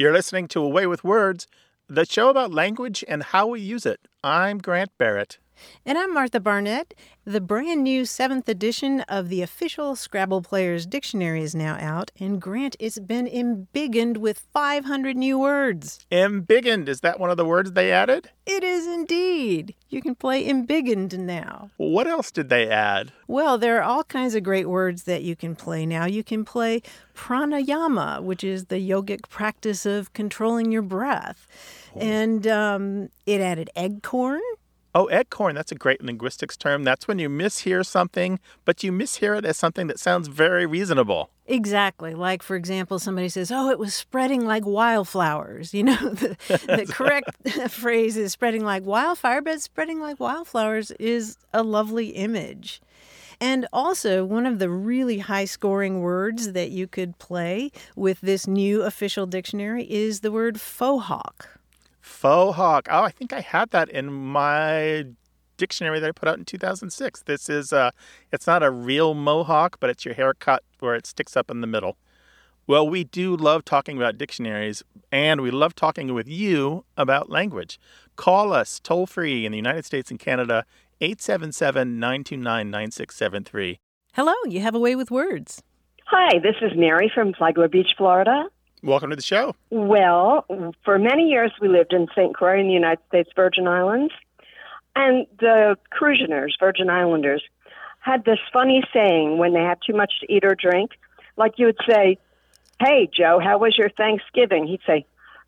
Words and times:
You're 0.00 0.14
listening 0.14 0.48
to 0.48 0.62
A 0.62 0.66
Way 0.66 0.86
with 0.86 1.04
Words, 1.04 1.46
the 1.86 2.06
show 2.06 2.30
about 2.30 2.54
language 2.54 3.04
and 3.06 3.22
how 3.22 3.48
we 3.48 3.60
use 3.60 3.84
it. 3.84 4.00
I'm 4.24 4.56
Grant 4.56 4.96
Barrett. 4.96 5.36
And 5.84 5.98
I'm 5.98 6.14
Martha 6.14 6.40
Barnette. 6.40 6.94
The 7.24 7.40
brand 7.40 7.84
new 7.84 8.04
seventh 8.04 8.48
edition 8.48 9.00
of 9.02 9.28
the 9.28 9.42
official 9.42 9.94
Scrabble 9.94 10.42
Players 10.42 10.86
Dictionary 10.86 11.42
is 11.42 11.54
now 11.54 11.76
out, 11.78 12.10
and 12.18 12.40
Grant, 12.40 12.76
it's 12.78 12.98
been 12.98 13.26
embiggened 13.26 14.16
with 14.16 14.40
500 14.52 15.16
new 15.16 15.38
words. 15.38 16.06
Embiggened, 16.10 16.88
is 16.88 17.00
that 17.00 17.20
one 17.20 17.30
of 17.30 17.36
the 17.36 17.44
words 17.44 17.72
they 17.72 17.92
added? 17.92 18.30
It 18.46 18.64
is 18.64 18.86
indeed. 18.86 19.74
You 19.88 20.02
can 20.02 20.14
play 20.14 20.44
embiggened 20.44 21.16
now. 21.18 21.70
What 21.76 22.06
else 22.06 22.30
did 22.30 22.48
they 22.48 22.68
add? 22.68 23.12
Well, 23.28 23.58
there 23.58 23.78
are 23.78 23.82
all 23.82 24.02
kinds 24.02 24.34
of 24.34 24.42
great 24.42 24.68
words 24.68 25.04
that 25.04 25.22
you 25.22 25.36
can 25.36 25.54
play 25.54 25.86
now. 25.86 26.06
You 26.06 26.24
can 26.24 26.44
play 26.44 26.82
pranayama, 27.14 28.22
which 28.22 28.42
is 28.42 28.66
the 28.66 28.76
yogic 28.76 29.28
practice 29.28 29.86
of 29.86 30.12
controlling 30.14 30.72
your 30.72 30.82
breath. 30.82 31.46
And 31.94 32.46
um, 32.46 33.10
it 33.26 33.40
added 33.40 33.70
eggcorn. 33.76 34.40
Oh, 34.92 35.08
eggcorn, 35.12 35.54
that's 35.54 35.70
a 35.70 35.76
great 35.76 36.02
linguistics 36.02 36.56
term. 36.56 36.82
That's 36.82 37.06
when 37.06 37.20
you 37.20 37.28
mishear 37.28 37.86
something, 37.86 38.40
but 38.64 38.82
you 38.82 38.90
mishear 38.90 39.38
it 39.38 39.44
as 39.44 39.56
something 39.56 39.86
that 39.86 40.00
sounds 40.00 40.26
very 40.26 40.66
reasonable. 40.66 41.30
Exactly. 41.46 42.14
Like, 42.14 42.42
for 42.42 42.56
example, 42.56 42.98
somebody 42.98 43.28
says, 43.28 43.52
Oh, 43.52 43.70
it 43.70 43.78
was 43.78 43.94
spreading 43.94 44.44
like 44.44 44.66
wildflowers. 44.66 45.74
You 45.80 45.84
know, 45.84 45.96
the, 45.96 46.36
the 46.48 46.86
correct 46.92 47.30
phrase 47.70 48.16
is 48.16 48.32
spreading 48.32 48.64
like 48.64 48.84
wildfire, 48.84 49.40
but 49.40 49.62
spreading 49.62 50.00
like 50.00 50.20
wildflowers 50.20 50.90
is 50.92 51.38
a 51.54 51.62
lovely 51.62 52.08
image. 52.08 52.82
And 53.40 53.66
also, 53.72 54.24
one 54.24 54.44
of 54.44 54.58
the 54.58 54.68
really 54.68 55.18
high 55.20 55.46
scoring 55.46 56.00
words 56.00 56.52
that 56.52 56.70
you 56.70 56.86
could 56.86 57.18
play 57.18 57.70
with 57.96 58.20
this 58.20 58.46
new 58.46 58.82
official 58.82 59.24
dictionary 59.24 59.90
is 59.90 60.20
the 60.20 60.30
word 60.30 60.60
fauxhawk. 60.60 61.59
Fauxhawk. 62.10 62.88
Oh, 62.90 63.04
I 63.04 63.10
think 63.10 63.32
I 63.32 63.40
had 63.40 63.70
that 63.70 63.88
in 63.88 64.12
my 64.12 65.06
dictionary 65.56 66.00
that 66.00 66.08
I 66.08 66.12
put 66.12 66.28
out 66.28 66.38
in 66.38 66.44
2006. 66.44 67.22
This 67.22 67.48
is 67.48 67.72
uh 67.72 67.90
it's 68.32 68.46
not 68.46 68.62
a 68.62 68.70
real 68.70 69.14
mohawk, 69.14 69.78
but 69.80 69.90
it's 69.90 70.04
your 70.04 70.14
haircut 70.14 70.62
where 70.80 70.94
it 70.94 71.06
sticks 71.06 71.36
up 71.36 71.50
in 71.50 71.60
the 71.60 71.66
middle. 71.66 71.96
Well, 72.66 72.88
we 72.88 73.04
do 73.04 73.36
love 73.36 73.64
talking 73.64 73.96
about 73.96 74.18
dictionaries 74.18 74.82
and 75.10 75.40
we 75.40 75.50
love 75.50 75.74
talking 75.74 76.12
with 76.14 76.28
you 76.28 76.84
about 76.96 77.30
language. 77.30 77.80
Call 78.16 78.52
us 78.52 78.78
toll 78.80 79.06
free 79.06 79.46
in 79.46 79.52
the 79.52 79.58
United 79.58 79.84
States 79.84 80.10
and 80.10 80.20
Canada 80.20 80.64
877-929-9673. 81.00 83.78
Hello, 84.14 84.34
you 84.46 84.60
have 84.60 84.74
a 84.74 84.78
way 84.78 84.96
with 84.96 85.10
words. 85.10 85.62
Hi, 86.06 86.38
this 86.38 86.56
is 86.60 86.72
Mary 86.76 87.10
from 87.14 87.32
Flagler 87.32 87.68
Beach, 87.68 87.94
Florida. 87.96 88.44
Welcome 88.82 89.10
to 89.10 89.16
the 89.16 89.22
show. 89.22 89.54
Well, 89.68 90.46
for 90.84 90.98
many 90.98 91.24
years 91.28 91.52
we 91.60 91.68
lived 91.68 91.92
in 91.92 92.08
St. 92.16 92.34
Croix 92.34 92.60
in 92.60 92.66
the 92.66 92.72
United 92.72 93.02
States 93.08 93.30
Virgin 93.36 93.68
Islands, 93.68 94.12
and 94.96 95.26
the 95.38 95.76
Cruisioners, 95.90 96.56
Virgin 96.58 96.88
Islanders, 96.88 97.42
had 98.00 98.24
this 98.24 98.38
funny 98.52 98.82
saying 98.92 99.38
when 99.38 99.52
they 99.52 99.60
had 99.60 99.78
too 99.86 99.94
much 99.94 100.12
to 100.20 100.32
eat 100.32 100.44
or 100.44 100.54
drink. 100.54 100.92
Like 101.36 101.54
you 101.58 101.66
would 101.66 101.78
say, 101.88 102.18
Hey, 102.80 103.08
Joe, 103.14 103.38
how 103.42 103.58
was 103.58 103.76
your 103.76 103.90
Thanksgiving? 103.90 104.66
He'd 104.66 104.80
say, 104.86 105.04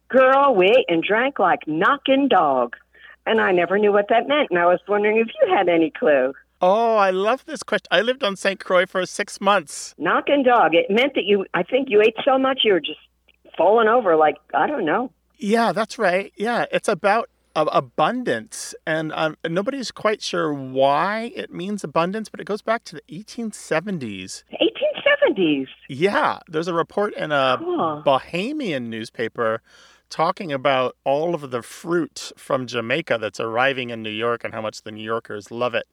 Girl, 0.09 0.55
we 0.55 0.67
ate 0.67 0.85
and 0.89 1.03
drank 1.03 1.39
like 1.39 1.67
knocking 1.67 2.29
dog. 2.29 2.77
And 3.25 3.41
I 3.41 3.53
never 3.53 3.79
knew 3.79 3.93
what 3.93 4.09
that 4.09 4.29
meant, 4.29 4.49
and 4.51 4.59
I 4.59 4.67
was 4.67 4.81
wondering 4.89 5.17
if 5.17 5.29
you 5.41 5.55
had 5.55 5.69
any 5.69 5.91
clue. 5.91 6.35
Oh, 6.61 6.97
I 6.97 7.11
love 7.11 7.45
this 7.45 7.63
question. 7.63 7.89
I 7.91 8.03
lived 8.03 8.23
on 8.23 8.37
St. 8.37 8.61
Croix 8.61 8.85
for 8.85 9.05
six 9.07 9.41
months. 9.41 9.95
Knocking 9.97 10.43
dog. 10.43 10.75
It 10.75 10.91
meant 10.91 11.15
that 11.15 11.25
you, 11.25 11.47
I 11.55 11.63
think 11.63 11.89
you 11.89 12.01
ate 12.03 12.17
so 12.25 12.39
much 12.39 12.61
you 12.65 12.73
were 12.73 12.81
just 12.81 12.99
falling 13.57 13.89
over 13.89 14.17
like, 14.17 14.37
I 14.55 14.67
don't 14.67 14.85
know. 14.85 15.11
Yeah, 15.39 15.73
that's 15.73 15.99
right. 15.99 16.33
Yeah, 16.37 16.67
it's 16.71 16.89
about 16.89 17.29
uh, 17.57 17.67
abundance, 17.73 18.75
and 18.87 19.13
um, 19.15 19.37
nobody's 19.49 19.91
quite 19.91 20.23
sure 20.23 20.53
why 20.55 21.33
it 21.35 21.53
means 21.53 21.83
abundance, 21.85 22.29
but 22.29 22.41
it 22.41 22.45
goes 22.47 22.63
back 22.63 22.85
to 22.85 22.95
the 22.97 23.03
1870s. 23.11 24.45
1870s. 24.53 25.67
Yeah, 25.89 26.39
there's 26.49 26.69
a 26.69 26.75
report 26.75 27.15
in 27.15 27.33
a 27.33 27.57
Huh. 27.59 28.03
Bahamian 28.05 28.85
newspaper 28.85 29.63
talking 30.11 30.53
about 30.53 30.97
all 31.05 31.35
of 31.35 31.51
the 31.51 31.63
fruit 31.63 32.33
from 32.37 32.67
Jamaica 32.67 33.19
that's 33.21 33.41
arriving 33.41 33.91
in 33.91 34.03
New 34.03 34.11
York 34.11 34.45
and 34.45 34.53
how 34.55 34.61
much 34.61 34.83
the 34.83 34.93
New 34.93 35.03
Yorkers 35.05 35.51
love 35.51 35.75
it. 35.75 35.87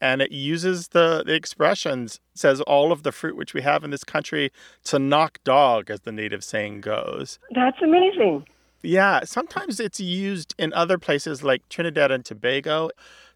And 0.00 0.22
it 0.22 0.32
uses 0.32 0.88
the, 0.88 1.22
the 1.26 1.34
expressions, 1.34 2.20
says 2.34 2.60
all 2.62 2.90
of 2.90 3.02
the 3.02 3.12
fruit 3.12 3.36
which 3.36 3.52
we 3.52 3.60
have 3.62 3.84
in 3.84 3.90
this 3.90 4.04
country 4.04 4.50
to 4.84 4.98
knock 4.98 5.38
dog, 5.44 5.90
as 5.90 6.00
the 6.00 6.12
native 6.12 6.42
saying 6.42 6.80
goes. 6.80 7.38
That's 7.54 7.76
amazing. 7.82 8.46
Yeah, 8.82 9.20
sometimes 9.24 9.78
it's 9.78 10.00
used 10.00 10.54
in 10.58 10.72
other 10.72 10.96
places 10.96 11.42
like 11.42 11.68
Trinidad 11.68 12.10
and 12.10 12.24
Tobago 12.24 12.88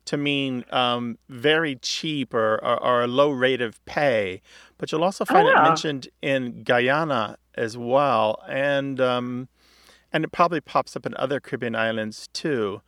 to 0.07 0.17
mean 0.17 0.65
um, 0.71 1.19
very 1.29 1.77
cheap 1.77 2.33
or, 2.33 2.55
or, 2.65 2.83
or 2.83 3.03
a 3.03 3.07
low 3.07 3.31
rate 3.31 3.61
of 3.61 3.85
pay. 3.85 4.41
But 4.79 4.91
you'll 4.91 5.05
also 5.05 5.25
find 5.27 5.47
it 5.47 5.55
Ah. 5.55 5.65
mentioned 5.65 6.09
in 6.23 6.63
Guyana 6.63 7.37
as 7.57 7.77
well. 7.77 8.43
And, 8.49 9.01
um, 9.01 9.49
and 10.13 10.25
it 10.25 10.33
probably 10.33 10.61
pops 10.63 10.97
up 10.97 11.05
in 11.05 11.15
other 11.17 11.41
Caribbean 11.41 11.75
islands 11.75 12.29
too. 12.33 12.81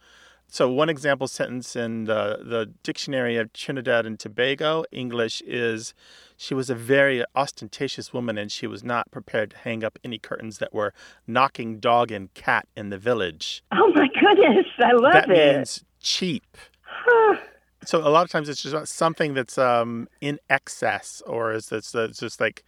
So, 0.49 0.71
one 0.71 0.89
example 0.89 1.27
sentence 1.29 1.75
in 1.75 2.05
the, 2.05 2.39
the 2.43 2.73
dictionary 2.83 3.37
of 3.37 3.53
Trinidad 3.53 4.07
and 4.07 4.19
Tobago 4.19 4.85
English 4.93 5.43
is 5.43 5.93
she 6.37 6.55
was 6.55 6.71
a 6.71 6.75
very 6.75 7.25
ostentatious 7.35 8.13
woman 8.13 8.39
and 8.39 8.51
she 8.51 8.67
was 8.67 8.85
not 8.85 9.11
prepared 9.11 9.51
to 9.51 9.59
hang 9.59 9.83
up 9.85 9.99
any 10.05 10.19
curtains 10.19 10.59
that 10.59 10.73
were 10.73 10.95
knocking 11.27 11.79
dog 11.79 12.13
and 12.13 12.33
cat 12.35 12.69
in 12.77 12.91
the 12.91 12.99
village. 12.99 13.65
Oh 13.73 13.93
my 13.95 14.09
goodness, 14.09 14.67
I 14.79 14.93
love 14.93 15.13
that 15.13 15.31
it. 15.31 15.57
means 15.57 15.85
cheap. 16.01 16.57
Huh. 16.83 17.39
So, 17.85 18.07
a 18.07 18.09
lot 18.09 18.25
of 18.25 18.31
times 18.31 18.49
it's 18.49 18.63
just 18.63 18.75
about 18.75 18.89
something 18.89 19.35
that's 19.35 19.59
um, 19.59 20.09
in 20.21 20.39
excess 20.49 21.23
or 21.27 21.53
is 21.53 21.67
that's 21.67 21.91
that's 21.91 22.21
just 22.21 22.41
like 22.41 22.65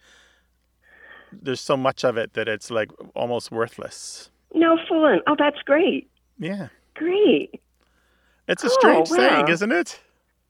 there's 1.31 1.61
so 1.61 1.77
much 1.77 2.03
of 2.03 2.17
it 2.17 2.33
that 2.33 2.47
it's 2.47 2.69
like 2.69 2.91
almost 3.15 3.51
worthless. 3.51 4.29
No 4.53 4.77
fooling. 4.87 5.21
Oh, 5.27 5.35
that's 5.37 5.61
great. 5.63 6.09
Yeah. 6.37 6.67
Great. 6.95 7.61
It's 8.49 8.63
a 8.63 8.67
Oh, 8.67 8.77
strange 8.79 9.09
wow. 9.11 9.15
saying, 9.17 9.47
isn't 9.47 9.71
it? 9.71 9.99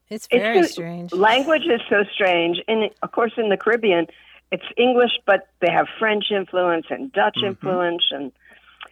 It's 0.08 0.26
It's 0.32 0.42
very 0.42 0.62
so- 0.64 0.68
strange. 0.68 1.12
Language 1.12 1.66
is 1.66 1.80
so 1.88 2.02
strange. 2.12 2.60
And 2.66 2.90
of 3.02 3.12
course, 3.12 3.32
in 3.36 3.48
the 3.48 3.56
Caribbean, 3.56 4.06
it's 4.50 4.64
English, 4.76 5.12
but 5.26 5.46
they 5.60 5.70
have 5.70 5.86
French 5.98 6.32
influence 6.32 6.86
and 6.90 7.12
Dutch 7.12 7.36
Mhm. 7.40 7.46
influence 7.48 8.04
and 8.10 8.32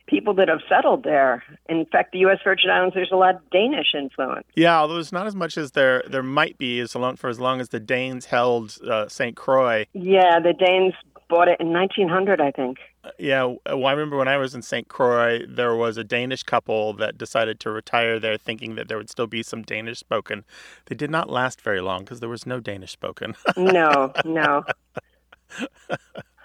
people 0.07 0.33
that 0.35 0.49
have 0.49 0.61
settled 0.69 1.03
there. 1.03 1.43
In 1.69 1.85
fact, 1.87 2.13
the 2.13 2.19
U.S. 2.21 2.39
Virgin 2.45 2.71
Islands, 2.71 2.95
there's 2.95 3.11
a 3.13 3.17
lot 3.17 3.35
of 3.35 3.51
Danish 3.51 3.95
influence. 3.95 4.47
Yeah, 4.55 4.79
although 4.79 4.99
it's 4.99 5.13
not 5.13 5.27
as 5.27 5.35
much 5.35 5.59
as 5.59 5.73
there 5.73 6.03
there 6.07 6.23
might 6.23 6.57
be 6.57 6.79
as 6.81 6.95
long 6.95 7.17
for 7.17 7.29
as 7.29 7.41
long 7.41 7.61
as 7.61 7.71
the 7.71 7.81
Danes 7.81 8.27
held 8.27 8.77
uh, 8.89 9.09
St. 9.09 9.37
Croix. 9.37 9.87
Yeah, 9.93 10.39
the 10.41 10.53
Danes 10.55 10.95
bought 11.29 11.49
it 11.49 11.59
in 11.61 11.73
1900, 11.73 12.41
I 12.41 12.51
think. 12.53 12.79
Uh, 13.09 13.13
Yeah, 13.19 13.55
well, 13.67 13.87
I 13.87 13.93
remember 13.93 14.17
when 14.17 14.29
I 14.29 14.37
was 14.37 14.55
in 14.55 14.63
St. 14.63 14.89
Croix, 14.89 15.41
there 15.49 15.75
was 15.75 15.97
a 15.97 16.05
Danish 16.05 16.43
couple 16.43 16.93
that 16.95 17.17
decided 17.19 17.59
to 17.61 17.71
retire 17.71 18.19
there, 18.19 18.37
thinking 18.37 18.75
that 18.77 18.89
there 18.89 18.97
would 18.97 19.11
still 19.11 19.27
be 19.27 19.43
some 19.43 19.63
Danish 19.63 19.99
spoken. 19.99 20.45
They 20.87 20.95
did 20.95 21.11
not 21.11 21.31
last 21.31 21.61
very 21.61 21.81
long 21.81 22.01
because 22.01 22.21
there 22.21 22.29
was 22.29 22.47
no 22.47 22.61
Danish 22.61 22.93
spoken. 22.93 23.35
No, 23.57 24.13
no. 24.25 24.65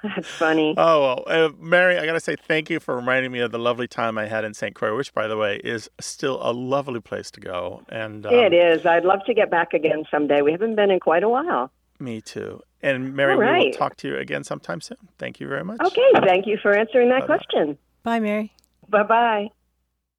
That's 0.03 0.27
funny. 0.27 0.75
oh 0.77 1.01
well, 1.01 1.23
uh, 1.27 1.49
Mary, 1.57 1.97
I 1.97 2.05
gotta 2.05 2.19
say 2.19 2.35
thank 2.35 2.69
you 2.69 2.81
for 2.81 2.93
reminding 2.95 3.31
me 3.31 3.39
of 3.39 3.51
the 3.51 3.59
lovely 3.59 3.87
time 3.87 4.17
I 4.17 4.25
had 4.25 4.43
in 4.43 4.53
St. 4.53 4.75
Croix, 4.75 4.95
which, 4.97 5.13
by 5.13 5.27
the 5.27 5.37
way, 5.37 5.61
is 5.63 5.89
still 6.01 6.39
a 6.41 6.51
lovely 6.51 6.99
place 6.99 7.31
to 7.31 7.39
go. 7.39 7.83
And 7.87 8.25
um, 8.25 8.33
it 8.33 8.53
is. 8.53 8.85
I'd 8.85 9.05
love 9.05 9.23
to 9.27 9.33
get 9.33 9.49
back 9.49 9.73
again 9.73 10.03
someday. 10.11 10.41
We 10.41 10.51
haven't 10.51 10.75
been 10.75 10.91
in 10.91 10.99
quite 10.99 11.23
a 11.23 11.29
while. 11.29 11.71
me 11.99 12.19
too. 12.19 12.61
And 12.83 13.15
Mary, 13.15 13.33
All 13.33 13.39
we 13.39 13.65
will 13.67 13.73
talk 13.73 13.95
to 13.97 14.09
you 14.09 14.17
again 14.17 14.43
sometime 14.43 14.81
soon. 14.81 14.97
Thank 15.17 15.39
you 15.39 15.47
very 15.47 15.63
much. 15.63 15.79
Okay, 15.81 16.11
thank 16.25 16.45
you 16.45 16.57
for 16.61 16.77
answering 16.77 17.09
that 17.09 17.21
Bye-bye. 17.21 17.37
question. 17.37 17.77
Bye, 18.03 18.19
Mary. 18.19 18.53
Bye 18.89 19.03
bye. 19.03 19.47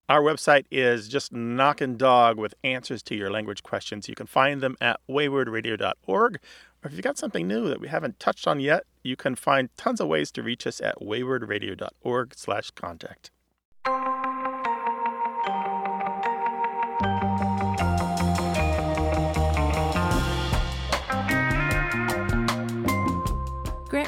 Our 0.08 0.22
website 0.22 0.64
is 0.70 1.08
just 1.08 1.32
knockin' 1.32 1.96
dog 1.96 2.38
with 2.38 2.54
answers 2.64 3.02
to 3.04 3.14
your 3.14 3.30
language 3.30 3.62
questions. 3.62 4.08
You 4.08 4.14
can 4.14 4.26
find 4.26 4.60
them 4.60 4.76
at 4.80 4.98
waywordradio.org. 5.08 6.36
Or 6.36 6.88
if 6.88 6.92
you've 6.92 7.02
got 7.02 7.16
something 7.16 7.46
new 7.46 7.68
that 7.68 7.80
we 7.80 7.88
haven't 7.88 8.18
touched 8.18 8.46
on 8.46 8.60
yet, 8.60 8.84
you 9.02 9.16
can 9.16 9.34
find 9.34 9.68
tons 9.76 10.00
of 10.00 10.08
ways 10.08 10.30
to 10.32 10.42
reach 10.42 10.66
us 10.66 10.80
at 10.80 11.00
waywordradio.org 11.00 12.34
slash 12.34 12.70
contact. 12.72 13.30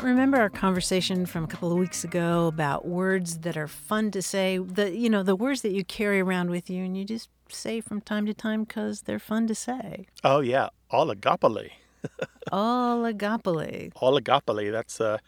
Remember 0.06 0.38
our 0.38 0.50
conversation 0.50 1.26
from 1.26 1.44
a 1.44 1.46
couple 1.46 1.72
of 1.72 1.78
weeks 1.78 2.04
ago 2.04 2.46
about 2.46 2.86
words 2.86 3.38
that 3.38 3.56
are 3.56 3.68
fun 3.68 4.10
to 4.12 4.22
say? 4.22 4.58
The 4.58 4.96
you 4.96 5.10
know 5.10 5.22
the 5.22 5.36
words 5.36 5.62
that 5.62 5.72
you 5.72 5.84
carry 5.84 6.20
around 6.20 6.50
with 6.50 6.70
you 6.70 6.84
and 6.84 6.96
you 6.96 7.04
just 7.04 7.28
say 7.48 7.80
from 7.80 8.00
time 8.00 8.26
to 8.26 8.34
time 8.34 8.64
because 8.64 9.02
they're 9.02 9.18
fun 9.18 9.46
to 9.48 9.54
say. 9.54 10.06
Oh, 10.24 10.40
yeah, 10.40 10.68
oligopoly. 10.92 11.70
Oligopoly. 12.52 13.92
Oligopoly, 13.94 14.70
that's 14.70 15.00
uh, 15.00 15.18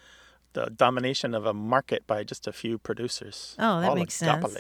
the 0.53 0.67
domination 0.67 1.35
of 1.35 1.47
a 1.47 1.55
market 1.55 2.07
by 2.07 2.25
just 2.25 2.47
a 2.47 2.53
few 2.53 2.79
producers. 2.79 3.57
Oh, 3.59 3.81
that 3.81 3.95
makes 3.95 4.15
sense. 4.15 4.57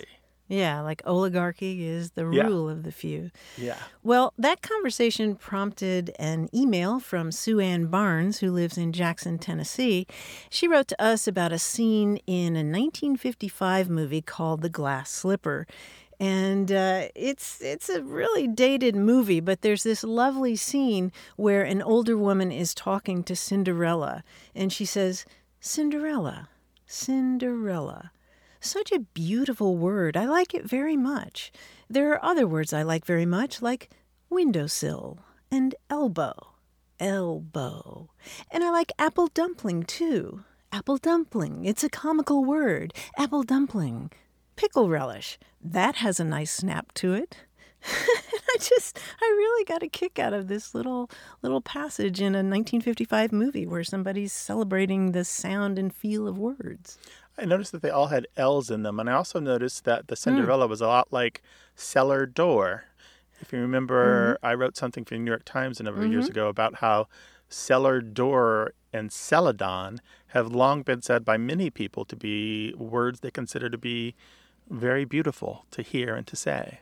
Yeah, 0.48 0.80
like 0.80 1.02
oligarchy 1.04 1.86
is 1.86 2.12
the 2.12 2.26
Yeah. 2.30 2.46
rule 2.46 2.70
of 2.70 2.82
the 2.82 2.90
few. 2.90 3.30
Yeah. 3.58 3.76
Well, 4.02 4.32
that 4.38 4.62
conversation 4.62 5.36
prompted 5.36 6.10
an 6.18 6.48
email 6.54 7.00
from 7.00 7.30
Sue 7.32 7.60
Ann 7.60 7.88
Barnes, 7.88 8.38
who 8.38 8.50
lives 8.50 8.78
in 8.78 8.92
Jackson, 8.94 9.38
Tennessee. 9.38 10.06
She 10.48 10.66
wrote 10.66 10.88
to 10.88 11.02
us 11.02 11.28
about 11.28 11.52
a 11.52 11.58
scene 11.58 12.16
in 12.26 12.56
a 12.56 12.64
1955 12.64 13.90
movie 13.90 14.22
called 14.22 14.62
The 14.62 14.70
Glass 14.70 15.10
Slipper. 15.10 15.66
And 16.20 16.72
uh, 16.72 17.08
it's 17.14 17.60
it's 17.60 17.88
a 17.88 18.02
really 18.02 18.48
dated 18.48 18.96
movie, 18.96 19.38
but 19.38 19.60
there's 19.62 19.84
this 19.84 20.02
lovely 20.02 20.56
scene 20.56 21.12
where 21.36 21.62
an 21.62 21.80
older 21.80 22.16
woman 22.18 22.50
is 22.50 22.74
talking 22.74 23.22
to 23.22 23.36
Cinderella, 23.36 24.24
and 24.52 24.72
she 24.72 24.84
says, 24.84 25.24
"Cinderella, 25.60 26.48
Cinderella." 26.86 28.10
Such 28.60 28.90
a 28.93 29.00
beautiful 29.00 29.76
word. 29.76 30.16
I 30.16 30.26
like 30.26 30.55
it 30.55 30.64
very 30.64 30.96
much. 30.96 31.52
There 31.88 32.12
are 32.12 32.25
other 32.25 32.46
words 32.46 32.72
I 32.72 32.82
like 32.82 33.05
very 33.05 33.26
much, 33.26 33.62
like 33.62 33.90
windowsill 34.28 35.20
and 35.50 35.75
elbow. 35.88 36.55
Elbow. 36.99 38.10
And 38.50 38.64
I 38.64 38.70
like 38.70 38.93
apple 38.99 39.28
dumpling 39.28 39.84
too. 39.84 40.44
Apple 40.72 40.99
dumpling. 40.99 41.64
It's 41.64 41.84
a 41.84 41.88
comical 41.88 42.44
word. 42.44 42.93
Apple 43.16 43.43
dumpling. 43.43 44.10
Pickle 44.56 44.88
relish. 44.88 45.38
That 45.62 45.96
has 45.96 46.19
a 46.19 46.25
nice 46.25 46.50
snap 46.50 46.93
to 46.94 47.14
it. 47.14 47.37
I 47.84 48.56
just 48.58 48.99
I 49.22 49.25
really 49.25 49.64
got 49.64 49.84
a 49.84 49.88
kick 49.88 50.19
out 50.19 50.32
of 50.32 50.49
this 50.49 50.75
little 50.75 51.08
little 51.43 51.61
passage 51.61 52.20
in 52.20 52.34
a 52.34 52.43
1955 52.43 53.31
movie 53.31 53.66
where 53.66 53.84
somebody's 53.84 54.32
celebrating 54.32 55.12
the 55.12 55.25
sound 55.25 55.78
and 55.78 55.94
feel 55.94 56.26
of 56.26 56.38
words. 56.38 56.99
I 57.38 57.44
noticed 57.44 57.73
that 57.73 57.82
they 57.82 57.90
all 57.90 58.08
had 58.08 58.26
L's 58.37 58.70
in 58.70 58.82
them, 58.82 58.99
and 58.99 59.08
I 59.08 59.12
also 59.14 59.38
noticed 59.40 59.85
that 59.85 60.00
Hmm. 60.00 60.06
the 60.08 60.17
Cinderella 60.17 60.67
was 60.67 60.81
a 60.81 60.87
lot 60.88 61.12
like 61.12 61.43
cellar 61.75 62.26
door. 62.26 62.85
If 63.40 63.52
you 63.52 63.61
remember, 63.61 64.35
Mm-hmm. 64.35 64.46
I 64.46 64.55
wrote 64.55 64.76
something 64.76 65.05
for 65.05 65.14
the 65.14 65.20
New 65.20 65.31
York 65.31 65.44
Times 65.44 65.79
a 65.79 65.85
number 65.85 66.02
of 66.02 66.11
years 66.11 66.29
ago 66.29 66.49
about 66.49 66.76
how 66.76 67.06
cellar 67.49 68.00
door 68.00 68.73
and 68.93 69.12
celadon 69.12 70.00
have 70.29 70.49
long 70.49 70.82
been 70.82 71.00
said 71.02 71.25
by 71.25 71.37
many 71.37 71.70
people 71.70 72.05
to 72.06 72.17
be 72.17 72.75
words 72.76 73.20
they 73.20 73.31
consider 73.31 73.70
to 73.70 73.79
be 73.79 74.14
very 74.69 75.05
beautiful 75.05 75.64
to 75.70 75.82
hear 75.82 76.14
and 76.17 76.26
to 76.26 76.37
say. 76.37 76.81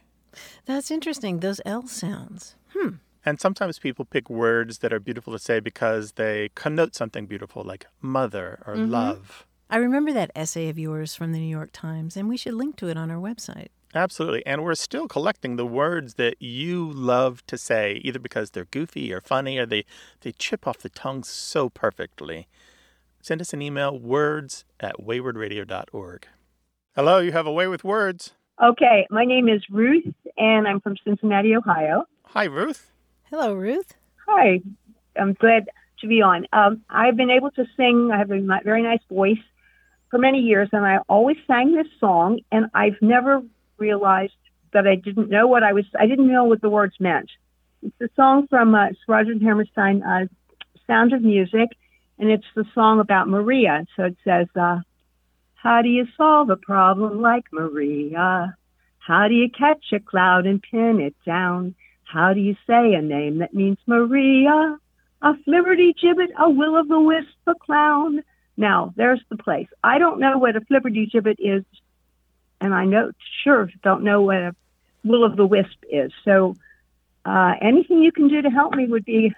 That's 0.65 0.91
interesting. 0.91 1.41
Those 1.41 1.61
L 1.67 1.87
sounds. 1.87 2.57
And 3.25 3.41
sometimes 3.41 3.81
people 3.81 4.05
pick 4.05 4.31
words 4.31 4.79
that 4.79 4.93
are 4.93 5.01
beautiful 5.01 5.33
to 5.33 5.39
say 5.39 5.59
because 5.59 6.13
they 6.13 6.51
connote 6.55 6.95
something 6.95 7.27
beautiful, 7.27 7.65
like 7.65 7.87
mother 8.01 8.63
or 8.67 8.75
Mm-hmm. 8.77 8.93
love. 8.93 9.47
I 9.69 9.79
remember 9.79 10.13
that 10.13 10.31
essay 10.37 10.69
of 10.69 10.79
yours 10.79 11.17
from 11.17 11.33
the 11.33 11.41
New 11.41 11.49
York 11.49 11.71
Times, 11.73 12.17
and 12.17 12.29
we 12.29 12.37
should 12.37 12.55
link 12.55 12.77
to 12.77 12.89
it 12.89 12.97
on 12.97 13.11
our 13.11 13.19
website. 13.19 13.69
Absolutely. 13.95 14.47
And 14.47 14.63
we're 14.63 14.77
still 14.77 15.09
collecting 15.09 15.57
the 15.57 15.67
words 15.67 16.15
that 16.15 16.37
you 16.41 16.89
love 16.93 17.45
to 17.47 17.59
say, 17.59 18.01
either 18.05 18.21
because 18.21 18.51
they're 18.51 18.67
goofy 18.67 19.13
or 19.13 19.21
funny 19.21 19.59
or 19.59 19.67
they, 19.67 19.85
they 20.21 20.33
chip 20.33 20.69
off 20.69 20.79
the 20.79 20.89
tongue 20.89 21.25
so 21.25 21.69
perfectly. 21.69 22.47
Send 23.21 23.41
us 23.41 23.53
an 23.53 23.61
email, 23.61 23.99
words 23.99 24.65
at 24.79 25.01
waywordradio.org. 25.01 26.29
Hello, 26.95 27.19
you 27.19 27.33
have 27.33 27.47
a 27.47 27.53
way 27.53 27.67
with 27.67 27.83
words. 27.83 28.35
Okay, 28.63 29.07
my 29.11 29.25
name 29.25 29.49
is 29.49 29.63
Ruth, 29.69 30.15
and 30.37 30.69
I'm 30.69 30.81
from 30.81 30.97
Cincinnati, 31.05 31.57
Ohio. 31.57 32.05
Hi, 32.27 32.45
Ruth. 32.45 32.93
Hello, 33.25 33.53
Ruth. 33.53 33.95
Hi, 34.29 34.61
I'm 35.19 35.33
glad 35.35 35.69
to 36.01 36.07
be 36.07 36.23
on. 36.23 36.47
Um, 36.53 36.83
I've 36.89 37.17
been 37.17 37.31
able 37.31 37.51
to 37.53 37.65
sing. 37.77 38.11
I 38.13 38.19
have 38.19 38.31
a 38.31 38.41
very 38.65 38.83
nice 38.83 39.03
voice 39.11 39.39
for 40.11 40.19
many 40.19 40.41
years, 40.41 40.69
and 40.73 40.85
I 40.85 40.99
always 41.09 41.37
sang 41.47 41.75
this 41.75 41.89
song, 41.99 42.41
and 42.53 42.67
I've 42.75 43.01
never 43.01 43.43
realized 43.79 44.33
that 44.73 44.87
I 44.87 44.97
didn't 44.97 45.31
know 45.31 45.47
what 45.47 45.63
I 45.63 45.73
was. 45.73 45.85
I 45.99 46.07
didn't 46.07 46.31
know 46.31 46.45
what 46.45 46.61
the 46.61 46.71
words 46.71 46.95
meant. 47.01 47.31
It's 47.83 48.01
a 48.01 48.09
song 48.17 48.47
from 48.49 48.75
uh, 48.75 48.89
Roger 49.09 49.33
and 49.33 49.43
Hammerstein, 49.43 50.03
uh, 50.03 50.27
"Sound 50.87 51.13
of 51.13 51.23
Music," 51.23 51.69
and 52.19 52.31
it's 52.31 52.47
the 52.55 52.65
song 52.75 53.01
about 53.01 53.29
Maria. 53.29 53.87
So 53.97 54.05
it 54.05 54.17
says, 54.25 54.47
uh, 54.55 54.81
"How 55.55 55.83
do 55.83 55.89
you 55.89 56.07
solve 56.17 56.51
a 56.51 56.57
problem 56.57 57.21
like 57.21 57.45
Maria? 57.53 58.55
How 58.99 59.29
do 59.29 59.35
you 59.35 59.49
catch 59.51 59.93
a 59.93 60.01
cloud 60.01 60.47
and 60.47 60.61
pin 60.61 61.01
it 61.01 61.15
down? 61.25 61.75
How 62.05 62.33
do 62.33 62.41
you 62.41 62.57
say 62.67 62.95
a 62.95 63.03
name 63.03 63.39
that 63.39 63.55
means 63.55 63.79
Maria? 63.87 64.79
A 65.23 65.35
flibbertigibbet, 65.35 66.33
a 66.39 66.51
will 66.51 66.77
o' 66.77 66.85
the 66.85 67.01
wisp, 67.01 67.29
a 67.47 67.55
clown. 67.55 68.23
Now, 68.57 68.93
there's 68.97 69.21
the 69.29 69.37
place. 69.37 69.69
I 69.85 69.99
don't 69.99 70.19
know 70.19 70.39
what 70.39 70.57
a 70.57 70.61
flibbertigibbet 70.61 71.37
is, 71.39 71.65
and 72.61 72.75
I 72.75 72.85
know 72.85 73.13
sure 73.45 73.71
don't 73.83 74.03
know 74.03 74.23
what 74.23 74.37
a 74.37 74.57
will 75.05 75.25
o' 75.25 75.35
the 75.35 75.47
wisp 75.47 75.85
is. 75.91 76.13
So, 76.25 76.57
uh, 77.25 77.55
anything 77.61 78.03
you 78.03 78.13
can 78.13 78.29
do 78.29 78.43
to 78.43 78.51
help 78.51 78.75
me 78.75 78.87
would 78.87 79.05
be 79.05 79.35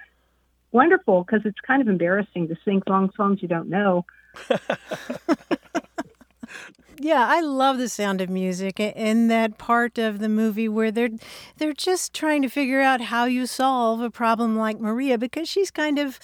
wonderful 0.72 1.24
because 1.24 1.44
it's 1.44 1.60
kind 1.60 1.82
of 1.82 1.88
embarrassing 1.88 2.48
to 2.48 2.56
sing 2.64 2.82
long 2.86 3.10
songs 3.16 3.42
you 3.42 3.48
don't 3.48 3.68
know. 3.68 4.04
Yeah, 7.00 7.26
I 7.28 7.40
love 7.40 7.78
the 7.78 7.88
sound 7.88 8.20
of 8.20 8.28
music 8.28 8.80
and 8.80 9.30
that 9.30 9.56
part 9.56 9.98
of 9.98 10.18
the 10.18 10.28
movie 10.28 10.68
where 10.68 10.90
they're 10.90 11.10
they're 11.56 11.72
just 11.72 12.12
trying 12.12 12.42
to 12.42 12.48
figure 12.48 12.80
out 12.80 13.00
how 13.02 13.24
you 13.24 13.46
solve 13.46 14.00
a 14.00 14.10
problem 14.10 14.56
like 14.56 14.80
Maria 14.80 15.16
because 15.16 15.48
she's 15.48 15.70
kind 15.70 15.98
of 15.98 16.18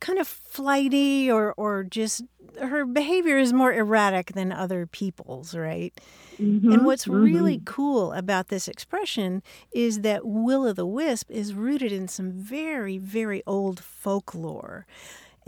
kind 0.00 0.18
of 0.18 0.28
flighty 0.28 1.30
or 1.30 1.54
or 1.56 1.84
just 1.84 2.24
her 2.60 2.84
behavior 2.84 3.38
is 3.38 3.52
more 3.52 3.72
erratic 3.72 4.32
than 4.32 4.52
other 4.52 4.86
people's, 4.86 5.54
right? 5.54 5.98
Mm-hmm. 6.40 6.72
And 6.72 6.84
what's 6.84 7.06
mm-hmm. 7.06 7.22
really 7.22 7.62
cool 7.64 8.12
about 8.12 8.48
this 8.48 8.68
expression 8.68 9.42
is 9.72 10.00
that 10.00 10.24
will 10.24 10.64
o' 10.66 10.72
the 10.72 10.86
wisp 10.86 11.30
is 11.30 11.54
rooted 11.54 11.92
in 11.92 12.08
some 12.08 12.32
very, 12.32 12.98
very 12.98 13.42
old 13.46 13.80
folklore. 13.80 14.86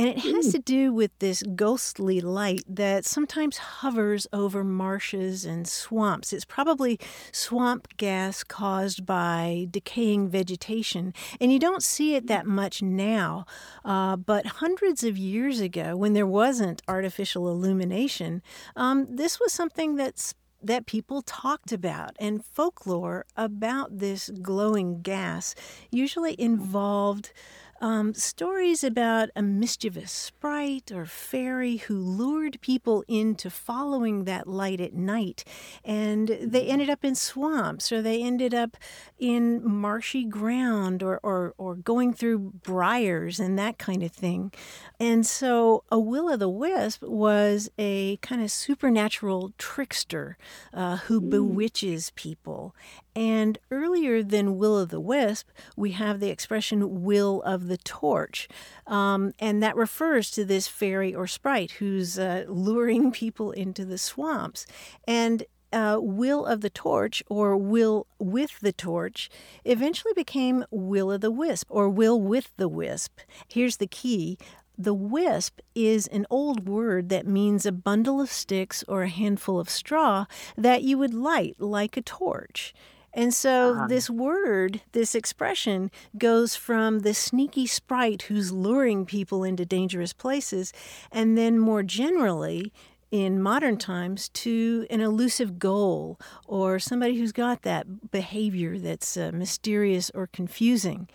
And 0.00 0.08
it 0.08 0.18
has 0.20 0.50
to 0.52 0.58
do 0.58 0.94
with 0.94 1.10
this 1.18 1.42
ghostly 1.54 2.22
light 2.22 2.62
that 2.66 3.04
sometimes 3.04 3.58
hovers 3.58 4.26
over 4.32 4.64
marshes 4.64 5.44
and 5.44 5.68
swamps. 5.68 6.32
It's 6.32 6.46
probably 6.46 6.98
swamp 7.32 7.86
gas 7.98 8.42
caused 8.42 9.04
by 9.04 9.66
decaying 9.70 10.30
vegetation. 10.30 11.12
And 11.38 11.52
you 11.52 11.58
don't 11.58 11.82
see 11.82 12.14
it 12.14 12.28
that 12.28 12.46
much 12.46 12.80
now. 12.80 13.44
Uh, 13.84 14.16
but 14.16 14.46
hundreds 14.46 15.04
of 15.04 15.18
years 15.18 15.60
ago, 15.60 15.98
when 15.98 16.14
there 16.14 16.26
wasn't 16.26 16.80
artificial 16.88 17.50
illumination, 17.50 18.42
um, 18.76 19.06
this 19.06 19.38
was 19.38 19.52
something 19.52 19.96
that's 19.96 20.34
that 20.62 20.86
people 20.86 21.22
talked 21.22 21.72
about 21.72 22.16
and 22.18 22.44
folklore 22.44 23.24
about 23.36 23.98
this 23.98 24.30
glowing 24.42 25.00
gas 25.00 25.54
usually 25.90 26.38
involved 26.38 27.32
um, 27.80 28.14
stories 28.14 28.84
about 28.84 29.30
a 29.34 29.42
mischievous 29.42 30.12
sprite 30.12 30.92
or 30.92 31.06
fairy 31.06 31.78
who 31.78 31.98
lured 31.98 32.60
people 32.60 33.04
into 33.08 33.48
following 33.48 34.24
that 34.24 34.46
light 34.46 34.80
at 34.80 34.92
night. 34.92 35.44
And 35.84 36.28
they 36.42 36.66
ended 36.66 36.90
up 36.90 37.04
in 37.04 37.14
swamps 37.14 37.90
or 37.90 38.02
they 38.02 38.22
ended 38.22 38.52
up 38.52 38.76
in 39.18 39.66
marshy 39.66 40.24
ground 40.24 41.02
or, 41.02 41.18
or, 41.22 41.54
or 41.56 41.74
going 41.74 42.12
through 42.12 42.38
briars 42.62 43.40
and 43.40 43.58
that 43.58 43.78
kind 43.78 44.02
of 44.02 44.12
thing. 44.12 44.52
And 44.98 45.26
so 45.26 45.84
a 45.90 45.98
will 45.98 46.30
o' 46.30 46.36
the 46.36 46.48
wisp 46.48 47.02
was 47.02 47.70
a 47.78 48.18
kind 48.18 48.42
of 48.42 48.50
supernatural 48.50 49.52
trickster 49.56 50.36
uh, 50.74 50.96
who 50.98 51.20
bewitches 51.20 52.10
people. 52.14 52.74
And 53.16 53.58
earlier 53.70 54.22
than 54.22 54.56
will 54.56 54.76
o' 54.76 54.84
the 54.84 55.00
wisp, 55.00 55.48
we 55.76 55.92
have 55.92 56.20
the 56.20 56.30
expression 56.30 57.02
will 57.02 57.42
of 57.42 57.66
the 57.66 57.76
torch. 57.76 58.48
Um, 58.86 59.32
and 59.38 59.62
that 59.62 59.76
refers 59.76 60.30
to 60.32 60.44
this 60.44 60.68
fairy 60.68 61.14
or 61.14 61.26
sprite 61.26 61.72
who's 61.72 62.18
uh, 62.18 62.44
luring 62.48 63.10
people 63.12 63.50
into 63.52 63.84
the 63.84 63.98
swamps. 63.98 64.66
And 65.06 65.44
uh, 65.72 65.98
will 66.00 66.46
of 66.46 66.62
the 66.62 66.70
torch 66.70 67.22
or 67.28 67.56
will 67.56 68.06
with 68.18 68.58
the 68.60 68.72
torch 68.72 69.30
eventually 69.64 70.12
became 70.14 70.64
will 70.70 71.10
o' 71.10 71.16
the 71.16 71.30
wisp 71.30 71.68
or 71.70 71.88
will 71.88 72.20
with 72.20 72.50
the 72.56 72.68
wisp. 72.68 73.20
Here's 73.48 73.76
the 73.76 73.86
key 73.86 74.38
the 74.80 74.94
wisp 74.94 75.60
is 75.74 76.06
an 76.06 76.26
old 76.30 76.66
word 76.66 77.10
that 77.10 77.26
means 77.26 77.66
a 77.66 77.72
bundle 77.72 78.18
of 78.18 78.30
sticks 78.30 78.82
or 78.88 79.02
a 79.02 79.10
handful 79.10 79.60
of 79.60 79.68
straw 79.68 80.24
that 80.56 80.82
you 80.82 80.96
would 80.96 81.12
light 81.12 81.56
like 81.58 81.98
a 81.98 82.02
torch. 82.02 82.72
And 83.12 83.34
so 83.34 83.72
uh-huh. 83.72 83.86
this 83.88 84.08
word, 84.08 84.82
this 84.92 85.14
expression, 85.14 85.90
goes 86.16 86.54
from 86.54 87.00
the 87.00 87.14
sneaky 87.14 87.66
sprite 87.66 88.22
who's 88.22 88.52
luring 88.52 89.04
people 89.04 89.44
into 89.44 89.64
dangerous 89.64 90.12
places, 90.12 90.72
and 91.10 91.36
then 91.36 91.58
more 91.58 91.82
generally, 91.82 92.72
in 93.10 93.42
modern 93.42 93.76
times 93.76 94.28
to 94.28 94.86
an 94.90 95.00
elusive 95.00 95.58
goal 95.58 96.18
or 96.46 96.78
somebody 96.78 97.18
who's 97.18 97.32
got 97.32 97.62
that 97.62 98.10
behavior 98.10 98.78
that's 98.78 99.16
uh, 99.16 99.30
mysterious 99.32 100.10
or 100.14 100.28
confusing. 100.28 101.08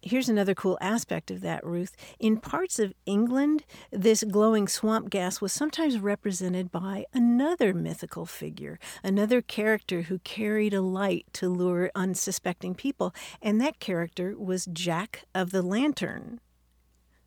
Here's 0.00 0.28
another 0.28 0.54
cool 0.54 0.78
aspect 0.80 1.30
of 1.30 1.40
that, 1.42 1.64
Ruth. 1.64 1.96
In 2.18 2.38
parts 2.38 2.78
of 2.78 2.94
England, 3.06 3.64
this 3.90 4.24
glowing 4.24 4.68
swamp 4.68 5.10
gas 5.10 5.40
was 5.40 5.52
sometimes 5.52 5.98
represented 5.98 6.70
by 6.70 7.04
another 7.12 7.74
mythical 7.74 8.26
figure, 8.26 8.78
another 9.02 9.42
character 9.42 10.02
who 10.02 10.18
carried 10.20 10.74
a 10.74 10.82
light 10.82 11.26
to 11.34 11.48
lure 11.48 11.90
unsuspecting 11.94 12.74
people, 12.74 13.14
and 13.42 13.60
that 13.60 13.80
character 13.80 14.34
was 14.38 14.66
Jack 14.72 15.24
of 15.34 15.50
the 15.50 15.62
Lantern. 15.62 16.40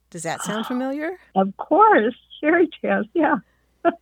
Does 0.09 0.23
that 0.23 0.41
sound 0.41 0.65
familiar? 0.67 1.19
Of 1.35 1.55
course, 1.57 2.15
fairy 2.41 2.69
tales. 2.81 3.07
Yeah. 3.13 3.37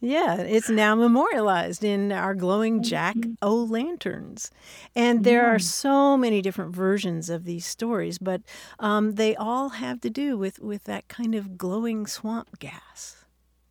Yeah, 0.01 0.38
it's 0.38 0.70
now 0.70 0.96
memorialized 0.96 1.84
in 1.84 2.12
our 2.12 2.34
glowing 2.34 2.84
Jack 2.84 3.15
O' 3.41 3.63
lanterns. 3.63 4.51
And 4.96 5.24
there 5.24 5.46
are 5.48 5.60
so 5.60 6.17
many 6.17 6.41
different 6.41 6.75
versions 6.75 7.29
of 7.29 7.46
these 7.46 7.65
stories, 7.65 8.17
but 8.17 8.41
um, 8.79 9.15
they 9.15 9.36
all 9.36 9.70
have 9.70 10.01
to 10.01 10.10
do 10.10 10.38
with, 10.38 10.60
with 10.60 10.84
that 10.86 11.08
kind 11.08 11.36
of 11.36 11.58
glowing 11.58 12.08
swamp 12.08 12.60
gas. 12.60 13.25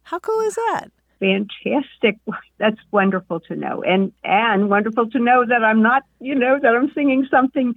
How 0.04 0.18
cool 0.18 0.40
is 0.40 0.54
that? 0.54 0.88
Fantastic. 1.20 2.18
That's 2.58 2.80
wonderful 2.90 3.40
to 3.40 3.56
know. 3.56 3.82
And 3.82 4.12
and 4.22 4.68
wonderful 4.68 5.10
to 5.10 5.18
know 5.18 5.44
that 5.46 5.64
I'm 5.64 5.82
not, 5.82 6.02
you 6.20 6.34
know, 6.34 6.58
that 6.60 6.74
I'm 6.74 6.92
singing 6.94 7.26
something 7.30 7.74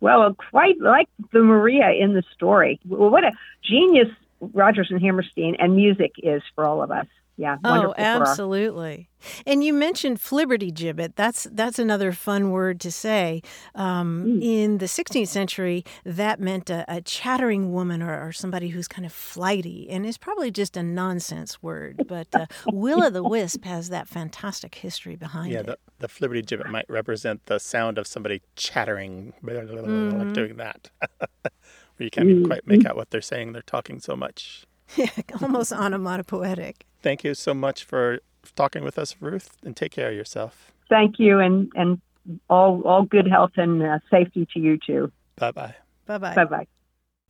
well, 0.00 0.34
quite 0.50 0.80
like 0.80 1.08
the 1.32 1.40
Maria 1.40 1.90
in 1.90 2.14
the 2.14 2.22
story. 2.34 2.78
What 2.84 3.24
a 3.24 3.32
genius 3.62 4.08
Rodgers 4.40 4.88
and 4.90 5.00
Hammerstein 5.00 5.56
and 5.58 5.74
music 5.74 6.12
is 6.22 6.42
for 6.54 6.64
all 6.64 6.82
of 6.82 6.90
us 6.90 7.06
yeah. 7.38 7.56
Oh, 7.62 7.94
absolutely. 7.96 9.08
And 9.46 9.62
you 9.62 9.72
mentioned 9.72 10.18
flibbertigibbet. 10.18 11.14
That's 11.14 11.46
that's 11.52 11.78
another 11.78 12.10
fun 12.10 12.50
word 12.50 12.80
to 12.80 12.90
say. 12.90 13.42
Um, 13.76 14.24
mm. 14.26 14.42
In 14.42 14.78
the 14.78 14.86
16th 14.86 15.28
century, 15.28 15.84
that 16.04 16.40
meant 16.40 16.68
a, 16.68 16.84
a 16.88 17.00
chattering 17.00 17.72
woman 17.72 18.02
or, 18.02 18.26
or, 18.26 18.32
somebody 18.32 18.68
who's 18.68 18.88
kind 18.88 19.06
of 19.06 19.12
flighty, 19.12 19.88
and 19.88 20.04
it's 20.04 20.18
probably 20.18 20.50
just 20.50 20.76
a 20.76 20.82
nonsense 20.82 21.62
word. 21.62 22.04
But 22.08 22.28
uh, 22.34 22.46
Will 22.72 23.04
o' 23.04 23.10
the 23.10 23.22
Wisp 23.22 23.64
has 23.64 23.90
that 23.90 24.08
fantastic 24.08 24.74
history 24.74 25.14
behind 25.14 25.52
yeah, 25.52 25.60
it. 25.60 25.66
Yeah, 25.68 25.74
the, 25.98 26.06
the 26.06 26.08
flibbertigibbet 26.08 26.70
might 26.70 26.86
represent 26.88 27.44
the 27.46 27.58
sound 27.58 27.98
of 27.98 28.06
somebody 28.06 28.40
chattering, 28.56 29.34
mm-hmm. 29.44 30.18
like 30.18 30.32
doing 30.32 30.56
that, 30.56 30.90
where 31.20 31.50
you 31.98 32.10
can't 32.10 32.28
mm. 32.28 32.46
quite 32.46 32.66
make 32.66 32.86
out 32.86 32.96
what 32.96 33.10
they're 33.10 33.20
saying. 33.20 33.52
They're 33.52 33.62
talking 33.62 34.00
so 34.00 34.16
much. 34.16 34.64
Yeah, 34.96 35.10
almost 35.42 35.72
onomatopoetic. 35.72 36.86
Thank 37.02 37.24
you 37.24 37.34
so 37.34 37.54
much 37.54 37.84
for 37.84 38.20
talking 38.56 38.82
with 38.84 38.98
us, 38.98 39.16
Ruth, 39.20 39.50
and 39.64 39.76
take 39.76 39.92
care 39.92 40.10
of 40.10 40.14
yourself. 40.14 40.72
Thank 40.88 41.18
you, 41.18 41.38
and 41.38 41.70
and 41.74 42.00
all 42.48 42.82
all 42.82 43.02
good 43.02 43.26
health 43.26 43.52
and 43.56 43.82
uh, 43.82 43.98
safety 44.10 44.46
to 44.54 44.60
you 44.60 44.78
too. 44.78 45.12
Bye 45.36 45.52
bye. 45.52 45.74
Bye 46.06 46.18
bye. 46.18 46.34
Bye 46.34 46.44
bye. 46.44 46.66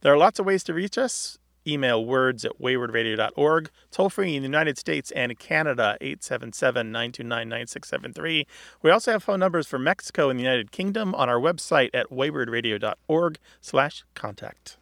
There 0.00 0.12
are 0.12 0.18
lots 0.18 0.38
of 0.38 0.46
ways 0.46 0.62
to 0.64 0.74
reach 0.74 0.96
us. 0.96 1.38
Email 1.66 2.02
words 2.02 2.44
at 2.46 2.58
waywordradio.org, 2.58 3.70
Toll 3.90 4.08
free 4.08 4.36
in 4.36 4.42
the 4.42 4.48
United 4.48 4.78
States 4.78 5.10
and 5.10 5.38
Canada, 5.38 5.98
877 6.00 6.90
929 6.90 7.48
9673. 7.48 8.46
We 8.80 8.90
also 8.90 9.12
have 9.12 9.22
phone 9.22 9.40
numbers 9.40 9.66
for 9.66 9.78
Mexico 9.78 10.30
and 10.30 10.38
the 10.38 10.44
United 10.44 10.72
Kingdom 10.72 11.14
on 11.14 11.28
our 11.28 11.38
website 11.38 11.90
at 11.92 12.10
waywordradio.org 12.10 13.38
slash 13.60 14.04
contact. 14.14 14.78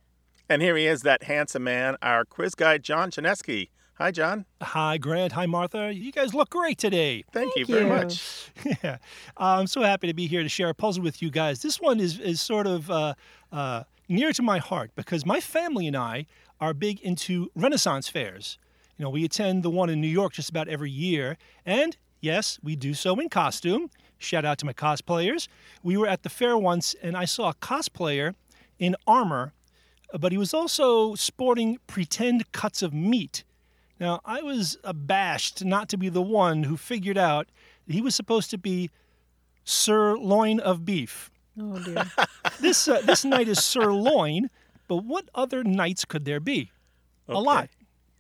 And 0.50 0.64
here 0.64 0.76
he 0.76 0.88
is, 0.88 1.04
that 1.04 1.24
handsome 1.24 1.66
man, 1.66 1.98
our 2.02 2.26
quiz 2.26 2.56
guy, 2.56 2.80
John 2.80 3.12
Chaneski. 3.12 3.70
Hi, 4.04 4.12
John. 4.12 4.46
Hi, 4.62 4.98
Grant. 4.98 5.32
Hi, 5.32 5.46
Martha. 5.46 5.94
You 5.94 6.12
guys 6.12 6.34
look 6.34 6.50
great 6.50 6.78
today. 6.78 7.24
Thank, 7.32 7.54
Thank 7.54 7.56
you 7.56 7.74
very 7.74 7.86
much. 7.86 8.52
yeah, 8.84 8.98
uh, 9.38 9.56
I'm 9.60 9.66
so 9.66 9.82
happy 9.82 10.08
to 10.08 10.14
be 10.14 10.28
here 10.28 10.44
to 10.44 10.50
share 10.50 10.68
a 10.68 10.74
puzzle 10.74 11.04
with 11.04 11.22
you 11.22 11.32
guys. 11.32 11.62
This 11.62 11.80
one 11.80 12.02
is 12.02 12.20
is 12.20 12.42
sort 12.42 12.68
of 12.68 12.92
uh, 12.92 13.14
uh, 13.54 13.84
near 14.10 14.34
to 14.34 14.42
my 14.42 14.58
heart 14.58 14.92
because 14.98 15.26
my 15.26 15.40
family 15.40 15.88
and 15.88 15.96
I 15.96 16.26
are 16.60 16.74
big 16.74 17.00
into 17.00 17.50
Renaissance 17.56 18.10
fairs. 18.10 18.58
You 18.98 19.04
know, 19.04 19.10
we 19.10 19.24
attend 19.24 19.64
the 19.64 19.70
one 19.70 19.90
in 19.90 20.02
New 20.02 20.10
York 20.10 20.34
just 20.34 20.50
about 20.50 20.68
every 20.68 20.92
year, 20.92 21.38
and 21.66 21.96
yes, 22.20 22.60
we 22.62 22.76
do 22.76 22.94
so 22.94 23.18
in 23.22 23.30
costume. 23.30 23.90
Shout 24.18 24.44
out 24.44 24.58
to 24.58 24.66
my 24.66 24.74
cosplayers. 24.74 25.48
We 25.82 25.96
were 25.96 26.08
at 26.08 26.24
the 26.24 26.30
fair 26.30 26.58
once, 26.58 26.94
and 27.02 27.16
I 27.16 27.24
saw 27.24 27.52
a 27.52 27.54
cosplayer 27.54 28.36
in 28.78 28.98
armor, 29.08 29.54
but 30.20 30.34
he 30.34 30.38
was 30.38 30.54
also 30.54 31.16
sporting 31.16 31.78
pretend 31.88 32.52
cuts 32.52 32.82
of 32.82 32.94
meat 32.94 33.46
now, 34.00 34.20
I 34.26 34.42
was 34.42 34.78
abashed 34.84 35.64
not 35.64 35.90
to 35.90 35.98
be 35.98 36.10
the 36.10 36.22
one 36.22 36.64
who 36.64 36.78
figured 36.78 37.18
out 37.18 37.48
that 37.86 37.94
he 37.94 38.02
was 38.02 38.16
supposed 38.16 38.50
to 38.52 38.58
be 38.58 38.90
sirloin 39.64 40.60
of 40.60 40.86
beef. 40.86 41.32
Oh, 41.60 41.80
dear. 41.80 42.12
this, 42.60 42.88
uh, 42.88 43.02
this 43.02 43.24
knight 43.24 43.48
is 43.48 43.64
sirloin, 43.64 44.50
but 44.88 44.98
what 44.98 45.30
other 45.36 45.64
knights 45.64 46.06
could 46.06 46.26
there 46.26 46.40
be? 46.40 46.72
Okay. 47.30 47.38
A 47.38 47.40
lot. 47.40 47.70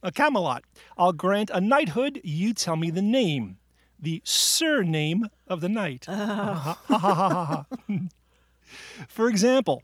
A 0.03 0.12
Camelot. 0.12 0.63
I'll 0.98 1.13
grant 1.13 1.50
a 1.53 1.62
knighthood, 1.62 2.22
you 2.24 2.53
tell 2.53 2.75
me 2.75 2.92
the 2.92 3.01
name. 3.01 3.58
The 4.00 4.22
surname 4.24 5.27
of 5.48 5.62
the 5.62 5.70
knight. 5.70 6.06
Oh. 6.08 7.65
For 9.08 9.30
example, 9.30 9.84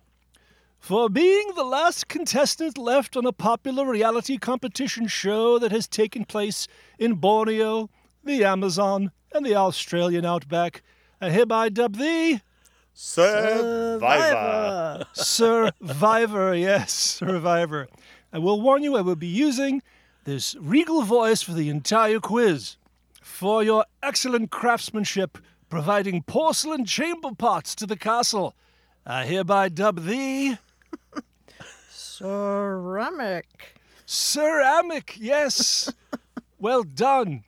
for 0.80 1.10
being 1.10 1.52
the 1.56 1.64
last 1.64 2.08
contestant 2.08 2.78
left 2.78 3.16
on 3.16 3.26
a 3.26 3.32
popular 3.32 3.86
reality 3.86 4.38
competition 4.38 5.08
show 5.08 5.60
that 5.60 5.72
has 5.72 5.88
taken 5.88 6.26
place 6.26 6.68
in 6.98 7.16
Borneo, 7.16 7.90
the 8.24 8.44
Amazon, 8.44 9.12
and 9.34 9.46
the 9.46 9.56
Australian 9.56 10.26
outback. 10.26 10.82
I 11.22 11.30
hereby 11.30 11.70
dub 11.70 11.98
thee 11.98 12.42
Survivor. 12.94 14.00
Survivor, 15.14 16.56
yes, 16.56 16.92
Survivor. 16.94 17.88
I 18.34 18.40
will 18.40 18.60
warn 18.60 18.84
you, 18.84 18.98
I 18.98 19.02
will 19.02 19.16
be 19.16 19.28
using 19.28 19.82
this 20.26 20.56
regal 20.60 21.04
voice 21.04 21.42
for 21.42 21.54
the 21.54 21.70
entire 21.70 22.20
quiz. 22.20 22.76
For 23.22 23.64
your 23.64 23.86
excellent 24.04 24.52
craftsmanship, 24.52 25.38
providing 25.70 26.24
porcelain 26.24 26.84
chamber 26.86 27.30
pots 27.38 27.74
to 27.76 27.86
the 27.86 27.96
castle, 27.96 28.54
I 29.06 29.26
hereby 29.26 29.70
dub 29.70 30.04
thee 30.06 30.58
Ceramic. 32.20 33.46
Ceramic, 34.06 35.16
yes. 35.18 35.90
well 36.60 36.84
done. 36.84 37.46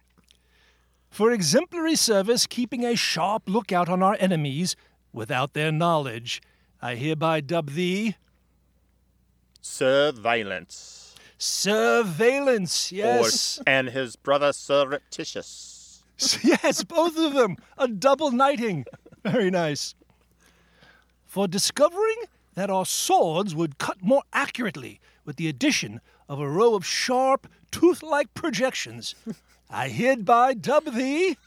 For 1.10 1.34
exemplary 1.34 1.98
service, 1.98 2.48
keeping 2.48 2.86
a 2.86 2.96
sharp 2.96 3.44
lookout 3.50 3.90
on 3.90 4.02
our 4.02 4.16
enemies 4.18 4.78
without 5.12 5.52
their 5.52 5.74
knowledge, 5.74 6.42
I 6.82 6.96
hereby 6.96 7.42
dub 7.42 7.72
thee 7.72 8.16
Surveillance. 9.60 11.16
Surveillance. 11.38 12.94
Yes. 12.94 13.60
Or, 13.60 13.64
and 13.68 13.90
his 13.90 14.16
brother 14.16 14.54
Surreptitious. 14.54 16.02
yes, 16.44 16.86
both 16.86 17.18
of 17.18 17.34
them. 17.34 17.58
A 17.78 17.90
double 17.90 18.32
knighting. 18.32 18.86
Very 19.26 19.52
nice. 19.52 19.96
For 21.26 21.50
discovering 21.50 22.24
that 22.56 22.70
our 22.70 22.86
swords 22.86 23.56
would 23.56 23.78
cut 23.78 24.02
more 24.02 24.24
accurately 24.34 25.00
with 25.26 25.38
the 25.38 25.48
addition 25.48 26.02
of 26.28 26.40
a 26.40 26.50
row 26.50 26.76
of 26.76 26.86
sharp, 26.86 27.48
tooth 27.72 28.04
like 28.04 28.34
projections, 28.34 29.16
I 29.70 29.88
hereby 29.88 30.54
dub 30.54 30.94
thee. 30.94 31.38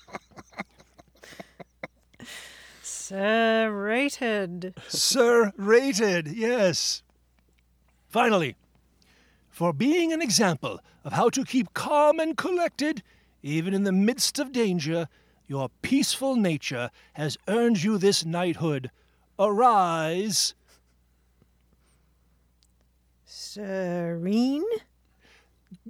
Serrated. 2.83 4.75
Serrated, 4.89 6.27
yes. 6.29 7.03
Finally, 8.09 8.57
for 9.51 9.73
being 9.73 10.13
an 10.13 10.23
example 10.23 10.81
of 11.05 11.13
how 11.13 11.29
to 11.31 11.45
keep 11.45 11.75
calm 11.75 12.19
and 12.19 12.37
collected, 12.37 13.03
even 13.43 13.75
in 13.75 13.85
the 13.85 13.93
midst 13.93 14.39
of 14.39 14.53
danger, 14.53 15.09
your 15.47 15.69
peaceful 15.83 16.35
nature 16.37 16.91
has 17.13 17.37
earned 17.47 17.83
you 17.83 17.99
this 17.99 18.25
knighthood. 18.25 18.91
Arise. 19.39 20.55
Serene? 23.55 24.65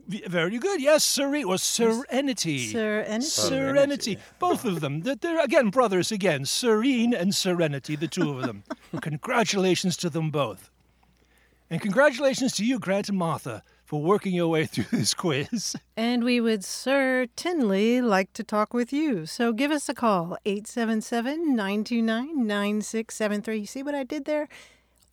Very 0.07 0.59
good. 0.59 0.83
Yes, 0.83 1.03
serene 1.03 1.47
or 1.47 1.57
serenity. 1.57 2.67
Serenity. 2.67 3.25
Serenity. 3.25 4.19
Both 4.39 4.67
of 4.67 4.83
them. 4.83 5.01
They're 5.01 5.43
again 5.43 5.71
brothers 5.71 6.13
again. 6.13 6.45
Serene 6.45 7.15
and 7.15 7.35
serenity, 7.35 7.97
the 7.97 8.07
two 8.07 8.33
of 8.33 8.43
them. 8.43 8.65
Congratulations 9.01 9.97
to 9.99 10.11
them 10.11 10.31
both. 10.31 10.71
And 11.71 11.81
congratulations 11.81 12.53
to 12.57 12.65
you, 12.67 12.79
Grant 12.79 13.09
and 13.09 13.17
Martha, 13.17 13.63
for 13.87 14.03
working 14.03 14.35
your 14.35 14.49
way 14.49 14.67
through 14.67 14.85
this 14.93 15.15
quiz. 15.15 15.75
And 15.97 16.23
we 16.23 16.43
would 16.43 16.63
certainly 16.65 18.03
like 18.03 18.35
to 18.35 18.45
talk 18.45 18.75
with 18.75 18.93
you. 18.93 19.25
So 19.25 19.55
give 19.55 19.71
us 19.71 19.89
a 19.89 19.95
call, 19.95 20.37
877 20.45 21.57
929 21.57 22.47
9673. 22.47 23.65
See 23.65 23.83
what 23.83 23.95
I 23.95 24.05
did 24.05 24.27
there? 24.27 24.49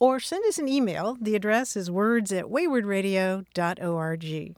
Or 0.01 0.20
send 0.20 0.43
us 0.46 0.58
an 0.58 0.67
email. 0.67 1.15
The 1.22 1.36
address 1.36 1.75
is 1.75 1.91
words 1.91 2.31
at 2.31 2.46
waywordradio.org. 2.46 4.55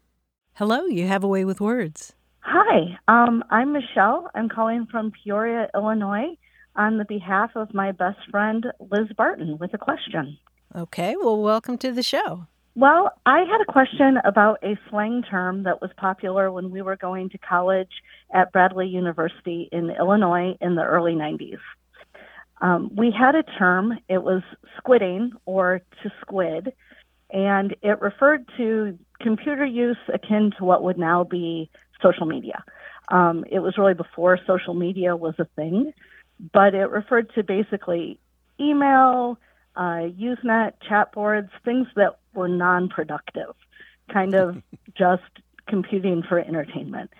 Hello, 0.53 0.85
you 0.85 1.07
have 1.07 1.23
a 1.25 1.27
way 1.27 1.43
with 1.43 1.59
words. 1.59 2.13
Hi, 2.39 2.97
um, 3.09 3.43
I'm 3.49 3.73
Michelle. 3.73 4.31
I'm 4.35 4.47
calling 4.47 4.87
from 4.89 5.11
Peoria, 5.11 5.67
Illinois, 5.75 6.37
on 6.77 6.97
the 6.97 7.03
behalf 7.03 7.57
of 7.57 7.73
my 7.73 7.91
best 7.91 8.19
friend 8.31 8.67
Liz 8.89 9.09
Barton 9.17 9.57
with 9.57 9.73
a 9.73 9.77
question. 9.77 10.37
Okay, 10.73 11.17
well, 11.21 11.41
welcome 11.41 11.77
to 11.79 11.91
the 11.91 12.03
show. 12.03 12.47
Well, 12.75 13.11
I 13.25 13.39
had 13.39 13.59
a 13.61 13.69
question 13.69 14.19
about 14.23 14.59
a 14.63 14.79
slang 14.89 15.23
term 15.29 15.63
that 15.63 15.81
was 15.81 15.91
popular 15.97 16.53
when 16.53 16.71
we 16.71 16.81
were 16.81 16.95
going 16.95 17.29
to 17.31 17.37
college 17.37 17.91
at 18.33 18.53
Bradley 18.53 18.87
University 18.87 19.67
in 19.73 19.89
Illinois 19.89 20.55
in 20.61 20.75
the 20.75 20.83
early 20.83 21.15
90s. 21.15 21.59
Um, 22.63 22.89
we 22.95 23.11
had 23.11 23.35
a 23.35 23.43
term, 23.43 23.99
it 24.07 24.23
was 24.23 24.41
squidding 24.79 25.31
or 25.45 25.81
to 26.01 26.11
squid, 26.21 26.71
and 27.29 27.75
it 27.81 28.01
referred 28.01 28.47
to 28.55 28.97
computer 29.19 29.65
use 29.65 29.97
akin 30.13 30.53
to 30.57 30.63
what 30.63 30.81
would 30.81 30.97
now 30.97 31.25
be 31.25 31.69
social 32.01 32.25
media. 32.25 32.63
Um, 33.09 33.43
it 33.51 33.59
was 33.59 33.77
really 33.77 33.95
before 33.95 34.39
social 34.47 34.73
media 34.73 35.13
was 35.13 35.35
a 35.39 35.45
thing, 35.57 35.93
but 36.53 36.73
it 36.73 36.89
referred 36.89 37.33
to 37.35 37.43
basically 37.43 38.17
email, 38.61 39.37
uh, 39.75 40.07
Usenet, 40.17 40.73
chat 40.87 41.11
boards, 41.11 41.49
things 41.65 41.87
that 41.97 42.17
were 42.33 42.47
non 42.47 42.87
productive, 42.87 43.55
kind 44.11 44.35
of 44.35 44.63
just 44.97 45.23
computing 45.67 46.23
for 46.23 46.39
entertainment. 46.39 47.11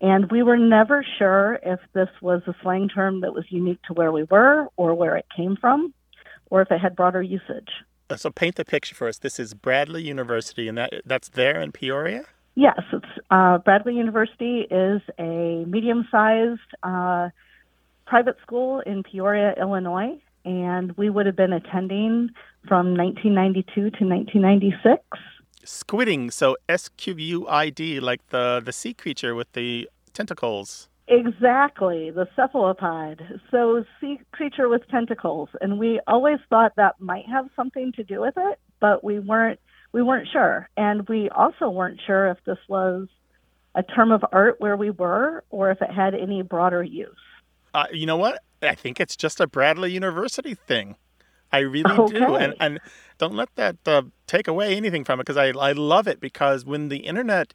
And 0.00 0.30
we 0.30 0.42
were 0.42 0.58
never 0.58 1.04
sure 1.18 1.58
if 1.62 1.80
this 1.94 2.08
was 2.20 2.42
a 2.46 2.54
slang 2.62 2.88
term 2.88 3.22
that 3.22 3.32
was 3.32 3.44
unique 3.48 3.80
to 3.88 3.94
where 3.94 4.12
we 4.12 4.24
were 4.24 4.66
or 4.76 4.94
where 4.94 5.16
it 5.16 5.26
came 5.34 5.56
from 5.56 5.94
or 6.50 6.62
if 6.62 6.70
it 6.70 6.78
had 6.78 6.94
broader 6.94 7.22
usage. 7.22 7.70
Uh, 8.08 8.16
so 8.16 8.30
paint 8.30 8.56
the 8.56 8.64
picture 8.64 8.94
for 8.94 9.08
us. 9.08 9.18
This 9.18 9.40
is 9.40 9.54
Bradley 9.54 10.02
University, 10.02 10.68
and 10.68 10.78
that 10.78 10.92
that's 11.04 11.30
there 11.30 11.60
in 11.60 11.72
Peoria? 11.72 12.24
Yes, 12.54 12.78
it's 12.92 13.04
uh, 13.30 13.58
Bradley 13.58 13.94
University 13.94 14.60
is 14.70 15.02
a 15.18 15.64
medium-sized 15.66 16.60
uh, 16.82 17.30
private 18.06 18.36
school 18.42 18.80
in 18.80 19.02
Peoria, 19.02 19.54
Illinois 19.60 20.20
and 20.46 20.96
we 20.96 21.10
would 21.10 21.26
have 21.26 21.36
been 21.36 21.52
attending 21.52 22.30
from 22.66 22.96
1992 22.96 23.74
to 23.74 24.04
1996. 24.04 25.02
Squidding, 25.66 26.32
so 26.32 26.56
S 26.68 26.88
Q 26.96 27.14
U 27.16 27.48
I 27.48 27.70
D, 27.70 28.00
like 28.00 28.26
the 28.28 28.62
the 28.64 28.72
sea 28.72 28.94
creature 28.94 29.34
with 29.34 29.52
the 29.52 29.88
tentacles. 30.12 30.88
Exactly, 31.08 32.10
the 32.10 32.26
cephalopod. 32.34 33.40
So, 33.50 33.84
sea 34.00 34.18
creature 34.32 34.68
with 34.68 34.88
tentacles, 34.88 35.48
and 35.60 35.78
we 35.78 36.00
always 36.06 36.38
thought 36.50 36.72
that 36.76 37.00
might 37.00 37.26
have 37.26 37.48
something 37.54 37.92
to 37.92 38.02
do 38.02 38.20
with 38.20 38.34
it, 38.36 38.58
but 38.80 39.04
we 39.04 39.20
weren't 39.20 39.60
we 39.92 40.02
weren't 40.02 40.28
sure, 40.32 40.68
and 40.76 41.08
we 41.08 41.28
also 41.30 41.70
weren't 41.70 42.00
sure 42.06 42.28
if 42.28 42.38
this 42.44 42.58
was 42.68 43.08
a 43.74 43.82
term 43.82 44.10
of 44.10 44.24
art 44.32 44.56
where 44.58 44.76
we 44.76 44.90
were, 44.90 45.44
or 45.50 45.70
if 45.70 45.80
it 45.80 45.90
had 45.90 46.14
any 46.14 46.42
broader 46.42 46.82
use. 46.82 47.14
Uh, 47.74 47.86
you 47.92 48.06
know 48.06 48.16
what? 48.16 48.42
I 48.62 48.74
think 48.74 49.00
it's 49.00 49.16
just 49.16 49.40
a 49.40 49.46
Bradley 49.46 49.92
University 49.92 50.54
thing. 50.54 50.96
I 51.52 51.58
really 51.58 51.92
okay. 51.92 52.18
do, 52.18 52.36
and 52.36 52.54
and 52.60 52.80
don't 53.18 53.34
let 53.34 53.54
that 53.56 53.76
uh, 53.86 54.02
take 54.26 54.48
away 54.48 54.76
anything 54.76 55.04
from 55.04 55.20
it 55.20 55.24
because 55.26 55.36
I 55.36 55.48
I 55.48 55.72
love 55.72 56.06
it 56.06 56.20
because 56.20 56.64
when 56.64 56.88
the 56.88 56.98
internet 56.98 57.54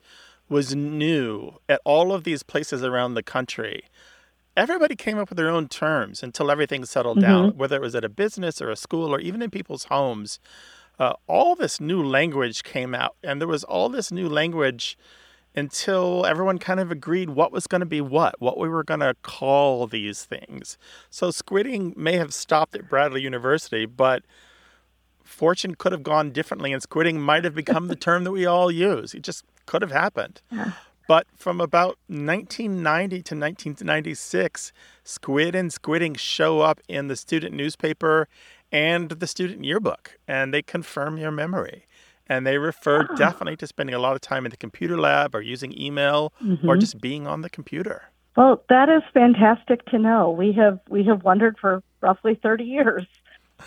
was 0.49 0.75
new 0.75 1.53
at 1.69 1.81
all 1.85 2.13
of 2.13 2.23
these 2.23 2.43
places 2.43 2.83
around 2.83 3.13
the 3.13 3.23
country, 3.23 3.83
everybody 4.57 4.95
came 4.95 5.17
up 5.17 5.29
with 5.29 5.37
their 5.37 5.49
own 5.49 5.67
terms 5.67 6.21
until 6.21 6.51
everything 6.51 6.85
settled 6.85 7.17
mm-hmm. 7.17 7.27
down, 7.27 7.57
whether 7.57 7.75
it 7.75 7.81
was 7.81 7.95
at 7.95 8.03
a 8.03 8.09
business 8.09 8.61
or 8.61 8.69
a 8.69 8.75
school 8.75 9.13
or 9.13 9.19
even 9.19 9.41
in 9.41 9.49
people's 9.49 9.85
homes. 9.85 10.39
Uh, 10.99 11.13
all 11.25 11.55
this 11.55 11.79
new 11.79 12.03
language 12.03 12.63
came 12.63 12.93
out, 12.93 13.15
and 13.23 13.41
there 13.41 13.47
was 13.47 13.63
all 13.63 13.89
this 13.89 14.11
new 14.11 14.29
language 14.29 14.97
until 15.55 16.25
everyone 16.25 16.57
kind 16.57 16.79
of 16.79 16.91
agreed 16.91 17.31
what 17.31 17.51
was 17.51 17.67
going 17.67 17.81
to 17.81 17.85
be 17.85 18.01
what, 18.01 18.39
what 18.39 18.57
we 18.57 18.69
were 18.69 18.83
going 18.83 19.01
to 19.01 19.15
call 19.21 19.87
these 19.87 20.23
things. 20.23 20.77
So 21.09 21.29
squidding 21.29 21.95
may 21.97 22.17
have 22.17 22.33
stopped 22.33 22.75
at 22.75 22.89
Bradley 22.89 23.21
University, 23.21 23.85
but 23.85 24.23
fortune 25.23 25.75
could 25.75 25.91
have 25.91 26.03
gone 26.03 26.31
differently 26.31 26.71
and 26.71 26.81
squidding 26.81 27.15
might 27.15 27.43
have 27.43 27.55
become 27.55 27.87
the 27.87 27.95
term 27.95 28.23
that 28.23 28.31
we 28.31 28.45
all 28.45 28.71
use. 28.71 29.13
It 29.13 29.23
just 29.23 29.43
could 29.65 29.81
have 29.81 29.91
happened. 29.91 30.41
Yeah. 30.51 30.73
But 31.07 31.27
from 31.35 31.59
about 31.59 31.97
1990 32.07 33.15
to 33.15 33.35
1996, 33.35 34.71
squid 35.03 35.55
and 35.55 35.69
squidding 35.69 36.17
show 36.17 36.61
up 36.61 36.79
in 36.87 37.07
the 37.07 37.17
student 37.17 37.53
newspaper 37.53 38.29
and 38.71 39.09
the 39.09 39.27
student 39.27 39.65
yearbook, 39.65 40.17
and 40.25 40.53
they 40.53 40.61
confirm 40.61 41.17
your 41.17 41.31
memory 41.31 41.85
and 42.31 42.47
they 42.47 42.57
refer 42.57 43.05
oh. 43.09 43.15
definitely 43.15 43.57
to 43.57 43.67
spending 43.67 43.93
a 43.93 43.99
lot 43.99 44.15
of 44.15 44.21
time 44.21 44.45
in 44.45 44.51
the 44.51 44.57
computer 44.57 44.97
lab 44.97 45.35
or 45.35 45.41
using 45.41 45.77
email 45.79 46.31
mm-hmm. 46.41 46.67
or 46.67 46.77
just 46.77 47.01
being 47.01 47.27
on 47.27 47.41
the 47.41 47.49
computer. 47.49 48.03
Well, 48.37 48.63
that 48.69 48.87
is 48.87 49.03
fantastic 49.13 49.85
to 49.87 49.99
know. 49.99 50.31
We 50.31 50.53
have 50.53 50.79
we 50.87 51.03
have 51.03 51.23
wondered 51.25 51.57
for 51.59 51.83
roughly 51.99 52.39
30 52.41 52.63
years. 52.63 53.05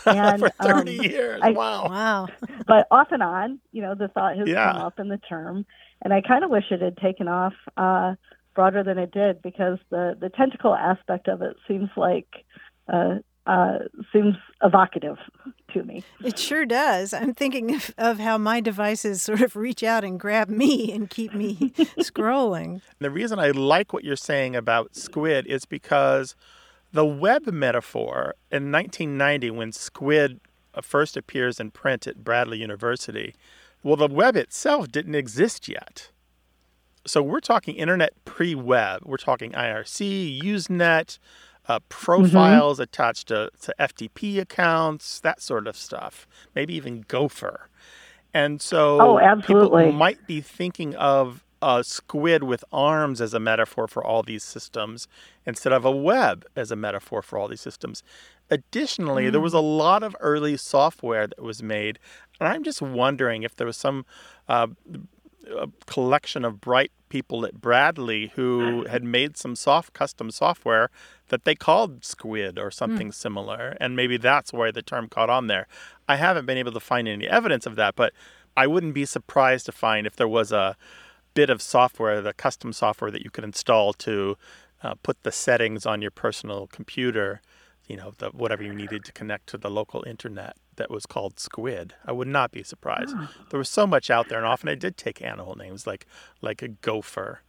And, 0.07 0.40
for 0.40 0.48
30 0.61 0.98
um, 0.98 1.05
years. 1.05 1.40
I, 1.40 1.53
wow. 1.53 1.88
Wow. 1.88 2.27
But 2.66 2.88
off 2.90 3.12
and 3.12 3.22
on, 3.22 3.61
you 3.70 3.81
know, 3.81 3.94
the 3.94 4.09
thought 4.09 4.37
has 4.37 4.48
yeah. 4.48 4.72
come 4.72 4.83
up 4.83 4.98
in 4.98 5.07
the 5.07 5.18
term. 5.18 5.64
And 6.03 6.12
I 6.12 6.20
kind 6.20 6.42
of 6.42 6.50
wish 6.50 6.64
it 6.72 6.83
had 6.83 6.96
taken 6.96 7.29
off 7.29 7.53
uh, 7.77 8.16
broader 8.57 8.83
than 8.83 8.98
it 8.98 9.12
did 9.12 9.40
because 9.40 9.79
the, 9.90 10.16
the 10.20 10.31
tentacle 10.31 10.74
aspect 10.74 11.29
of 11.29 11.42
it 11.42 11.57
seems 11.68 11.90
like 11.96 12.27
uh, 12.92 13.18
uh, 13.46 13.78
seems 14.12 14.37
evocative 14.62 15.18
to 15.72 15.83
me. 15.83 16.02
It 16.22 16.38
sure 16.38 16.64
does. 16.64 17.12
I'm 17.12 17.35
thinking 17.35 17.74
of, 17.74 17.94
of, 17.98 18.18
how 18.18 18.38
my 18.38 18.61
devices 18.61 19.22
sort 19.22 19.42
of 19.42 19.54
reach 19.54 19.83
out 19.83 20.04
and 20.04 20.18
grab 20.18 20.48
me 20.48 20.92
and 20.92 21.11
keep 21.11 21.35
me 21.35 21.57
scrolling. 21.98 22.80
The 23.00 23.11
reason 23.11 23.38
I 23.38 23.50
like 23.50 23.92
what 23.92 24.04
you're 24.04 24.16
saying 24.16 24.57
about 24.57 24.96
squid 24.96 25.46
is 25.46 25.66
because 25.66 26.35
the 26.92 27.04
web 27.04 27.46
metaphor 27.46 28.35
in 28.50 28.72
1990, 28.72 29.50
when 29.50 29.72
squid 29.72 30.40
uh, 30.74 30.80
first 30.80 31.16
appears 31.16 31.61
in 31.61 31.70
print 31.70 32.07
at 32.07 32.24
Bradley 32.24 32.59
University, 32.59 33.35
well, 33.83 33.96
the 33.96 34.09
web 34.09 34.37
itself 34.37 34.90
didn't 34.90 35.14
exist 35.14 35.68
yet. 35.68 36.11
So 37.07 37.22
we're 37.22 37.40
talking 37.40 37.74
internet 37.74 38.12
pre 38.24 38.54
web. 38.54 39.02
We're 39.04 39.18
talking 39.18 39.52
IRC, 39.52 40.40
Usenet 40.40 41.18
uh, 41.68 41.79
mm-hmm. 41.79 41.85
profiles 41.88 42.77
mm-hmm. 42.77 42.83
attached 42.83 43.29
to, 43.29 43.50
to 43.62 43.74
FTP 43.79 44.40
accounts, 44.40 45.20
that 45.20 45.40
sort 45.40 45.66
of 45.66 45.77
stuff. 45.77 46.27
Maybe 46.55 46.74
even 46.74 47.05
Gopher. 47.09 47.68
And 48.33 48.61
so 48.61 49.00
oh, 49.00 49.18
absolutely. 49.18 49.85
people 49.85 49.92
might 49.92 50.27
be 50.27 50.40
thinking 50.40 50.94
of 50.96 51.44
a 51.62 51.83
squid 51.83 52.42
with 52.42 52.62
arms 52.72 53.20
as 53.20 53.33
a 53.33 53.40
metaphor 53.40 53.88
for 53.88 54.05
all 54.05 54.22
these 54.22 54.44
systems 54.44 55.09
instead 55.46 55.72
of 55.72 55.85
a 55.85 55.90
web 55.90 56.44
as 56.55 56.70
a 56.70 56.77
metaphor 56.77 57.22
for 57.22 57.38
all 57.38 57.48
these 57.48 57.61
systems. 57.61 58.03
Additionally, 58.50 59.24
mm. 59.24 59.33
there 59.33 59.40
was 59.40 59.55
a 59.55 59.61
lot 59.61 60.03
of 60.03 60.14
early 60.20 60.59
software 60.59 61.27
that 61.27 61.40
was 61.40 61.62
made, 61.62 61.98
and 62.38 62.48
I'm 62.48 62.62
just 62.62 62.83
wondering 62.83 63.44
if 63.44 63.57
there 63.57 63.66
was 63.66 63.79
some 63.79 64.05
uh, 64.46 64.66
collection 65.87 66.44
of 66.44 66.61
bright 66.61 66.92
people 67.09 67.44
at 67.46 67.61
Bradley 67.61 68.33
who 68.35 68.85
had 68.87 69.04
made 69.04 69.37
some 69.37 69.54
soft 69.54 69.92
custom 69.92 70.30
software 70.30 70.90
that 71.28 71.44
they 71.44 71.54
called 71.54 72.04
Squid 72.04 72.59
or 72.59 72.70
something 72.70 73.09
mm. 73.09 73.14
similar, 73.14 73.76
and 73.80 73.96
maybe 73.96 74.16
that's 74.16 74.52
why 74.52 74.70
the 74.70 74.83
term 74.83 75.09
caught 75.09 75.30
on 75.30 75.46
there. 75.46 75.66
I 76.09 76.16
haven't 76.16 76.46
been 76.46 76.59
able 76.59 76.72
to 76.72 76.80
find 76.80 77.07
any 77.07 77.28
evidence 77.28 77.66
of 77.66 77.76
that, 77.76 77.94
but 77.94 78.12
I 78.57 78.66
wouldn't 78.66 78.94
be 78.94 79.04
surprised 79.04 79.66
to 79.66 79.72
find 79.72 80.07
if 80.07 80.16
there 80.16 80.28
was 80.28 80.52
a 80.52 80.76
bit 81.35 81.50
of 81.50 81.61
software, 81.61 82.20
the 82.20 82.33
custom 82.33 82.72
software 82.72 83.11
that 83.11 83.22
you 83.22 83.30
could 83.30 83.44
install 83.44 83.92
to 83.94 84.37
uh, 84.83 84.94
put 85.02 85.22
the 85.22 85.33
settings 85.33 85.87
on 85.87 86.02
your 86.02 86.11
personal 86.11 86.66
computer, 86.68 87.40
you 87.87 87.97
know, 87.97 88.12
the, 88.18 88.31
whatever 88.31 88.62
you 88.62 88.75
needed 88.75 89.05
to 89.05 89.12
connect 89.12 89.47
to 89.49 89.59
the 89.59 89.70
local 89.70 90.05
internet 90.07 90.57
that 90.77 90.90
was 90.90 91.07
called 91.07 91.38
Squid. 91.38 91.94
I 92.05 92.12
would 92.12 92.29
not 92.29 92.51
be 92.51 92.62
surprised. 92.62 93.14
Oh. 93.16 93.29
There 93.51 93.59
was 93.59 93.68
so 93.68 93.87
much 93.87 94.11
out 94.11 94.29
there, 94.29 94.38
and 94.38 94.47
often 94.47 94.68
I 94.68 94.75
did 94.75 94.97
take 94.97 95.23
animal 95.23 95.55
names 95.57 95.87
like 95.87 96.07
like 96.40 96.62
a 96.62 96.68
gopher 96.68 97.40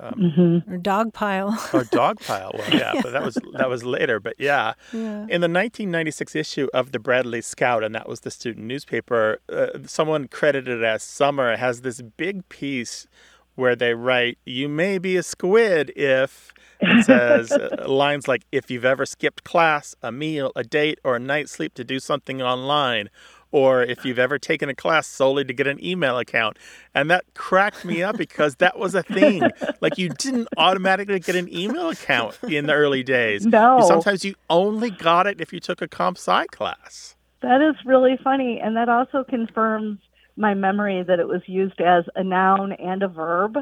um, 0.00 0.14
mm-hmm. 0.14 0.72
Or 0.72 0.76
dog 0.76 1.12
pile. 1.12 1.58
or 1.72 1.84
dog 1.84 2.20
pile. 2.26 2.52
Well, 2.54 2.68
yeah, 2.70 2.92
yeah, 2.94 3.02
but 3.02 3.12
that 3.12 3.24
was 3.24 3.38
that 3.54 3.68
was 3.68 3.84
later. 3.84 4.20
But 4.20 4.34
yeah. 4.38 4.74
yeah. 4.92 5.22
in 5.22 5.40
the 5.40 5.48
1996 5.48 6.34
issue 6.34 6.68
of 6.74 6.92
the 6.92 6.98
Bradley 6.98 7.40
Scout, 7.40 7.82
and 7.82 7.94
that 7.94 8.08
was 8.08 8.20
the 8.20 8.30
student 8.30 8.66
newspaper, 8.66 9.40
uh, 9.50 9.78
someone 9.86 10.28
credited 10.28 10.84
as 10.84 11.02
Summer 11.02 11.56
has 11.56 11.80
this 11.80 12.02
big 12.02 12.48
piece 12.48 13.06
where 13.54 13.74
they 13.74 13.94
write, 13.94 14.38
"You 14.44 14.68
may 14.68 14.98
be 14.98 15.16
a 15.16 15.22
squid 15.22 15.92
if." 15.96 16.52
It 16.80 17.04
says 17.04 17.52
uh, 17.52 17.84
lines 17.88 18.28
like, 18.28 18.44
"If 18.52 18.70
you've 18.70 18.84
ever 18.84 19.06
skipped 19.06 19.44
class, 19.44 19.94
a 20.02 20.12
meal, 20.12 20.52
a 20.54 20.64
date, 20.64 20.98
or 21.04 21.16
a 21.16 21.20
night's 21.20 21.52
sleep 21.52 21.74
to 21.74 21.84
do 21.84 21.98
something 21.98 22.42
online." 22.42 23.10
or 23.52 23.82
if 23.82 24.04
you've 24.04 24.18
ever 24.18 24.38
taken 24.38 24.68
a 24.68 24.74
class 24.74 25.06
solely 25.06 25.44
to 25.44 25.52
get 25.52 25.66
an 25.66 25.82
email 25.82 26.18
account. 26.18 26.58
And 26.94 27.10
that 27.10 27.24
cracked 27.34 27.84
me 27.84 28.02
up 28.02 28.18
because 28.18 28.56
that 28.56 28.78
was 28.78 28.94
a 28.94 29.02
thing. 29.02 29.42
like 29.80 29.98
you 29.98 30.10
didn't 30.10 30.48
automatically 30.58 31.20
get 31.20 31.36
an 31.36 31.52
email 31.54 31.88
account 31.88 32.38
in 32.48 32.66
the 32.66 32.74
early 32.74 33.02
days. 33.02 33.46
No. 33.46 33.80
Sometimes 33.86 34.24
you 34.24 34.34
only 34.50 34.90
got 34.90 35.26
it 35.26 35.40
if 35.40 35.52
you 35.52 35.60
took 35.60 35.80
a 35.80 35.88
comp 35.88 36.18
sci 36.18 36.46
class. 36.48 37.16
That 37.40 37.62
is 37.62 37.76
really 37.86 38.18
funny. 38.22 38.60
And 38.62 38.76
that 38.76 38.88
also 38.88 39.24
confirms 39.24 40.00
my 40.36 40.52
memory 40.52 41.02
that 41.02 41.18
it 41.18 41.26
was 41.28 41.42
used 41.46 41.80
as 41.80 42.04
a 42.14 42.22
noun 42.22 42.72
and 42.72 43.02
a 43.02 43.08
verb 43.08 43.56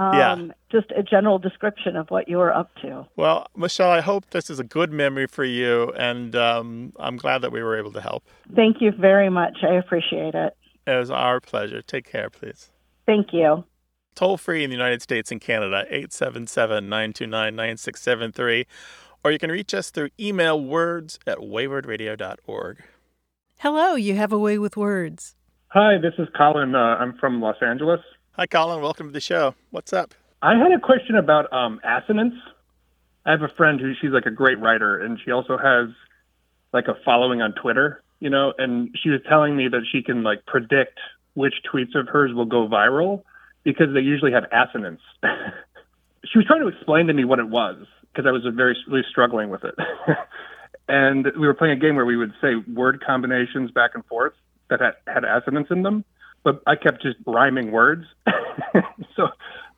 um, 0.00 0.16
yeah. 0.16 0.52
just 0.72 0.90
a 0.96 1.02
general 1.02 1.38
description 1.38 1.94
of 1.94 2.10
what 2.10 2.26
you 2.26 2.38
were 2.38 2.54
up 2.54 2.74
to. 2.76 3.06
Well, 3.16 3.46
Michelle, 3.54 3.90
I 3.90 4.00
hope 4.00 4.30
this 4.30 4.48
is 4.48 4.58
a 4.58 4.64
good 4.64 4.90
memory 4.90 5.26
for 5.26 5.44
you, 5.44 5.92
and 5.92 6.34
um, 6.34 6.94
I'm 6.98 7.18
glad 7.18 7.42
that 7.42 7.52
we 7.52 7.62
were 7.62 7.76
able 7.76 7.92
to 7.92 8.00
help. 8.00 8.24
Thank 8.56 8.80
you 8.80 8.92
very 8.92 9.28
much. 9.28 9.58
I 9.62 9.74
appreciate 9.74 10.34
it. 10.34 10.56
It 10.86 10.94
was 10.96 11.10
our 11.10 11.38
pleasure. 11.38 11.82
Take 11.82 12.10
care, 12.10 12.30
please. 12.30 12.70
Thank 13.04 13.34
you. 13.34 13.64
Toll 14.14 14.38
free 14.38 14.64
in 14.64 14.70
the 14.70 14.76
United 14.76 15.02
States 15.02 15.30
and 15.30 15.40
Canada, 15.40 15.84
877 15.88 16.88
929 16.88 17.54
9673. 17.54 18.66
Or 19.22 19.30
you 19.30 19.38
can 19.38 19.50
reach 19.50 19.74
us 19.74 19.90
through 19.90 20.08
email 20.18 20.58
words 20.58 21.18
at 21.26 21.38
waywordradio.org. 21.38 22.82
Hello, 23.58 23.94
you 23.94 24.14
have 24.14 24.32
a 24.32 24.38
way 24.38 24.56
with 24.56 24.78
words. 24.78 25.36
Hi, 25.68 25.98
this 25.98 26.14
is 26.18 26.26
Colin. 26.34 26.74
Uh, 26.74 26.78
I'm 26.78 27.18
from 27.18 27.42
Los 27.42 27.56
Angeles. 27.60 28.00
Hi, 28.34 28.46
Colin. 28.46 28.80
Welcome 28.80 29.08
to 29.08 29.12
the 29.12 29.20
show. 29.20 29.56
What's 29.72 29.92
up? 29.92 30.14
I 30.40 30.56
had 30.56 30.70
a 30.70 30.78
question 30.78 31.16
about 31.16 31.52
um, 31.52 31.80
assonance. 31.82 32.34
I 33.26 33.32
have 33.32 33.42
a 33.42 33.48
friend 33.48 33.80
who 33.80 33.92
she's 34.00 34.12
like 34.12 34.24
a 34.24 34.30
great 34.30 34.60
writer, 34.60 35.00
and 35.00 35.18
she 35.22 35.32
also 35.32 35.58
has 35.58 35.88
like 36.72 36.86
a 36.86 36.94
following 37.04 37.42
on 37.42 37.52
Twitter. 37.60 38.04
You 38.20 38.30
know, 38.30 38.52
and 38.56 38.96
she 39.02 39.10
was 39.10 39.20
telling 39.28 39.56
me 39.56 39.66
that 39.66 39.80
she 39.90 40.02
can 40.02 40.22
like 40.22 40.46
predict 40.46 40.96
which 41.34 41.54
tweets 41.72 41.98
of 41.98 42.06
hers 42.06 42.32
will 42.32 42.44
go 42.44 42.68
viral 42.68 43.24
because 43.64 43.92
they 43.94 44.00
usually 44.00 44.30
have 44.30 44.44
assonance. 44.52 45.00
she 46.24 46.38
was 46.38 46.46
trying 46.46 46.60
to 46.60 46.68
explain 46.68 47.08
to 47.08 47.12
me 47.12 47.24
what 47.24 47.40
it 47.40 47.48
was 47.48 47.84
because 48.12 48.28
I 48.28 48.30
was 48.30 48.42
very 48.54 48.76
really 48.86 49.04
struggling 49.10 49.50
with 49.50 49.64
it. 49.64 49.74
and 50.88 51.26
we 51.36 51.48
were 51.48 51.54
playing 51.54 51.76
a 51.76 51.80
game 51.80 51.96
where 51.96 52.06
we 52.06 52.16
would 52.16 52.32
say 52.40 52.54
word 52.72 53.02
combinations 53.04 53.72
back 53.72 53.90
and 53.94 54.06
forth 54.06 54.34
that 54.68 54.80
had, 54.80 54.94
had 55.12 55.24
assonance 55.24 55.66
in 55.70 55.82
them 55.82 56.04
but 56.42 56.62
I 56.66 56.76
kept 56.76 57.02
just 57.02 57.18
rhyming 57.26 57.72
words. 57.72 58.04
so 59.16 59.28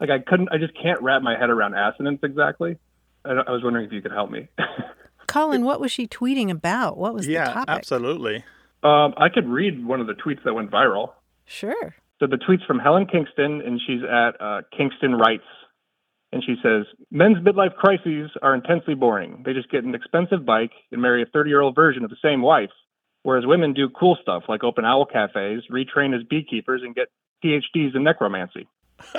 like 0.01 0.11
I 0.11 0.18
couldn't, 0.18 0.48
I 0.53 0.59
just 0.59 0.72
can't 0.81 1.01
wrap 1.03 1.22
my 1.22 1.38
head 1.38 1.51
around 1.51 1.75
assonance 1.75 2.20
exactly. 2.22 2.77
I, 3.25 3.31
I 3.31 3.51
was 3.51 3.62
wondering 3.62 3.87
if 3.87 3.92
you 3.92 4.03
could 4.03 4.12
help 4.12 4.31
me. 4.31 4.48
Colin, 5.27 5.64
what 5.64 5.81
was 5.81 5.92
she 5.92 6.07
tweeting 6.07 6.51
about? 6.51 6.98
What 6.98 7.14
was 7.14 7.27
yeah, 7.27 7.44
the 7.44 7.53
topic? 7.53 7.68
absolutely. 7.68 8.44
Um, 8.83 9.14
I 9.16 9.29
could 9.33 9.48
read 9.48 9.85
one 9.85 10.01
of 10.01 10.07
the 10.07 10.14
tweets 10.14 10.42
that 10.44 10.55
went 10.55 10.70
viral. 10.70 11.12
Sure. 11.46 11.94
So 12.18 12.27
the 12.27 12.37
tweet's 12.37 12.64
from 12.64 12.79
Helen 12.79 13.07
Kingston, 13.07 13.62
and 13.64 13.81
she's 13.87 14.03
at 14.03 14.40
uh, 14.40 14.62
Kingston 14.77 15.14
Writes. 15.14 15.44
And 16.33 16.42
she 16.44 16.57
says, 16.62 16.87
Men's 17.11 17.38
midlife 17.38 17.75
crises 17.75 18.31
are 18.40 18.55
intensely 18.55 18.94
boring. 18.94 19.42
They 19.44 19.53
just 19.53 19.70
get 19.70 19.85
an 19.85 19.94
expensive 19.94 20.46
bike 20.46 20.72
and 20.90 21.03
marry 21.03 21.22
a 21.22 21.27
30 21.27 21.51
year 21.51 21.61
old 21.61 21.75
version 21.75 22.05
of 22.05 22.11
the 22.11 22.16
same 22.22 22.40
wife 22.40 22.70
Whereas 23.22 23.46
women 23.46 23.72
do 23.72 23.88
cool 23.88 24.18
stuff 24.20 24.44
like 24.48 24.64
open 24.64 24.85
owl 24.85 25.06
cafes, 25.06 25.62
retrain 25.70 26.14
as 26.14 26.24
beekeepers, 26.24 26.82
and 26.82 26.94
get 26.94 27.08
PhDs 27.44 27.94
in 27.94 28.02
necromancy. 28.02 28.66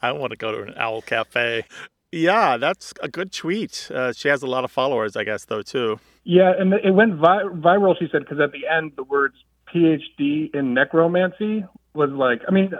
I 0.00 0.12
want 0.12 0.30
to 0.30 0.36
go 0.36 0.52
to 0.52 0.62
an 0.62 0.74
owl 0.76 1.02
cafe. 1.02 1.64
Yeah, 2.12 2.56
that's 2.56 2.94
a 3.02 3.08
good 3.08 3.32
tweet. 3.32 3.90
Uh, 3.92 4.12
she 4.12 4.28
has 4.28 4.42
a 4.42 4.46
lot 4.46 4.64
of 4.64 4.70
followers, 4.70 5.16
I 5.16 5.24
guess, 5.24 5.44
though, 5.44 5.62
too. 5.62 6.00
Yeah, 6.24 6.52
and 6.58 6.72
it 6.74 6.92
went 6.92 7.16
vi- 7.16 7.44
viral, 7.44 7.98
she 7.98 8.08
said, 8.10 8.20
because 8.20 8.40
at 8.40 8.52
the 8.52 8.66
end, 8.66 8.92
the 8.96 9.04
words 9.04 9.34
PhD 9.74 10.54
in 10.54 10.74
necromancy 10.74 11.64
was 11.94 12.10
like, 12.10 12.42
I 12.46 12.50
mean, 12.50 12.72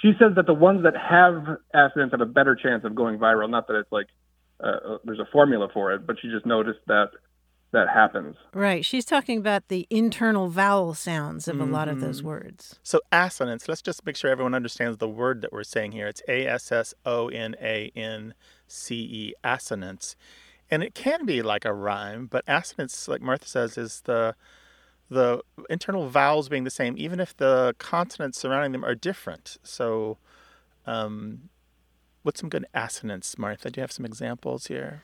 she 0.00 0.12
says 0.18 0.32
that 0.36 0.46
the 0.46 0.54
ones 0.54 0.82
that 0.84 0.94
have 0.96 1.58
assonance 1.74 2.12
have 2.12 2.20
a 2.20 2.26
better 2.26 2.54
chance 2.54 2.84
of 2.84 2.94
going 2.94 3.18
viral. 3.18 3.50
Not 3.50 3.66
that 3.68 3.76
it's 3.76 3.92
like 3.92 4.06
uh, 4.62 4.66
uh 4.66 4.98
there's 5.04 5.18
a 5.18 5.28
formula 5.32 5.68
for 5.72 5.92
it, 5.92 6.06
but 6.06 6.16
she 6.20 6.28
just 6.28 6.46
noticed 6.46 6.80
that 6.86 7.10
that 7.72 7.88
happens. 7.88 8.36
Right. 8.52 8.84
She's 8.84 9.04
talking 9.04 9.38
about 9.38 9.68
the 9.68 9.86
internal 9.90 10.48
vowel 10.48 10.94
sounds 10.94 11.46
of 11.46 11.56
mm-hmm. 11.56 11.68
a 11.68 11.72
lot 11.72 11.88
of 11.88 12.00
those 12.00 12.18
mm-hmm. 12.18 12.28
words. 12.28 12.78
So 12.82 13.00
assonance, 13.12 13.68
let's 13.68 13.82
just 13.82 14.04
make 14.04 14.16
sure 14.16 14.30
everyone 14.30 14.54
understands 14.54 14.98
the 14.98 15.08
word 15.08 15.42
that 15.42 15.52
we're 15.52 15.64
saying 15.64 15.92
here. 15.92 16.08
It's 16.08 16.22
A 16.28 16.46
S 16.46 16.72
S 16.72 16.94
O 17.06 17.28
N 17.28 17.54
A 17.60 17.92
N 17.94 18.34
C 18.66 18.96
E, 18.96 19.34
assonance. 19.44 20.16
And 20.70 20.82
it 20.82 20.94
can 20.94 21.26
be 21.26 21.42
like 21.42 21.64
a 21.64 21.74
rhyme, 21.74 22.26
but 22.26 22.44
assonance, 22.46 23.08
like 23.08 23.20
Martha 23.20 23.46
says, 23.46 23.76
is 23.78 24.02
the 24.04 24.34
the 25.10 25.42
internal 25.68 26.08
vowels 26.08 26.48
being 26.48 26.62
the 26.62 26.70
same, 26.70 26.94
even 26.96 27.18
if 27.18 27.36
the 27.36 27.74
consonants 27.78 28.38
surrounding 28.38 28.70
them 28.70 28.84
are 28.84 28.94
different. 28.94 29.56
So, 29.64 30.18
um, 30.86 31.48
what's 32.22 32.38
some 32.38 32.48
good 32.48 32.64
assonance, 32.74 33.36
Martha? 33.36 33.70
Do 33.70 33.80
you 33.80 33.82
have 33.82 33.90
some 33.90 34.06
examples 34.06 34.68
here? 34.68 35.02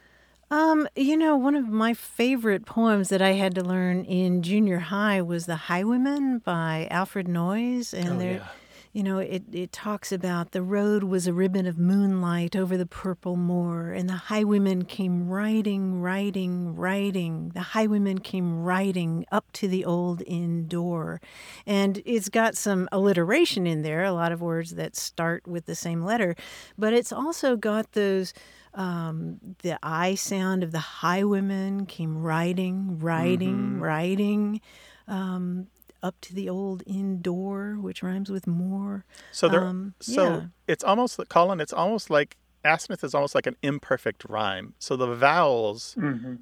Um, 0.51 0.89
you 0.95 1.17
know, 1.17 1.37
one 1.37 1.57
of 1.57 1.69
my 1.69 1.93
favorite 1.93 2.67
poems 2.67 3.09
that 3.09 3.21
I 3.21 3.33
had 3.33 3.55
to 3.57 3.65
learn 3.65 4.05
in 4.05 4.43
junior 4.43 4.79
high 4.79 5.21
was 5.21 5.47
The 5.47 5.57
Highwayman 5.57 6.39
by 6.39 6.87
Alfred 6.91 7.27
Noyes. 7.27 7.93
And 7.93 8.11
oh, 8.11 8.19
there, 8.19 8.33
yeah. 8.35 8.49
You 8.97 9.03
know, 9.03 9.19
it, 9.19 9.43
it 9.53 9.73
talks 9.73 10.11
about 10.11 10.53
the 10.53 10.63
road 10.63 11.05
was 11.05 11.27
a 11.27 11.33
ribbon 11.35 11.67
of 11.67 11.77
moonlight 11.77 12.57
over 12.57 12.79
the 12.79 12.87
purple 12.87 13.37
moor, 13.37 13.93
and 13.93 14.09
the 14.09 14.15
highwaymen 14.15 14.87
came 14.87 15.29
riding, 15.29 16.01
riding, 16.01 16.75
riding. 16.75 17.51
The 17.51 17.61
highwaymen 17.61 18.21
came 18.21 18.63
riding 18.63 19.27
up 19.31 19.53
to 19.53 19.69
the 19.69 19.85
old 19.85 20.23
inn 20.27 20.67
door. 20.67 21.21
And 21.67 22.01
it's 22.07 22.31
got 22.31 22.57
some 22.57 22.89
alliteration 22.91 23.67
in 23.67 23.83
there, 23.83 24.03
a 24.03 24.15
lot 24.15 24.33
of 24.33 24.41
words 24.41 24.77
that 24.77 24.97
start 24.97 25.47
with 25.47 25.67
the 25.67 25.75
same 25.75 26.03
letter, 26.03 26.35
but 26.79 26.95
it's 26.95 27.13
also 27.13 27.55
got 27.55 27.93
those 27.93 28.33
um, 28.73 29.41
the 29.61 29.79
I 29.83 30.15
sound 30.15 30.63
of 30.63 30.73
the 30.73 30.79
highwaymen 30.79 31.85
came 31.85 32.17
riding, 32.23 32.99
riding, 32.99 33.57
mm-hmm. 33.57 33.83
riding 33.83 34.61
um, 35.07 35.67
up 36.03 36.17
to 36.23 36.35
the 36.35 36.49
old 36.49 36.83
inn 36.87 37.21
door, 37.21 37.77
which 37.81 38.03
rhymes 38.03 38.31
with 38.31 38.47
more. 38.47 39.05
So 39.33 39.49
there, 39.49 39.65
um, 39.65 39.95
so 40.01 40.29
yeah. 40.29 40.43
it's 40.67 40.85
almost 40.85 41.19
like 41.19 41.29
Colin. 41.29 41.61
It's 41.61 41.73
almost 41.73 42.11
like 42.11 42.37
assonance 42.65 43.05
is 43.05 43.15
almost 43.15 43.35
like 43.35 43.47
an 43.47 43.57
imperfect 43.63 44.25
rhyme. 44.29 44.75
So 44.79 44.97
the 44.97 45.15
vowels. 45.15 45.97
Mm-hmm. 45.99 46.35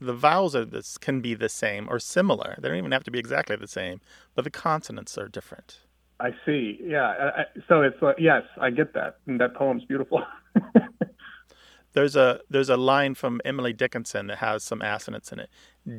The 0.00 0.14
vowels 0.14 0.56
are 0.56 0.64
this 0.64 0.98
can 0.98 1.20
be 1.20 1.34
the 1.34 1.48
same 1.48 1.86
or 1.88 2.00
similar. 2.00 2.56
They 2.58 2.66
don't 2.66 2.76
even 2.76 2.90
have 2.90 3.04
to 3.04 3.12
be 3.12 3.20
exactly 3.20 3.54
the 3.54 3.68
same, 3.68 4.00
but 4.34 4.42
the 4.42 4.50
consonants 4.50 5.16
are 5.16 5.28
different. 5.28 5.78
I 6.18 6.30
see. 6.44 6.80
Yeah. 6.82 7.30
I, 7.36 7.44
so 7.68 7.82
it's 7.82 8.02
uh, 8.02 8.12
yes, 8.18 8.42
I 8.60 8.70
get 8.70 8.94
that. 8.94 9.18
And 9.28 9.40
that 9.40 9.54
poem's 9.54 9.84
beautiful. 9.84 10.24
There's 11.92 12.16
a 12.16 12.40
there's 12.48 12.70
a 12.70 12.76
line 12.76 13.14
from 13.14 13.40
Emily 13.44 13.72
Dickinson 13.72 14.26
that 14.28 14.38
has 14.38 14.64
some 14.64 14.80
assonance 14.80 15.32
in 15.32 15.38
it. 15.38 15.50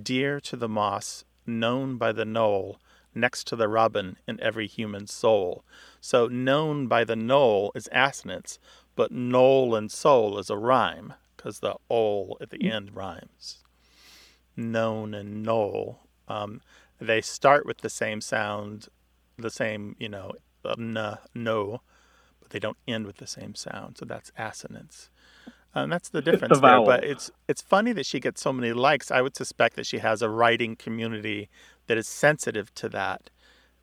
Dear 0.02 0.40
to 0.42 0.56
the 0.56 0.70
moss, 0.70 1.24
known 1.46 1.98
by 1.98 2.12
the 2.12 2.26
knoll, 2.26 2.80
next 3.16 3.46
to 3.48 3.56
the 3.56 3.68
robin 3.68 4.18
in 4.28 4.40
every 4.42 4.68
human 4.68 5.08
soul. 5.08 5.64
So 6.02 6.28
known 6.28 6.88
by 6.88 7.04
the 7.04 7.16
knoll 7.16 7.72
is 7.76 7.90
assonance, 7.92 8.60
but 8.96 9.12
knoll 9.12 9.76
and 9.76 9.92
soul 9.92 10.38
is 10.38 10.50
a 10.50 10.58
rhyme 10.58 11.14
because 11.36 11.60
the 11.60 11.76
ol 11.90 12.38
at 12.42 12.50
the 12.50 12.72
end 12.72 12.96
rhymes. 12.96 13.64
Known 14.56 15.14
and 15.14 15.44
knoll. 15.44 16.00
Um, 16.28 16.62
they 17.00 17.22
start 17.22 17.66
with 17.66 17.80
the 17.80 17.90
same 17.90 18.22
sound, 18.22 18.88
the 19.38 19.50
same, 19.50 19.96
you 20.00 20.10
know, 20.10 20.32
n, 20.66 21.18
no, 21.34 21.82
but 22.40 22.52
they 22.52 22.60
don't 22.60 22.78
end 22.88 23.06
with 23.06 23.18
the 23.18 23.28
same 23.28 23.56
sound. 23.56 23.98
So 23.98 24.06
that's 24.06 24.32
assonance. 24.38 25.10
And 25.76 25.92
that's 25.92 26.10
the 26.10 26.22
difference 26.30 26.60
the 26.60 26.62
there. 26.62 26.82
But 26.86 27.04
it's 27.04 27.32
it's 27.48 27.62
funny 27.62 27.94
that 27.94 28.06
she 28.06 28.20
gets 28.20 28.42
so 28.42 28.54
many 28.54 28.74
likes. 28.74 29.12
I 29.12 29.22
would 29.22 29.36
suspect 29.36 29.76
that 29.76 29.86
she 29.86 30.00
has 30.00 30.22
a 30.22 30.30
writing 30.30 30.76
community 30.76 31.50
that 31.88 31.98
is 31.98 32.08
sensitive 32.08 32.74
to 32.76 32.90
that. 32.90 33.30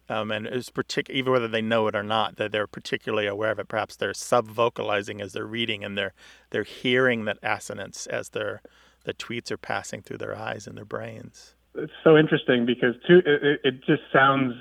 Um, 0.08 0.32
and 0.32 0.44
is 0.44 0.70
particular, 0.70 1.16
even 1.16 1.32
whether 1.32 1.46
they 1.46 1.62
know 1.62 1.86
it 1.86 1.94
or 1.94 2.02
not, 2.02 2.34
that 2.34 2.50
they're 2.50 2.66
particularly 2.66 3.28
aware 3.28 3.52
of 3.52 3.60
it. 3.60 3.68
Perhaps 3.68 3.94
they're 3.94 4.12
sub-vocalizing 4.12 5.20
as 5.20 5.32
they're 5.34 5.46
reading, 5.46 5.84
and 5.84 5.96
they're 5.96 6.14
they're 6.50 6.64
hearing 6.64 7.26
that 7.26 7.38
assonance 7.44 8.08
as 8.08 8.30
their 8.30 8.60
the 9.04 9.14
tweets 9.14 9.52
are 9.52 9.56
passing 9.56 10.02
through 10.02 10.18
their 10.18 10.36
eyes 10.36 10.66
and 10.66 10.76
their 10.76 10.84
brains. 10.84 11.54
It's 11.76 11.92
so 12.02 12.16
interesting 12.18 12.66
because 12.66 12.96
too, 13.06 13.18
it, 13.24 13.42
it- 13.44 13.60
it 13.62 13.74
just 13.86 14.02
sounds 14.12 14.54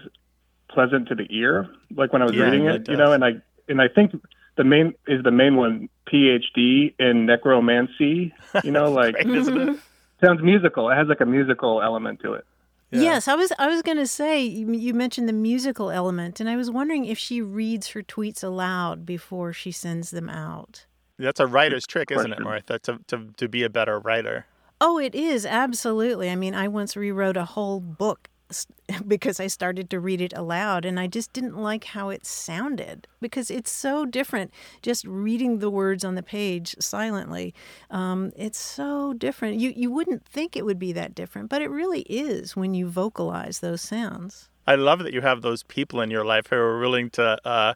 pleasant 0.70 1.08
to 1.08 1.16
the 1.16 1.26
ear, 1.32 1.68
like 1.96 2.14
when 2.14 2.22
I 2.22 2.26
was 2.26 2.36
Yeah, 2.36 2.44
reading 2.46 2.68
it 2.68 2.82
it, 2.82 2.90
you 2.92 2.96
know. 2.98 3.12
And 3.14 3.26
I 3.26 3.30
and 3.68 3.82
I 3.82 3.88
think 3.88 4.12
the 4.56 4.64
main 4.64 4.94
is 5.08 5.24
the 5.24 5.32
main 5.32 5.56
one 5.56 5.90
PhD 6.14 6.94
in 7.00 7.26
necromancy. 7.26 8.34
You 8.64 8.72
know, 8.72 8.92
like 8.92 9.16
Great, 9.16 9.36
isn't 9.36 9.58
it? 9.58 9.80
sounds 10.24 10.44
musical. 10.44 10.92
It 10.92 10.96
has 10.96 11.08
like 11.08 11.22
a 11.22 11.26
musical 11.26 11.82
element 11.82 12.20
to 12.22 12.34
it. 12.34 12.46
Yeah. 12.92 13.02
Yes, 13.02 13.28
I 13.28 13.36
was. 13.36 13.52
I 13.60 13.68
was 13.68 13.82
going 13.84 13.98
to 13.98 14.08
say 14.08 14.42
you, 14.42 14.72
you 14.74 14.94
mentioned 14.96 15.30
the 15.30 15.34
musical 15.34 15.92
element, 15.92 16.40
and 16.40 16.50
I 16.50 16.56
was 16.56 16.72
wondering 16.72 17.06
if 17.06 17.20
she 17.20 17.42
reads 17.42 17.90
her 17.90 18.02
tweets 18.02 18.44
aloud 18.44 19.06
before 19.06 19.54
she 19.54 19.72
sends 19.72 20.10
them 20.12 20.28
out. 20.30 20.86
That's 21.20 21.40
a 21.40 21.46
writer's 21.48 21.86
trick, 21.86 22.10
isn't 22.12 22.26
it, 22.32 22.42
question. 22.42 22.44
Martha? 22.44 22.80
To, 22.80 23.00
to 23.08 23.28
to 23.38 23.48
be 23.48 23.64
a 23.64 23.70
better 23.70 24.00
writer. 24.00 24.46
Oh, 24.82 24.98
it 24.98 25.14
is 25.14 25.46
absolutely. 25.46 26.30
I 26.32 26.36
mean, 26.36 26.56
I 26.56 26.68
once 26.68 26.96
rewrote 26.96 27.38
a 27.38 27.46
whole 27.46 27.80
book 27.80 28.28
s- 28.28 28.39
because 29.08 29.40
I 29.40 29.48
started 29.48 29.90
to 29.90 30.00
read 30.00 30.22
it 30.22 30.34
aloud, 30.36 30.86
and 30.86 31.00
I 31.00 31.08
just 31.08 31.34
didn't 31.34 31.58
like 31.58 31.84
how 31.86 32.10
it 32.10 32.26
sounded 32.26 33.08
because 33.22 33.52
it's 33.52 33.72
so 33.72 34.06
different. 34.06 34.52
Just 34.82 35.06
reading 35.06 35.60
the 35.60 35.70
words 35.70 36.04
on 36.04 36.16
the 36.16 36.24
page 36.24 36.76
silently, 36.80 37.54
um, 37.92 38.32
it's 38.36 38.60
so 38.60 39.14
different. 39.14 39.60
You 39.60 39.74
you 39.76 39.92
wouldn't 39.92 40.26
think 40.26 40.56
it 40.56 40.66
would 40.66 40.80
be 40.80 40.92
that 40.94 41.16
different, 41.16 41.50
but 41.50 41.62
it 41.62 41.70
really 41.70 42.02
is 42.02 42.56
when 42.56 42.74
you 42.74 42.88
vocalize 42.88 43.60
those 43.60 43.82
sounds. 43.82 44.50
I 44.68 44.76
love 44.76 45.00
that 45.00 45.14
you 45.14 45.22
have 45.22 45.42
those 45.42 45.64
people 45.64 46.00
in 46.02 46.12
your 46.12 46.24
life 46.24 46.48
who 46.48 46.56
are 46.56 46.80
willing 46.80 47.10
to 47.12 47.40
uh, 47.44 47.74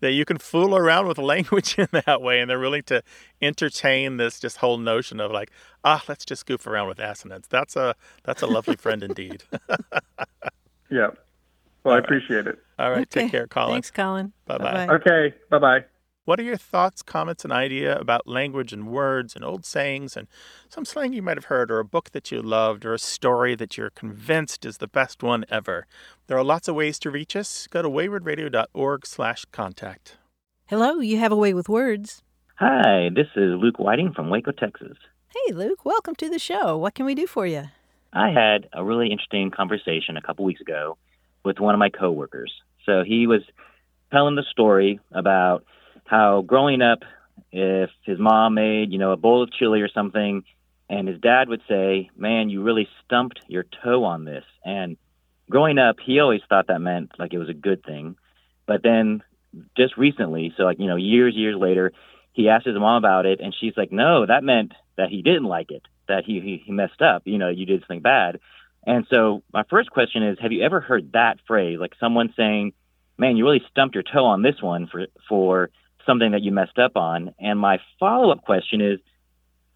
that 0.00 0.12
you 0.12 0.24
can 0.24 0.38
fool 0.38 0.74
around 0.76 1.06
with 1.06 1.18
language 1.18 1.74
in 1.78 1.88
that 1.92 2.20
way, 2.22 2.40
and 2.40 2.50
they're 2.50 2.58
willing 2.58 2.82
to 2.84 3.02
entertain 3.40 4.16
this 4.16 4.40
just 4.40 4.58
whole 4.58 4.78
notion 4.78 5.20
of 5.20 5.30
like, 5.30 5.50
ah, 5.84 6.02
let's 6.08 6.24
just 6.24 6.46
goof 6.46 6.66
around 6.66 6.88
with 6.88 6.98
assonance. 6.98 7.46
That's 7.48 7.76
a 7.76 7.94
that's 8.24 8.42
a 8.42 8.46
lovely 8.46 8.76
friend 8.76 9.02
indeed. 9.02 9.44
Yeah. 10.90 11.10
Well, 11.84 11.94
I 11.94 11.98
appreciate 11.98 12.48
it. 12.48 12.58
All 12.78 12.90
right, 12.90 13.02
Okay. 13.02 13.22
take 13.22 13.30
care, 13.30 13.46
Colin. 13.46 13.74
Thanks, 13.74 13.92
Colin. 13.92 14.32
Bye-bye. 14.46 14.86
Bye-bye. 14.88 14.94
Okay. 14.96 15.34
Bye 15.50 15.58
bye. 15.60 15.84
What 16.30 16.38
are 16.38 16.44
your 16.44 16.56
thoughts, 16.56 17.02
comments, 17.02 17.42
and 17.42 17.52
idea 17.52 17.98
about 17.98 18.28
language 18.28 18.72
and 18.72 18.86
words 18.86 19.34
and 19.34 19.44
old 19.44 19.66
sayings 19.66 20.16
and 20.16 20.28
some 20.68 20.84
slang 20.84 21.12
you 21.12 21.22
might 21.22 21.36
have 21.36 21.46
heard, 21.46 21.72
or 21.72 21.80
a 21.80 21.84
book 21.84 22.12
that 22.12 22.30
you 22.30 22.40
loved, 22.40 22.84
or 22.84 22.94
a 22.94 23.00
story 23.00 23.56
that 23.56 23.76
you're 23.76 23.90
convinced 23.90 24.64
is 24.64 24.78
the 24.78 24.86
best 24.86 25.24
one 25.24 25.44
ever? 25.50 25.88
There 26.28 26.38
are 26.38 26.44
lots 26.44 26.68
of 26.68 26.76
ways 26.76 27.00
to 27.00 27.10
reach 27.10 27.34
us. 27.34 27.66
Go 27.66 27.82
to 27.82 27.90
waywordradio.org 27.90 29.06
slash 29.06 29.44
contact. 29.46 30.18
Hello, 30.66 31.00
you 31.00 31.18
have 31.18 31.32
a 31.32 31.36
way 31.36 31.52
with 31.52 31.68
words. 31.68 32.22
Hi, 32.60 33.10
this 33.12 33.26
is 33.34 33.58
Luke 33.60 33.80
Whiting 33.80 34.12
from 34.12 34.30
Waco, 34.30 34.52
Texas. 34.52 34.96
Hey, 35.34 35.52
Luke, 35.52 35.84
welcome 35.84 36.14
to 36.14 36.30
the 36.30 36.38
show. 36.38 36.76
What 36.76 36.94
can 36.94 37.06
we 37.06 37.16
do 37.16 37.26
for 37.26 37.44
you? 37.44 37.64
I 38.12 38.30
had 38.30 38.68
a 38.72 38.84
really 38.84 39.10
interesting 39.10 39.50
conversation 39.50 40.16
a 40.16 40.22
couple 40.22 40.44
weeks 40.44 40.60
ago 40.60 40.96
with 41.44 41.58
one 41.58 41.74
of 41.74 41.80
my 41.80 41.90
coworkers. 41.90 42.52
So 42.86 43.02
he 43.04 43.26
was 43.26 43.40
telling 44.12 44.36
the 44.36 44.44
story 44.52 45.00
about 45.10 45.64
how 46.10 46.42
growing 46.42 46.82
up, 46.82 47.04
if 47.52 47.90
his 48.02 48.18
mom 48.18 48.54
made, 48.54 48.90
you 48.90 48.98
know, 48.98 49.12
a 49.12 49.16
bowl 49.16 49.42
of 49.44 49.52
chili 49.52 49.80
or 49.80 49.88
something, 49.88 50.42
and 50.88 51.06
his 51.06 51.20
dad 51.20 51.48
would 51.48 51.62
say, 51.68 52.10
Man, 52.16 52.50
you 52.50 52.62
really 52.62 52.88
stumped 53.04 53.40
your 53.46 53.64
toe 53.84 54.02
on 54.04 54.24
this. 54.24 54.44
And 54.64 54.96
growing 55.48 55.78
up, 55.78 55.96
he 56.04 56.18
always 56.18 56.40
thought 56.48 56.66
that 56.66 56.80
meant 56.80 57.12
like 57.18 57.32
it 57.32 57.38
was 57.38 57.48
a 57.48 57.54
good 57.54 57.84
thing. 57.84 58.16
But 58.66 58.82
then 58.82 59.22
just 59.76 59.96
recently, 59.96 60.52
so 60.56 60.64
like, 60.64 60.80
you 60.80 60.88
know, 60.88 60.96
years, 60.96 61.34
years 61.36 61.56
later, 61.56 61.92
he 62.32 62.48
asked 62.48 62.66
his 62.66 62.76
mom 62.76 62.96
about 62.96 63.26
it, 63.26 63.40
and 63.40 63.54
she's 63.58 63.76
like, 63.76 63.92
No, 63.92 64.26
that 64.26 64.42
meant 64.42 64.72
that 64.96 65.10
he 65.10 65.22
didn't 65.22 65.44
like 65.44 65.70
it, 65.70 65.82
that 66.08 66.24
he, 66.24 66.40
he, 66.40 66.62
he 66.64 66.72
messed 66.72 67.00
up, 67.00 67.22
you 67.24 67.38
know, 67.38 67.48
you 67.48 67.66
did 67.66 67.82
something 67.82 68.02
bad. 68.02 68.40
And 68.84 69.06
so 69.10 69.42
my 69.52 69.62
first 69.70 69.90
question 69.90 70.26
is, 70.26 70.38
have 70.40 70.50
you 70.52 70.64
ever 70.64 70.80
heard 70.80 71.12
that 71.12 71.38
phrase, 71.46 71.78
like 71.78 71.92
someone 72.00 72.34
saying, 72.36 72.72
"Man, 73.16 73.36
you 73.36 73.44
really 73.44 73.62
stumped 73.70 73.94
your 73.94 74.02
toe 74.02 74.24
on 74.24 74.42
this 74.42 74.60
one 74.60 74.88
for 74.88 75.06
for 75.28 75.70
something 76.06 76.32
that 76.32 76.42
you 76.42 76.52
messed 76.52 76.78
up 76.78 76.96
on"? 76.96 77.34
And 77.38 77.58
my 77.58 77.78
follow-up 77.98 78.42
question 78.42 78.80
is, 78.80 78.98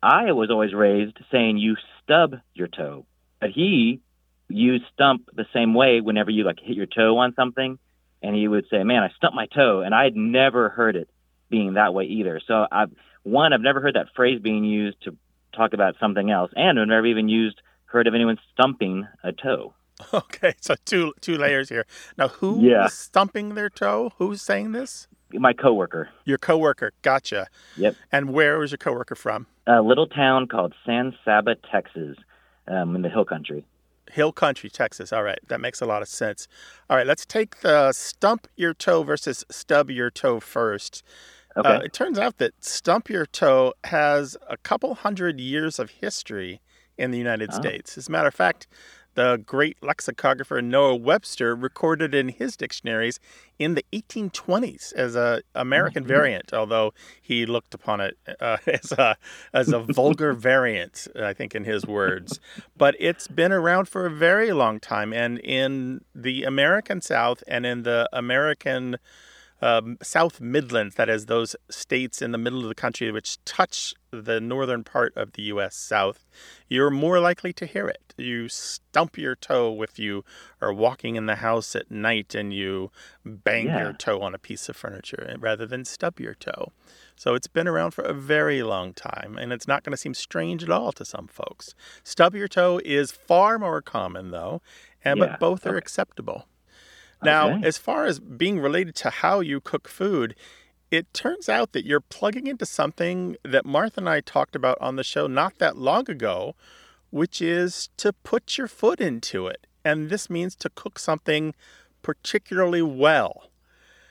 I 0.03 0.33
was 0.33 0.51
always 0.51 0.75
raised 0.75 1.19
saying 1.31 1.59
you 1.59 1.77
stub 2.03 2.37
your 2.55 2.69
toe, 2.69 3.07
but 3.41 3.51
he 3.51 4.01
used 4.49 4.85
stump 4.93 5.29
the 5.35 5.47
same 5.55 5.73
way 5.75 6.01
whenever 6.01 6.31
you 6.31 6.45
like 6.45 6.59
hit 6.61 6.77
your 6.77 6.87
toe 6.87 7.17
on 7.19 7.35
something, 7.35 7.79
and 8.23 8.37
he 8.37 8.47
would 8.47 8.67
say, 8.71 8.83
"Man, 8.85 9.03
I 9.03 9.09
stumped 9.17 9.35
my 9.37 9.47
toe," 9.47 9.81
and 9.81 9.95
I 9.95 10.05
had 10.05 10.17
never 10.17 10.69
heard 10.69 10.97
it 10.97 11.09
being 11.51 11.75
that 11.75 11.95
way 11.95 12.05
either. 12.05 12.41
So 12.47 12.67
I've, 12.71 12.91
one, 13.23 13.53
I've 13.53 13.61
never 13.61 13.81
heard 13.81 13.95
that 13.95 14.09
phrase 14.15 14.41
being 14.41 14.65
used 14.65 15.01
to 15.05 15.17
talk 15.55 15.73
about 15.73 15.97
something 16.01 16.31
else, 16.31 16.51
and 16.57 16.79
I've 16.79 16.89
never 16.89 17.07
even 17.07 17.29
used 17.29 17.61
heard 17.87 18.07
of 18.07 18.15
anyone 18.15 18.39
stumping 18.53 19.07
a 19.23 19.33
toe. 19.33 19.75
Okay, 20.13 20.55
so 20.61 20.75
two 20.85 21.15
two 21.21 21.39
layers 21.39 21.69
here. 21.69 21.87
Now, 22.19 22.27
who 22.29 22.61
Yeah. 22.61 22.87
is 22.87 22.93
stumping 22.93 23.55
their 23.55 23.71
toe? 23.71 24.11
Who's 24.19 24.43
saying 24.43 24.73
this? 24.73 25.07
My 25.35 25.53
coworker, 25.53 26.09
Your 26.25 26.38
coworker. 26.38 26.92
Gotcha. 27.03 27.49
Yep. 27.77 27.97
And 28.12 28.31
where 28.33 28.59
was 28.59 28.70
your 28.70 28.79
coworker 28.79 29.14
from? 29.14 29.47
a 29.66 29.81
little 29.81 30.07
town 30.07 30.47
called 30.47 30.75
San 30.85 31.14
Saba, 31.25 31.55
Texas, 31.73 32.16
um, 32.68 32.94
in 32.94 33.03
the 33.03 33.09
hill 33.09 33.25
country. 33.25 33.64
Hill 34.12 34.31
Country, 34.33 34.68
Texas. 34.68 35.11
All 35.12 35.23
right, 35.23 35.38
that 35.49 35.61
makes 35.61 35.81
a 35.81 35.87
lot 35.87 36.03
of 36.03 36.09
sense. 36.09 36.47
All 36.90 36.97
right, 36.99 37.07
let's 37.07 37.25
take 37.25 37.61
the 37.61 37.90
stump 37.92 38.47
your 38.57 38.75
toe 38.75 39.03
versus 39.03 39.44
stub 39.51 39.90
your 39.90 40.11
toe 40.11 40.38
first. 40.40 41.03
Okay. 41.57 41.68
Uh, 41.68 41.79
it 41.81 41.92
turns 41.94 42.18
out 42.18 42.37
that 42.38 42.53
stump 42.62 43.09
your 43.09 43.25
toe 43.25 43.73
has 43.85 44.37
a 44.49 44.57
couple 44.59 44.94
hundred 44.97 45.40
years 45.40 45.79
of 45.79 45.88
history 45.90 46.61
in 46.99 47.11
the 47.11 47.18
United 47.18 47.51
Oh. 47.53 47.57
States. 47.57 47.97
As 47.97 48.09
a 48.09 48.11
matter 48.12 48.29
of 48.29 48.35
fact, 48.35 48.66
the 49.14 49.42
great 49.44 49.77
lexicographer 49.83 50.61
Noah 50.61 50.96
Webster 50.96 51.55
recorded 51.55 52.14
in 52.14 52.29
his 52.29 52.57
dictionaries 52.57 53.20
in 53.59 53.74
the 53.74 53.85
1820s 53.92 54.92
as 54.94 55.14
a 55.14 55.42
American 55.55 56.05
variant, 56.05 56.53
although 56.53 56.92
he 57.20 57.46
looked 57.46 57.74
upon 57.74 58.00
it 58.00 58.16
uh, 58.40 58.57
as 58.66 58.92
a 58.92 59.16
as 59.53 59.68
a 59.68 59.79
vulgar 59.79 60.33
variant, 60.35 61.07
I 61.20 61.33
think, 61.33 61.55
in 61.55 61.64
his 61.64 61.87
words. 61.87 62.40
But 62.77 62.96
it's 62.98 63.29
been 63.29 63.53
around 63.53 63.88
for 63.88 64.07
a 64.07 64.11
very 64.11 64.53
long 64.53 64.81
time, 64.81 65.12
and 65.12 65.38
in 65.38 66.00
the 66.14 66.44
American 66.44 67.00
South 67.00 67.42
and 67.46 67.64
in 67.64 67.83
the 67.83 68.09
American 68.12 68.96
um, 69.62 69.97
South 70.03 70.40
Midlands, 70.40 70.97
that 70.97 71.09
is, 71.09 71.27
those 71.27 71.57
states 71.71 72.21
in 72.21 72.33
the 72.33 72.38
middle 72.38 72.62
of 72.62 72.69
the 72.69 72.75
country 72.75 73.11
which 73.11 73.43
touch 73.45 73.95
the 74.11 74.40
northern 74.40 74.85
part 74.85 75.12
of 75.17 75.33
the 75.33 75.43
U.S. 75.45 75.75
South, 75.75 76.27
you're 76.69 76.90
more 76.90 77.19
likely 77.21 77.53
to 77.55 77.67
hear 77.67 77.87
it. 77.88 78.14
You 78.17 78.49
stump 78.49 79.17
your 79.19 79.35
toe 79.35 79.83
if 79.83 79.99
you 79.99 80.25
are 80.61 80.73
walking 80.73 81.17
in 81.17 81.27
the 81.27 81.37
house 81.37 81.75
at 81.75 81.90
night 81.90 82.35
and 82.35 82.53
you 82.53 82.90
bang 83.25 83.67
Yeah. 83.67 83.83
your 83.83 83.93
toe 83.93 84.21
on 84.23 84.35
a 84.35 84.38
piece 84.38 84.69
of 84.69 84.77
furniture 84.77 85.35
rather 85.38 85.67
than 85.67 85.85
stub 85.85 86.21
your 86.21 86.35
toe. 86.35 86.73
So 87.17 87.35
it's 87.35 87.47
been 87.49 87.67
around 87.69 87.93
for 87.93 88.03
a 88.05 88.12
very 88.12 88.62
long 88.62 88.93
time, 88.93 89.38
and 89.38 89.53
it's 89.53 89.67
not 89.69 89.83
going 89.83 89.93
to 89.93 89.97
seem 89.97 90.14
strange 90.14 90.62
at 90.62 90.71
all 90.71 90.93
to 90.93 91.05
some 91.05 91.27
folks. 91.29 91.75
Stub 92.03 92.35
your 92.35 92.49
toe 92.49 92.81
is 92.85 93.11
far 93.12 93.59
more 93.59 93.81
common, 93.83 94.31
though, 94.31 94.61
and 95.05 95.19
Yeah, 95.19 95.27
but 95.27 95.40
both 95.40 95.67
are 95.67 95.77
acceptable. 95.77 96.47
Now, 97.25 97.51
Okay. 97.57 97.67
as 97.67 97.79
far 97.79 98.05
as 98.07 98.21
being 98.21 98.61
related 98.61 98.95
to 98.97 99.11
how 99.11 99.41
you 99.41 99.61
cook 99.61 99.89
food, 99.89 100.35
it 100.91 101.13
turns 101.13 101.49
out 101.49 101.73
that 101.73 101.85
you're 101.85 102.01
plugging 102.01 102.47
into 102.47 102.67
something 102.67 103.37
that 103.43 103.65
Martha 103.65 104.01
and 104.01 104.09
I 104.09 104.21
talked 104.21 104.55
about 104.55 104.79
on 104.81 104.97
the 104.97 105.05
show 105.05 105.27
not 105.27 105.59
that 105.59 105.77
long 105.77 106.09
ago, 106.11 106.55
which 107.11 107.41
is 107.43 107.89
to 107.97 108.13
put 108.13 108.57
your 108.59 108.69
foot 108.69 109.01
into 109.01 109.47
it. 109.47 109.67
And 109.85 110.09
this 110.09 110.31
means 110.31 110.55
to 110.57 110.71
cook 110.71 110.99
something 110.99 111.55
particularly 112.03 112.83
well. 112.83 113.51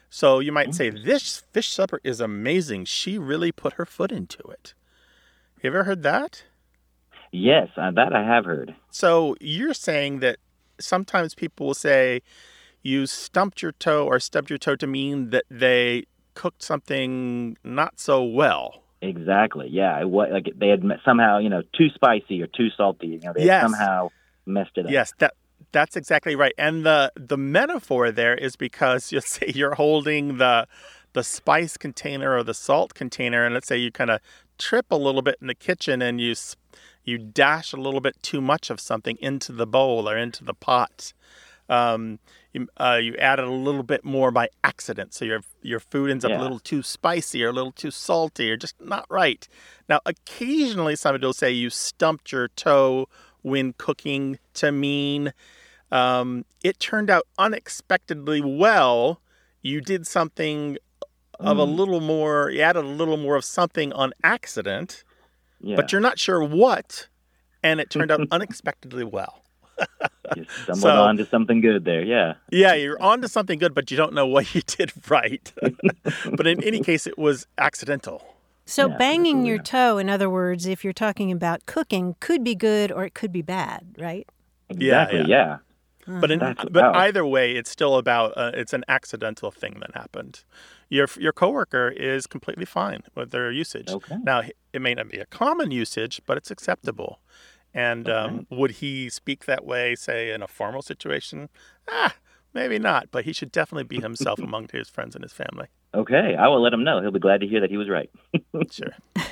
So 0.10 0.40
you 0.40 0.52
might 0.52 0.76
say, 0.76 0.90
This 0.90 1.44
fish 1.52 1.70
supper 1.70 2.00
is 2.04 2.20
amazing. 2.20 2.86
She 2.86 3.18
really 3.18 3.52
put 3.52 3.74
her 3.74 3.86
foot 3.86 4.12
into 4.12 4.44
it. 4.50 4.74
You 5.62 5.70
ever 5.70 5.86
heard 5.86 6.04
that? 6.04 6.44
Yes, 7.32 7.70
uh, 7.78 7.90
that 7.92 8.14
I 8.14 8.24
have 8.24 8.46
heard. 8.46 8.76
So 8.92 9.36
you're 9.40 9.74
saying 9.74 10.20
that 10.20 10.38
sometimes 10.80 11.34
people 11.34 11.66
will 11.68 11.74
say 11.74 12.22
you 12.84 13.06
stumped 13.08 13.62
your 13.62 13.72
toe 13.72 14.06
or 14.06 14.20
stubbed 14.20 14.50
your 14.50 14.60
toe 14.60 14.76
to 14.76 14.86
mean 14.86 15.30
that 15.32 15.46
they 15.50 16.06
cooked 16.36 16.62
something 16.62 17.58
not 17.64 18.00
so 18.00 18.24
well. 18.24 18.84
Exactly. 19.02 19.68
Yeah. 19.70 20.00
It, 20.02 20.10
what 20.10 20.32
like 20.32 20.50
they 20.56 20.68
had 20.70 20.84
somehow 21.04 21.40
you 21.40 21.50
know 21.50 21.64
too 21.78 21.90
spicy 21.96 22.42
or 22.42 22.48
too 22.48 22.70
salty. 22.78 23.08
You 23.08 23.20
know 23.20 23.34
they 23.34 23.46
Yes. 23.46 23.62
had 23.62 23.72
somehow 23.72 24.10
messed 24.46 24.78
it 24.78 24.86
up. 24.86 24.92
Yes, 24.92 25.14
that 25.20 25.34
that's 25.72 25.96
exactly 25.96 26.36
right. 26.36 26.54
And 26.58 26.86
the 26.86 27.12
the 27.16 27.38
metaphor 27.38 28.12
there 28.12 28.36
is 28.36 28.56
because 28.56 29.12
you'll 29.12 29.22
say 29.22 29.52
you're 29.56 29.76
holding 29.76 30.38
the 30.38 30.68
the 31.14 31.24
spice 31.24 31.78
container 31.78 32.36
or 32.36 32.44
the 32.44 32.56
salt 32.56 32.94
container, 32.96 33.46
and 33.46 33.54
let's 33.54 33.68
say 33.68 33.78
you 33.78 33.92
kind 33.92 34.10
of 34.10 34.20
trip 34.58 34.88
a 34.92 34.96
little 34.96 35.22
bit 35.22 35.38
in 35.42 35.48
the 35.48 35.56
kitchen 35.56 36.02
and 36.02 36.20
you 36.20 36.34
you 37.04 37.18
dash 37.18 37.74
a 37.74 37.78
little 37.78 38.00
bit 38.02 38.16
too 38.24 38.42
much 38.42 38.70
of 38.70 38.80
something 38.80 39.18
into 39.20 39.52
the 39.52 39.68
bowl 39.68 40.10
or 40.10 40.18
into 40.18 40.44
the 40.44 40.54
pot. 40.54 41.14
Um, 41.74 42.20
you, 42.54 42.68
uh, 42.78 43.00
you 43.02 43.16
added 43.18 43.46
a 43.46 43.52
little 43.52 43.84
bit 43.84 44.04
more 44.06 44.30
by 44.32 44.50
accident, 44.64 45.14
so 45.14 45.26
your 45.26 45.42
your 45.62 45.80
food 45.80 46.12
ends 46.12 46.24
up 46.26 46.30
Yeah. 46.32 46.42
a 46.42 46.44
little 46.44 46.60
too 46.60 46.84
spicy 46.84 47.44
or 47.44 47.50
a 47.50 47.52
little 47.54 47.72
too 47.72 47.90
salty 47.92 48.52
or 48.52 48.58
just 48.58 48.76
not 48.80 49.06
right. 49.10 49.48
Now, 49.90 50.00
occasionally 50.06 50.96
somebody 50.96 51.26
will 51.26 51.34
say 51.34 51.50
you 51.52 51.70
stumped 51.70 52.32
your 52.32 52.48
toe 52.50 53.08
when 53.42 53.74
cooking 53.78 54.40
to 54.56 54.72
mean 54.72 55.34
um, 55.92 56.46
it 56.64 56.80
turned 56.80 57.10
out 57.10 57.24
unexpectedly 57.38 58.42
well. 58.42 59.22
You 59.62 59.80
did 59.80 60.08
something 60.08 60.78
of 61.40 61.58
a 61.60 61.66
Mm. 61.66 61.76
little 61.76 62.00
more, 62.02 62.50
you 62.50 62.62
added 62.62 62.84
a 62.84 62.88
little 62.88 63.18
more 63.18 63.36
of 63.36 63.46
something 63.46 63.94
on 63.94 64.12
accident, 64.24 65.04
Yeah. 65.62 65.76
but 65.76 65.92
you're 65.92 66.02
not 66.02 66.18
sure 66.20 66.44
what, 66.44 67.08
and 67.64 67.80
it 67.80 67.90
turned 67.90 68.12
out 68.12 68.22
unexpectedly 68.32 69.04
well. 69.04 69.44
you 70.36 70.46
stumbled 70.64 70.82
so- 70.82 71.04
onto 71.04 71.26
something 71.26 71.62
good 71.62 71.86
there. 71.86 72.04
Yeah. 72.04 72.34
Yeah, 72.52 72.74
you're 72.74 73.02
onto 73.02 73.28
something 73.28 73.60
good, 73.60 73.74
but 73.74 73.92
you 73.92 73.98
don't 73.98 74.14
know 74.14 74.26
what 74.28 74.54
you 74.56 74.62
did 74.66 74.92
right. 75.10 75.52
but 76.36 76.48
in 76.48 76.64
any 76.64 76.80
case, 76.82 77.08
it 77.08 77.18
was 77.18 77.48
accidental. 77.58 78.24
So 78.66 78.88
Yeah, 78.88 78.98
banging 78.98 79.46
your 79.46 79.60
absolutely. 79.60 79.90
toe, 79.94 79.98
in 79.98 80.10
other 80.10 80.30
words, 80.30 80.66
if 80.68 80.84
you're 80.84 80.94
talking 80.94 81.32
about 81.32 81.66
cooking, 81.66 82.16
could 82.20 82.44
be 82.44 82.56
good 82.56 82.92
or 82.92 83.04
it 83.06 83.14
could 83.14 83.32
be 83.34 83.42
bad, 83.42 83.96
right? 84.00 84.28
Yeah, 84.70 85.04
Exactly. 85.04 85.20
yeah. 85.32 85.58
Yeah. 86.08 86.20
But 86.20 86.32
in, 86.32 86.40
That's 86.40 86.62
but 86.64 86.70
about- 86.70 86.96
either 86.98 87.26
way, 87.26 87.54
it's 87.56 87.70
still 87.70 87.96
about 87.96 88.34
uh, 88.38 88.52
it's 88.54 88.74
an 88.74 88.84
accidental 88.90 89.52
thing 89.52 89.78
that 89.80 89.96
happened. 89.96 90.44
Your 90.90 91.08
your 91.18 91.32
coworker 91.32 91.88
is 91.96 92.28
completely 92.28 92.66
fine 92.66 93.04
with 93.16 93.32
their 93.32 93.50
usage. 93.52 93.90
Okay. 93.90 94.18
Now 94.22 94.42
it 94.74 94.82
may 94.82 94.94
not 94.96 95.08
be 95.10 95.18
a 95.20 95.26
common 95.26 95.72
usage, 95.72 96.22
but 96.26 96.36
it's 96.38 96.52
acceptable. 96.52 97.20
And 97.74 98.08
um, 98.10 98.48
would 98.50 98.72
he 98.72 99.10
speak 99.10 99.46
that 99.46 99.66
way, 99.66 99.96
say 99.96 100.32
in 100.32 100.42
a 100.44 100.48
formal 100.48 100.82
situation? 100.82 101.50
Ah, 101.90 102.16
maybe 102.54 102.78
not. 102.80 103.08
But 103.12 103.26
he 103.26 103.34
should 103.34 103.52
definitely 103.52 103.86
be 103.86 104.00
himself 104.00 104.40
among 104.44 104.70
his 104.72 104.90
friends 104.90 105.16
and 105.16 105.24
his 105.24 105.34
family. 105.34 105.68
Okay. 105.94 106.36
I 106.36 106.48
will 106.48 106.62
let 106.62 106.74
him 106.74 106.84
know. 106.84 107.02
He'll 107.02 107.12
be 107.12 107.20
glad 107.20 107.42
to 107.42 107.48
hear 107.48 107.62
that 107.62 107.70
he 107.72 107.78
was 107.78 107.90
right. 107.90 108.10
Sure. 108.72 108.94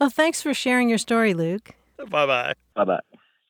Well, 0.00 0.08
thanks 0.08 0.40
for 0.40 0.54
sharing 0.54 0.88
your 0.88 0.96
story, 0.96 1.34
Luke. 1.34 1.70
bye 2.08 2.24
bye. 2.26 2.54
Bye 2.74 2.84
bye. 2.84 3.00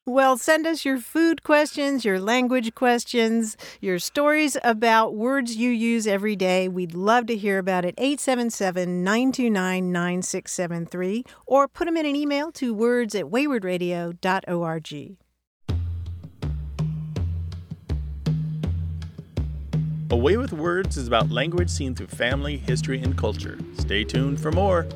Well, 0.09 0.37
send 0.37 0.69
us 0.69 0.85
your 0.85 1.01
food 1.01 1.42
questions, 1.42 2.05
your 2.05 2.21
language 2.21 2.77
questions, 2.77 3.57
your 3.81 3.99
stories 3.99 4.57
about 4.62 5.16
words 5.16 5.57
you 5.57 5.69
use 5.71 6.07
every 6.07 6.37
day. 6.37 6.69
We'd 6.69 6.95
love 6.95 7.27
to 7.27 7.37
hear 7.37 7.59
about 7.59 7.85
it. 7.85 7.97
877 7.99 9.03
929 9.03 9.90
9673 9.90 11.25
or 11.45 11.66
put 11.66 11.87
them 11.87 11.97
in 11.97 12.07
an 12.07 12.14
email 12.14 12.53
to 12.53 12.73
words 12.73 13.16
at 13.16 13.25
waywordradio.org. 13.25 15.16
Away 20.09 20.37
with 20.37 20.53
Words 20.53 20.97
is 20.97 21.09
about 21.09 21.31
language 21.31 21.69
seen 21.69 21.97
through 21.97 22.07
family, 22.07 22.59
history, 22.59 23.03
and 23.03 23.19
culture. 23.19 23.59
Stay 23.77 24.05
tuned 24.05 24.40
for 24.40 24.53
more. 24.53 24.87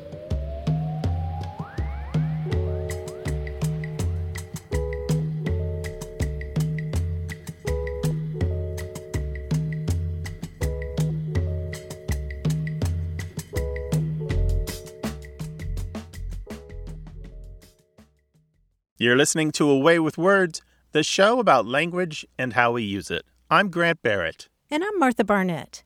You're 19.01 19.17
listening 19.17 19.49
to 19.53 19.67
A 19.67 19.79
Way 19.79 19.97
with 19.97 20.19
Words, 20.19 20.61
the 20.91 21.01
show 21.01 21.39
about 21.39 21.65
language 21.65 22.23
and 22.37 22.53
how 22.53 22.73
we 22.73 22.83
use 22.83 23.09
it. 23.09 23.23
I'm 23.49 23.71
Grant 23.71 24.03
Barrett. 24.03 24.47
And 24.69 24.83
I'm 24.83 24.99
Martha 24.99 25.23
Barnette. 25.23 25.81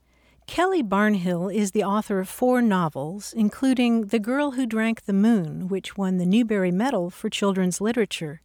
Kelly 0.48 0.84
Barnhill 0.84 1.48
is 1.48 1.72
the 1.72 1.86
author 1.86 2.20
of 2.20 2.28
four 2.28 2.62
novels, 2.62 3.32
including 3.32 4.08
The 4.08 4.20
Girl 4.20 4.52
Who 4.52 4.66
Drank 4.66 5.06
the 5.06 5.14
Moon, 5.14 5.70
which 5.70 5.96
won 5.96 6.18
the 6.18 6.26
Newbery 6.26 6.72
Medal 6.72 7.10
for 7.10 7.30
Children's 7.30 7.80
Literature. 7.80 8.42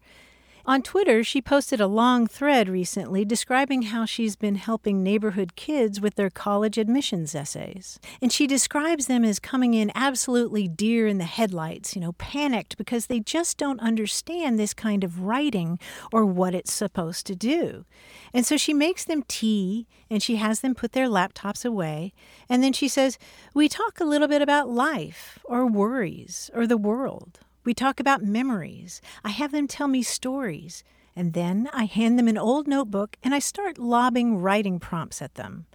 On 0.67 0.83
Twitter, 0.83 1.25
she 1.25 1.41
posted 1.41 1.81
a 1.81 1.87
long 1.87 2.27
thread 2.27 2.69
recently 2.69 3.25
describing 3.25 3.83
how 3.83 4.05
she's 4.05 4.37
been 4.37 4.57
helping 4.57 5.03
neighborhood 5.03 5.57
kids 5.57 6.01
with 6.01 6.17
their 6.17 6.29
college 6.29 6.77
admissions 6.77 7.35
essays. 7.35 7.99
And 8.21 8.31
she 8.31 8.47
describes 8.47 9.07
them 9.07 9.25
as 9.25 9.39
coming 9.39 9.73
in 9.73 9.91
absolutely 9.95 10.69
deer 10.69 11.07
in 11.07 11.19
the 11.19 11.25
headlights, 11.25 11.95
you 11.95 12.03
know, 12.03 12.13
panicked 12.13 12.77
because 12.77 13.07
they 13.07 13.21
just 13.21 13.57
don't 13.57 13.81
understand 13.81 14.59
this 14.59 14.75
kind 14.75 15.03
of 15.03 15.23
writing 15.23 15.79
or 16.13 16.27
what 16.27 16.55
it's 16.55 16.73
supposed 16.73 17.27
to 17.27 17.35
do. 17.35 17.87
And 18.35 18.45
so 18.45 18.57
she 18.57 18.75
makes 18.75 19.05
them 19.05 19.25
tea 19.29 19.87
and 20.11 20.23
she 20.23 20.37
has 20.37 20.61
them 20.61 20.75
put 20.75 20.93
their 20.93 21.09
laptops 21.09 21.65
away. 21.65 22.13
And 22.49 22.63
then 22.63 22.75
she 22.75 22.89
says, 22.89 23.19
We 23.55 23.69
talk 23.69 23.99
a 23.99 24.05
little 24.05 24.29
bit 24.29 24.43
about 24.43 24.69
life 24.69 25.39
or 25.45 25.67
worries 25.67 26.51
or 26.55 26.67
the 26.67 26.77
world. 26.77 27.41
We 27.65 27.75
talk 27.75 28.01
about 28.01 28.23
memories. 28.23 29.03
I 29.23 29.31
have 29.31 29.53
them 29.53 29.69
tell 29.69 29.89
me 29.89 30.03
stories. 30.03 30.83
And 31.15 31.35
then 31.35 31.69
I 31.73 31.85
hand 31.85 32.19
them 32.19 32.29
an 32.29 32.39
old 32.39 32.67
notebook 32.67 33.17
and 33.23 33.35
I 33.35 33.39
start 33.41 33.79
lobbing 33.79 34.39
writing 34.39 34.79
prompts 34.79 35.21
at 35.21 35.35
them. 35.35 35.67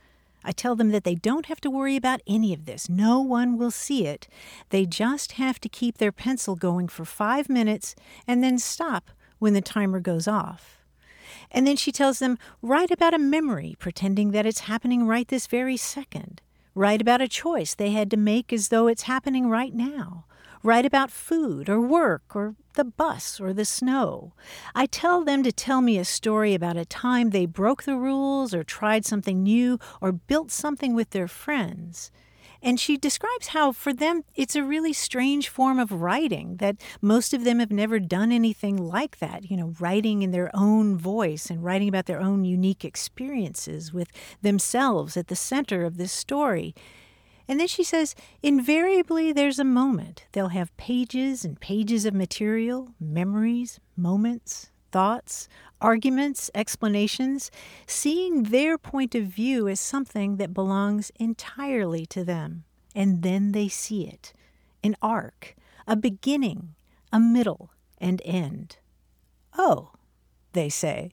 I 0.43 0.51
tell 0.51 0.75
them 0.75 0.89
that 0.89 1.03
they 1.03 1.15
don't 1.15 1.47
have 1.47 1.59
to 1.61 1.71
worry 1.71 1.95
about 1.95 2.21
any 2.27 2.53
of 2.53 2.65
this. 2.65 2.87
No 2.87 3.19
one 3.19 3.57
will 3.57 3.71
see 3.71 4.05
it. 4.05 4.27
They 4.69 4.85
just 4.85 5.33
have 5.33 5.59
to 5.61 5.69
keep 5.69 5.97
their 5.97 6.11
pencil 6.11 6.55
going 6.55 6.87
for 6.87 7.03
five 7.03 7.49
minutes 7.49 7.95
and 8.27 8.43
then 8.43 8.59
stop 8.59 9.11
when 9.39 9.53
the 9.53 9.61
timer 9.61 9.99
goes 9.99 10.27
off. 10.27 10.83
And 11.51 11.65
then 11.65 11.75
she 11.75 11.91
tells 11.91 12.19
them, 12.19 12.37
write 12.61 12.91
about 12.91 13.13
a 13.13 13.19
memory, 13.19 13.75
pretending 13.79 14.31
that 14.31 14.45
it's 14.45 14.61
happening 14.61 15.05
right 15.07 15.27
this 15.27 15.47
very 15.47 15.77
second. 15.77 16.41
Write 16.73 17.01
about 17.01 17.21
a 17.21 17.27
choice 17.27 17.73
they 17.73 17.91
had 17.91 18.11
to 18.11 18.17
make 18.17 18.53
as 18.53 18.69
though 18.69 18.87
it's 18.87 19.03
happening 19.03 19.49
right 19.49 19.73
now. 19.73 20.25
Write 20.65 20.83
about 20.87 21.11
food 21.11 21.69
or 21.69 21.79
work 21.79 22.35
or 22.35 22.55
the 22.73 22.83
bus 22.83 23.39
or 23.39 23.53
the 23.53 23.65
snow. 23.65 24.33
I 24.73 24.87
tell 24.87 25.23
them 25.23 25.43
to 25.43 25.51
tell 25.51 25.79
me 25.79 25.99
a 25.99 26.03
story 26.03 26.55
about 26.55 26.75
a 26.75 26.85
time 26.85 27.29
they 27.29 27.45
broke 27.45 27.83
the 27.83 27.95
rules 27.95 28.51
or 28.51 28.63
tried 28.63 29.05
something 29.05 29.43
new 29.43 29.77
or 30.01 30.11
built 30.11 30.49
something 30.49 30.95
with 30.95 31.11
their 31.11 31.27
friends. 31.27 32.09
And 32.63 32.79
she 32.79 32.97
describes 32.97 33.49
how, 33.49 33.73
for 33.73 33.93
them, 33.93 34.23
it's 34.33 34.55
a 34.55 34.63
really 34.63 34.91
strange 34.91 35.49
form 35.49 35.77
of 35.77 35.91
writing, 35.91 36.57
that 36.57 36.77
most 36.99 37.31
of 37.31 37.43
them 37.43 37.59
have 37.59 37.69
never 37.69 37.99
done 37.99 38.31
anything 38.31 38.75
like 38.75 39.19
that, 39.19 39.51
you 39.51 39.55
know, 39.55 39.75
writing 39.79 40.23
in 40.23 40.31
their 40.31 40.49
own 40.55 40.97
voice 40.97 41.51
and 41.51 41.63
writing 41.63 41.89
about 41.89 42.07
their 42.07 42.19
own 42.19 42.43
unique 42.43 42.83
experiences 42.83 43.93
with 43.93 44.09
themselves 44.41 45.15
at 45.15 45.27
the 45.27 45.35
center 45.35 45.85
of 45.85 45.97
this 45.97 46.11
story. 46.11 46.73
And 47.47 47.59
then 47.59 47.67
she 47.67 47.83
says, 47.83 48.15
invariably 48.41 49.31
there's 49.31 49.59
a 49.59 49.63
moment. 49.63 50.25
They'll 50.31 50.49
have 50.49 50.75
pages 50.77 51.45
and 51.45 51.59
pages 51.59 52.05
of 52.05 52.13
material, 52.13 52.93
memories, 52.99 53.79
moments, 53.95 54.71
thoughts, 54.91 55.47
arguments, 55.81 56.49
explanations, 56.55 57.51
seeing 57.85 58.43
their 58.43 58.77
point 58.77 59.13
of 59.13 59.25
view 59.25 59.67
as 59.67 59.79
something 59.79 60.37
that 60.37 60.53
belongs 60.53 61.11
entirely 61.19 62.05
to 62.07 62.23
them. 62.23 62.63
And 62.95 63.21
then 63.21 63.51
they 63.51 63.67
see 63.67 64.07
it 64.07 64.33
an 64.83 64.95
arc, 65.01 65.55
a 65.87 65.95
beginning, 65.95 66.75
a 67.11 67.19
middle, 67.19 67.71
and 67.97 68.21
end. 68.23 68.77
Oh, 69.57 69.91
they 70.53 70.69
say. 70.69 71.11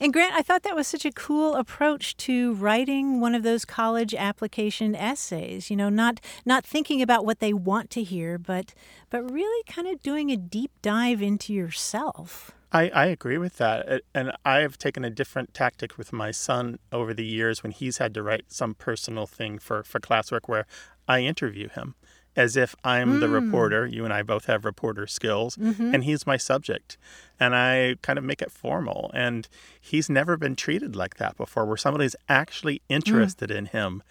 And 0.00 0.12
Grant, 0.12 0.34
I 0.34 0.42
thought 0.42 0.62
that 0.62 0.76
was 0.76 0.86
such 0.86 1.04
a 1.04 1.12
cool 1.12 1.54
approach 1.54 2.16
to 2.18 2.54
writing 2.54 3.20
one 3.20 3.34
of 3.34 3.42
those 3.42 3.64
college 3.64 4.14
application 4.14 4.94
essays. 4.94 5.70
You 5.70 5.76
know, 5.76 5.88
not 5.88 6.20
not 6.44 6.64
thinking 6.64 7.02
about 7.02 7.24
what 7.24 7.40
they 7.40 7.52
want 7.52 7.90
to 7.90 8.02
hear, 8.02 8.38
but 8.38 8.74
but 9.10 9.30
really 9.30 9.62
kind 9.64 9.88
of 9.88 10.02
doing 10.02 10.30
a 10.30 10.36
deep 10.36 10.72
dive 10.82 11.22
into 11.22 11.52
yourself. 11.52 12.52
I, 12.72 12.88
I 12.88 13.06
agree 13.06 13.38
with 13.38 13.58
that. 13.58 14.02
And 14.14 14.32
I've 14.44 14.76
taken 14.76 15.04
a 15.04 15.10
different 15.10 15.54
tactic 15.54 15.96
with 15.96 16.12
my 16.12 16.30
son 16.30 16.78
over 16.92 17.14
the 17.14 17.24
years 17.24 17.62
when 17.62 17.72
he's 17.72 17.98
had 17.98 18.12
to 18.14 18.22
write 18.22 18.52
some 18.52 18.74
personal 18.74 19.26
thing 19.26 19.58
for, 19.58 19.82
for 19.82 20.00
classwork 20.00 20.42
where 20.46 20.66
I 21.08 21.20
interview 21.20 21.68
him. 21.68 21.94
As 22.36 22.56
if 22.56 22.74
I'm 22.84 23.20
the 23.20 23.26
Mm. 23.26 23.32
reporter. 23.32 23.86
You 23.86 24.04
and 24.04 24.12
I 24.12 24.22
both 24.22 24.44
have 24.46 24.64
reporter 24.64 25.06
skills, 25.06 25.56
Mhm. 25.56 25.94
and 25.94 26.04
he's 26.04 26.26
my 26.26 26.36
subject. 26.36 26.98
And 27.40 27.54
I 27.54 27.96
kind 28.02 28.18
of 28.18 28.24
make 28.24 28.42
it 28.42 28.50
formal. 28.52 29.10
And 29.14 29.48
he's 29.80 30.08
never 30.10 30.36
been 30.36 30.54
treated 30.56 30.94
like 30.94 31.16
that 31.16 31.36
before, 31.36 31.64
where 31.66 31.76
somebody's 31.76 32.16
actually 32.28 32.82
interested 32.88 33.50
in 33.50 33.66
him 33.66 34.02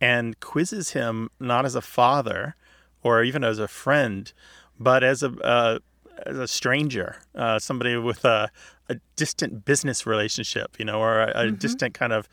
and 0.00 0.38
quizzes 0.40 0.90
him 0.90 1.30
not 1.40 1.64
as 1.64 1.74
a 1.74 1.80
father 1.80 2.54
or 3.02 3.22
even 3.22 3.44
as 3.44 3.58
a 3.58 3.68
friend, 3.68 4.32
but 4.78 5.02
as 5.04 5.22
a 5.22 5.30
uh, 5.44 5.78
as 6.26 6.36
a 6.36 6.48
stranger, 6.48 7.16
uh, 7.36 7.60
somebody 7.60 7.96
with 7.96 8.24
a, 8.24 8.50
a 8.88 8.96
distant 9.14 9.64
business 9.64 10.04
relationship, 10.04 10.74
you 10.76 10.84
know, 10.84 10.98
or 10.98 11.20
a, 11.20 11.32
a 11.46 11.50
distant 11.52 11.94
kind 11.94 12.12
of 12.12 12.28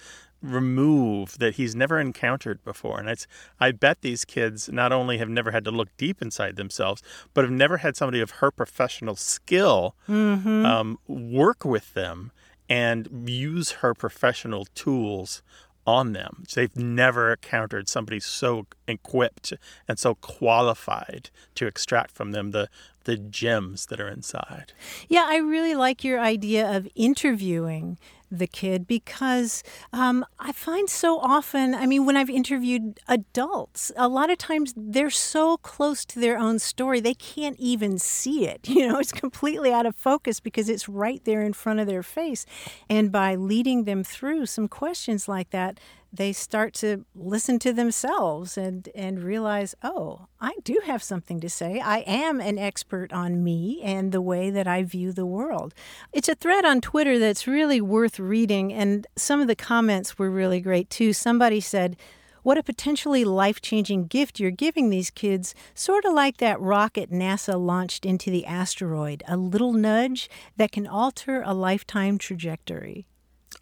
remove 0.45 1.37
that 1.39 1.55
he's 1.55 1.75
never 1.75 1.99
encountered 1.99 2.63
before. 2.63 2.99
And 2.99 3.09
it's 3.09 3.27
I 3.59 3.71
bet 3.71 4.01
these 4.01 4.25
kids 4.25 4.69
not 4.69 4.91
only 4.91 5.17
have 5.17 5.29
never 5.29 5.51
had 5.51 5.63
to 5.65 5.71
look 5.71 5.89
deep 5.97 6.21
inside 6.21 6.55
themselves, 6.55 7.01
but 7.33 7.43
have 7.43 7.51
never 7.51 7.77
had 7.77 7.95
somebody 7.95 8.21
of 8.21 8.31
her 8.31 8.51
professional 8.51 9.15
skill 9.15 9.95
Mm-hmm. 10.07 10.65
um, 10.65 10.99
work 11.07 11.65
with 11.65 11.93
them 11.93 12.31
and 12.69 13.29
use 13.29 13.71
her 13.81 13.93
professional 13.93 14.65
tools 14.75 15.41
on 15.87 16.13
them. 16.13 16.43
They've 16.53 16.75
never 16.75 17.31
encountered 17.33 17.87
somebody 17.87 18.19
so 18.19 18.65
equipped 18.87 19.53
and 19.87 19.99
so 19.99 20.15
qualified 20.15 21.29
to 21.55 21.67
extract 21.67 22.11
from 22.11 22.31
them 22.31 22.51
the 22.51 22.69
the 23.03 23.17
gems 23.17 23.85
that 23.87 23.99
are 23.99 24.07
inside. 24.07 24.73
Yeah, 25.07 25.25
I 25.29 25.37
really 25.37 25.75
like 25.75 26.03
your 26.03 26.19
idea 26.19 26.75
of 26.75 26.87
interviewing 26.95 27.99
the 28.31 28.47
kid 28.47 28.87
because 28.87 29.63
um, 29.93 30.25
I 30.39 30.51
find 30.51 30.89
so 30.89 31.19
often, 31.19 31.73
I 31.75 31.85
mean, 31.85 32.05
when 32.05 32.17
I've 32.17 32.29
interviewed 32.29 32.99
adults, 33.07 33.91
a 33.95 34.07
lot 34.07 34.29
of 34.29 34.37
times 34.37 34.73
they're 34.75 35.09
so 35.09 35.57
close 35.57 36.05
to 36.05 36.19
their 36.19 36.37
own 36.37 36.59
story, 36.59 36.99
they 36.99 37.13
can't 37.13 37.57
even 37.59 37.97
see 37.99 38.47
it. 38.47 38.69
You 38.75 38.89
know, 38.89 38.99
it's 38.99 39.13
completely 39.13 39.71
out 39.71 39.85
of 39.85 39.95
focus 39.95 40.41
because 40.41 40.67
it's 40.67 40.89
right 40.89 41.23
there 41.23 41.41
in 41.41 41.53
front 41.53 41.79
of 41.79 41.87
their 41.87 42.03
face. 42.03 42.45
And 42.89 43.09
by 43.09 43.35
leading 43.35 43.85
them 43.85 44.03
through 44.03 44.47
some 44.47 44.67
questions 44.67 45.29
like 45.29 45.51
that, 45.51 45.79
they 46.17 46.33
start 46.33 46.73
to 46.75 47.05
listen 47.15 47.59
to 47.59 47.73
themselves 47.73 48.57
and, 48.57 48.89
and 48.95 49.23
realize, 49.23 49.75
oh, 49.83 50.27
I 50.39 50.53
do 50.63 50.79
have 50.85 51.03
something 51.03 51.39
to 51.41 51.49
say. 51.49 51.79
I 51.79 51.99
am 51.99 52.39
an 52.39 52.57
expert 52.57 53.11
on 53.13 53.43
me 53.43 53.81
and 53.83 54.11
the 54.11 54.21
way 54.21 54.49
that 54.49 54.67
I 54.67 54.83
view 54.83 55.11
the 55.11 55.25
world. 55.25 55.73
It's 56.13 56.29
a 56.29 56.35
thread 56.35 56.65
on 56.65 56.81
Twitter 56.81 57.19
that's 57.19 57.47
really 57.47 57.81
worth 57.81 58.19
reading, 58.19 58.73
and 58.73 59.07
some 59.15 59.41
of 59.41 59.47
the 59.47 59.55
comments 59.55 60.17
were 60.17 60.29
really 60.29 60.61
great 60.61 60.89
too. 60.89 61.13
Somebody 61.13 61.59
said, 61.59 61.97
what 62.43 62.59
a 62.59 62.63
potentially 62.63 63.25
life 63.25 63.59
changing 63.59 64.05
gift 64.05 64.39
you're 64.39 64.51
giving 64.51 64.91
these 64.91 65.09
kids, 65.09 65.55
sort 65.73 66.05
of 66.05 66.13
like 66.13 66.37
that 66.37 66.61
rocket 66.61 67.09
NASA 67.11 67.59
launched 67.59 68.05
into 68.05 68.29
the 68.29 68.45
asteroid, 68.45 69.23
a 69.27 69.35
little 69.35 69.73
nudge 69.73 70.29
that 70.55 70.71
can 70.71 70.85
alter 70.85 71.41
a 71.43 71.55
lifetime 71.55 72.19
trajectory. 72.19 73.07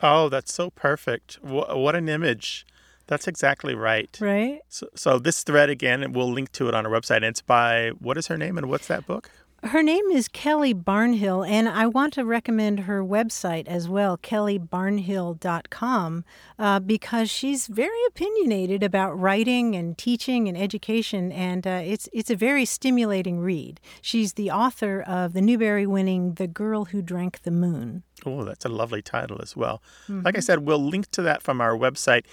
Oh, 0.03 0.27
that's 0.29 0.53
so 0.53 0.69
perfect. 0.69 1.35
Wh- 1.37 1.75
what 1.75 1.95
an 1.95 2.09
image. 2.09 2.67
That's 3.07 3.27
exactly 3.27 3.73
right. 3.73 4.15
Right? 4.21 4.59
So, 4.69 4.87
so 4.95 5.17
this 5.17 5.43
thread 5.43 5.69
again, 5.69 6.03
and 6.03 6.13
we'll 6.15 6.31
link 6.31 6.51
to 6.53 6.67
it 6.67 6.73
on 6.73 6.85
our 6.85 6.91
website. 6.91 7.17
And 7.17 7.25
it's 7.25 7.41
by 7.41 7.91
what 7.99 8.17
is 8.17 8.27
her 8.27 8.37
name 8.37 8.57
and 8.57 8.69
what's 8.69 8.87
that 8.87 9.07
book? 9.07 9.31
Her 9.63 9.81
name 9.81 10.11
is 10.11 10.27
Kelly 10.27 10.73
Barnhill, 10.73 11.47
and 11.47 11.69
I 11.69 11.87
want 11.87 12.11
to 12.15 12.25
recommend 12.25 12.81
her 12.81 13.01
website 13.01 13.65
as 13.65 13.87
well, 13.87 14.17
kellybarnhill.com, 14.17 16.25
uh, 16.59 16.79
because 16.81 17.31
she's 17.31 17.67
very 17.67 18.05
opinionated 18.09 18.83
about 18.83 19.17
writing 19.17 19.73
and 19.73 19.97
teaching 19.97 20.49
and 20.49 20.57
education, 20.57 21.31
and 21.31 21.65
uh, 21.65 21.81
it's 21.81 22.09
it's 22.11 22.29
a 22.29 22.35
very 22.35 22.65
stimulating 22.65 23.39
read. 23.39 23.79
She's 24.01 24.33
the 24.33 24.51
author 24.51 25.01
of 25.01 25.31
the 25.31 25.41
Newbery-winning 25.41 26.33
"The 26.33 26.47
Girl 26.47 26.85
Who 26.85 27.01
Drank 27.01 27.43
the 27.43 27.51
Moon." 27.51 28.03
Oh, 28.25 28.43
that's 28.43 28.65
a 28.65 28.69
lovely 28.69 29.01
title 29.01 29.39
as 29.41 29.55
well. 29.55 29.81
Like 30.09 30.35
I 30.35 30.41
said, 30.41 30.59
we'll 30.59 30.83
link 30.83 31.09
to 31.11 31.21
that 31.21 31.41
from 31.41 31.61
our 31.61 31.77
website. 31.77 32.25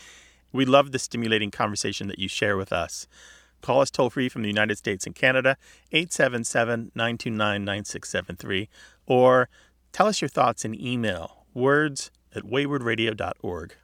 We 0.52 0.64
love 0.64 0.90
the 0.90 0.98
stimulating 0.98 1.52
conversation 1.52 2.08
that 2.08 2.18
you 2.18 2.26
share 2.26 2.56
with 2.56 2.72
us. 2.72 3.06
Call 3.60 3.80
us 3.80 3.90
toll 3.90 4.10
free 4.10 4.28
from 4.28 4.42
the 4.42 4.48
United 4.48 4.78
States 4.78 5.06
and 5.06 5.14
Canada, 5.14 5.56
877 5.92 6.92
929 6.94 7.64
9673, 7.64 8.68
or 9.06 9.48
tell 9.92 10.06
us 10.06 10.20
your 10.20 10.28
thoughts 10.28 10.64
in 10.64 10.80
email, 10.80 11.44
words 11.54 12.10
at 12.34 12.44
waywordradio.org. 12.44 13.74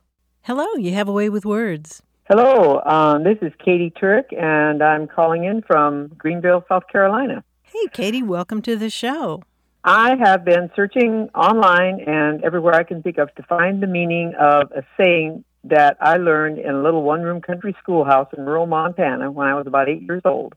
Hello, 0.42 0.66
you 0.76 0.92
have 0.94 1.08
a 1.08 1.12
way 1.12 1.28
with 1.28 1.44
words. 1.44 2.02
Hello, 2.28 2.80
um, 2.84 3.24
this 3.24 3.38
is 3.42 3.52
Katie 3.64 3.90
Turk, 3.90 4.26
and 4.32 4.82
I'm 4.82 5.06
calling 5.06 5.44
in 5.44 5.62
from 5.62 6.08
Greenville, 6.18 6.64
South 6.68 6.84
Carolina. 6.90 7.44
Hey, 7.62 7.86
Katie, 7.92 8.22
welcome 8.22 8.62
to 8.62 8.76
the 8.76 8.90
show. 8.90 9.42
I 9.84 10.16
have 10.16 10.44
been 10.44 10.68
searching 10.74 11.28
online 11.34 12.00
and 12.00 12.42
everywhere 12.42 12.74
I 12.74 12.82
can 12.82 13.02
think 13.02 13.18
of 13.18 13.32
to 13.36 13.44
find 13.44 13.80
the 13.80 13.86
meaning 13.86 14.34
of 14.38 14.72
a 14.72 14.82
saying 14.96 15.44
that 15.68 15.96
I 16.00 16.16
learned 16.16 16.58
in 16.58 16.74
a 16.74 16.82
little 16.82 17.02
one 17.02 17.22
room 17.22 17.40
country 17.40 17.74
schoolhouse 17.82 18.28
in 18.36 18.44
rural 18.44 18.66
Montana 18.66 19.30
when 19.30 19.48
I 19.48 19.54
was 19.54 19.66
about 19.66 19.88
eight 19.88 20.02
years 20.02 20.22
old. 20.24 20.54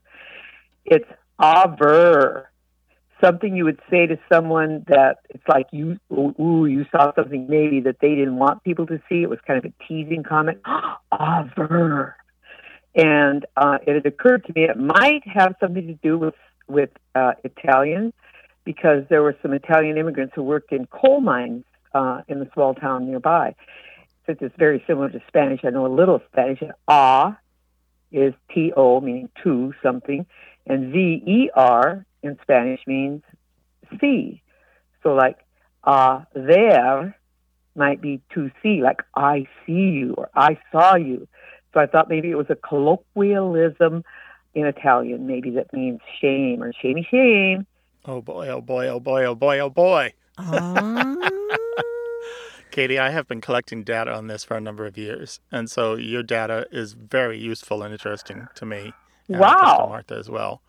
It's 0.84 1.08
aver, 1.40 2.50
something 3.22 3.54
you 3.54 3.64
would 3.64 3.80
say 3.90 4.06
to 4.06 4.18
someone 4.32 4.84
that 4.88 5.18
it's 5.28 5.46
like 5.48 5.66
you, 5.72 5.98
ooh, 6.12 6.66
you 6.66 6.86
saw 6.90 7.12
something 7.14 7.46
maybe 7.48 7.80
that 7.80 7.96
they 8.00 8.14
didn't 8.14 8.36
want 8.36 8.64
people 8.64 8.86
to 8.86 9.00
see. 9.08 9.22
It 9.22 9.30
was 9.30 9.38
kind 9.46 9.64
of 9.64 9.70
a 9.70 9.84
teasing 9.86 10.22
comment. 10.22 10.60
aver. 11.12 12.16
And 12.94 13.46
uh, 13.56 13.78
it 13.86 13.94
had 13.94 14.06
occurred 14.06 14.44
to 14.46 14.52
me 14.54 14.64
it 14.64 14.76
might 14.76 15.26
have 15.26 15.54
something 15.60 15.86
to 15.86 15.94
do 15.94 16.18
with 16.18 16.34
with 16.66 16.90
uh, 17.14 17.32
Italian 17.42 18.12
because 18.64 19.04
there 19.08 19.22
were 19.22 19.36
some 19.42 19.52
Italian 19.52 19.98
immigrants 19.98 20.32
who 20.36 20.42
worked 20.42 20.72
in 20.72 20.86
coal 20.86 21.20
mines 21.20 21.64
uh, 21.94 22.22
in 22.28 22.38
the 22.38 22.48
small 22.54 22.74
town 22.74 23.06
nearby. 23.06 23.54
Since 24.30 24.42
it's 24.42 24.56
very 24.56 24.84
similar 24.86 25.08
to 25.10 25.20
Spanish, 25.26 25.62
I 25.64 25.70
know 25.70 25.86
a 25.86 25.92
little 25.92 26.22
Spanish. 26.30 26.62
And 26.62 26.70
a 26.86 27.36
is 28.12 28.32
T 28.54 28.72
O, 28.76 29.00
meaning 29.00 29.28
to 29.42 29.74
something, 29.82 30.24
and 30.68 30.92
V 30.92 31.20
E 31.26 31.50
R 31.52 32.06
in 32.22 32.38
Spanish 32.40 32.78
means 32.86 33.22
see. 34.00 34.40
So, 35.02 35.14
like, 35.14 35.38
uh, 35.82 36.20
there 36.32 37.18
might 37.74 38.00
be 38.00 38.20
to 38.34 38.52
see, 38.62 38.82
like, 38.82 39.02
I 39.16 39.48
see 39.66 39.72
you 39.72 40.14
or 40.16 40.30
I 40.36 40.58
saw 40.70 40.94
you. 40.94 41.26
So 41.74 41.80
I 41.80 41.86
thought 41.86 42.08
maybe 42.08 42.30
it 42.30 42.36
was 42.36 42.50
a 42.50 42.54
colloquialism 42.54 44.04
in 44.54 44.66
Italian, 44.66 45.26
maybe 45.26 45.50
that 45.50 45.72
means 45.72 45.98
shame 46.20 46.62
or 46.62 46.72
shamey 46.80 47.04
shame. 47.10 47.66
Oh 48.04 48.20
boy, 48.20 48.46
oh 48.46 48.60
boy, 48.60 48.86
oh 48.86 49.00
boy, 49.00 49.24
oh 49.24 49.34
boy, 49.34 49.58
oh 49.58 49.70
boy. 49.70 50.12
Ah. 50.38 51.16
Katie, 52.70 52.98
I 52.98 53.10
have 53.10 53.26
been 53.28 53.40
collecting 53.40 53.82
data 53.82 54.12
on 54.14 54.26
this 54.26 54.44
for 54.44 54.56
a 54.56 54.60
number 54.60 54.86
of 54.86 54.96
years. 54.96 55.40
And 55.50 55.70
so 55.70 55.94
your 55.96 56.22
data 56.22 56.66
is 56.70 56.92
very 56.94 57.38
useful 57.38 57.82
and 57.82 57.92
interesting 57.92 58.48
to 58.54 58.66
me. 58.66 58.92
And 59.28 59.38
guess 59.38 59.38
to 59.38 59.38
Wow. 59.40 59.86
Martha 59.88 60.16
as 60.16 60.28
well. 60.30 60.62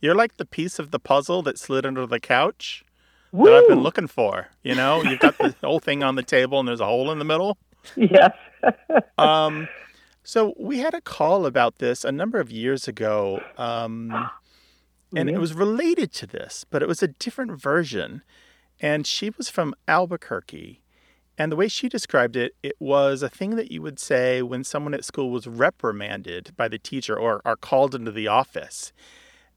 You're 0.00 0.14
like 0.14 0.36
the 0.36 0.44
piece 0.44 0.78
of 0.78 0.90
the 0.90 0.98
puzzle 0.98 1.42
that 1.42 1.58
slid 1.58 1.86
under 1.86 2.06
the 2.06 2.20
couch 2.20 2.84
that 3.32 3.52
I've 3.52 3.68
been 3.68 3.80
looking 3.82 4.06
for. 4.06 4.48
You 4.62 4.74
know, 4.74 5.02
you've 5.02 5.20
got 5.20 5.38
the 5.38 5.54
whole 5.62 5.80
thing 5.80 6.02
on 6.02 6.14
the 6.16 6.22
table 6.22 6.58
and 6.60 6.68
there's 6.68 6.80
a 6.80 6.86
hole 6.86 7.10
in 7.10 7.18
the 7.18 7.24
middle. 7.24 7.58
Yes. 7.96 8.32
Um, 9.18 9.68
so 10.22 10.54
we 10.58 10.78
had 10.78 10.94
a 10.94 11.00
call 11.02 11.44
about 11.44 11.78
this 11.78 12.02
a 12.04 12.10
number 12.10 12.40
of 12.40 12.50
years 12.50 12.88
ago. 12.88 13.42
Um, 13.58 14.30
and 15.14 15.28
it 15.28 15.38
was 15.38 15.52
related 15.52 16.12
to 16.14 16.26
this, 16.26 16.64
but 16.70 16.82
it 16.82 16.88
was 16.88 17.02
a 17.02 17.08
different 17.08 17.60
version. 17.60 18.22
And 18.80 19.06
she 19.06 19.30
was 19.36 19.50
from 19.50 19.74
Albuquerque. 19.86 20.80
And 21.36 21.50
the 21.50 21.56
way 21.56 21.66
she 21.68 21.88
described 21.88 22.36
it, 22.36 22.54
it 22.62 22.76
was 22.78 23.22
a 23.22 23.28
thing 23.28 23.56
that 23.56 23.72
you 23.72 23.82
would 23.82 23.98
say 23.98 24.40
when 24.40 24.62
someone 24.62 24.94
at 24.94 25.04
school 25.04 25.30
was 25.30 25.46
reprimanded 25.46 26.52
by 26.56 26.68
the 26.68 26.78
teacher 26.78 27.18
or 27.18 27.42
are 27.44 27.56
called 27.56 27.94
into 27.94 28.12
the 28.12 28.28
office. 28.28 28.92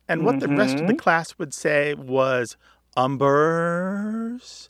And 0.08 0.26
what 0.26 0.40
the 0.40 0.48
rest 0.48 0.78
of 0.78 0.88
the 0.88 0.96
class 0.96 1.38
would 1.38 1.54
say 1.54 1.94
was 1.94 2.58
umbers. 2.96 4.70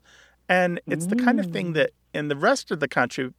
And 0.50 0.82
it's 0.88 1.06
the 1.08 1.16
kind 1.16 1.40
of 1.40 1.52
thing 1.52 1.74
that 1.74 1.92
in 2.14 2.28
the 2.28 2.36
rest 2.36 2.72
of 2.72 2.80
the 2.80 2.88
country, 2.88 3.34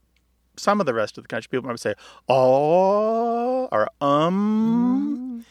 some 0.56 0.80
of 0.80 0.86
the 0.86 0.94
rest 0.94 1.18
of 1.18 1.24
the 1.24 1.28
country, 1.28 1.48
people 1.50 1.68
might 1.68 1.80
say, 1.80 1.94
oh, 2.28 3.68
or 3.70 3.88
um. 4.00 5.44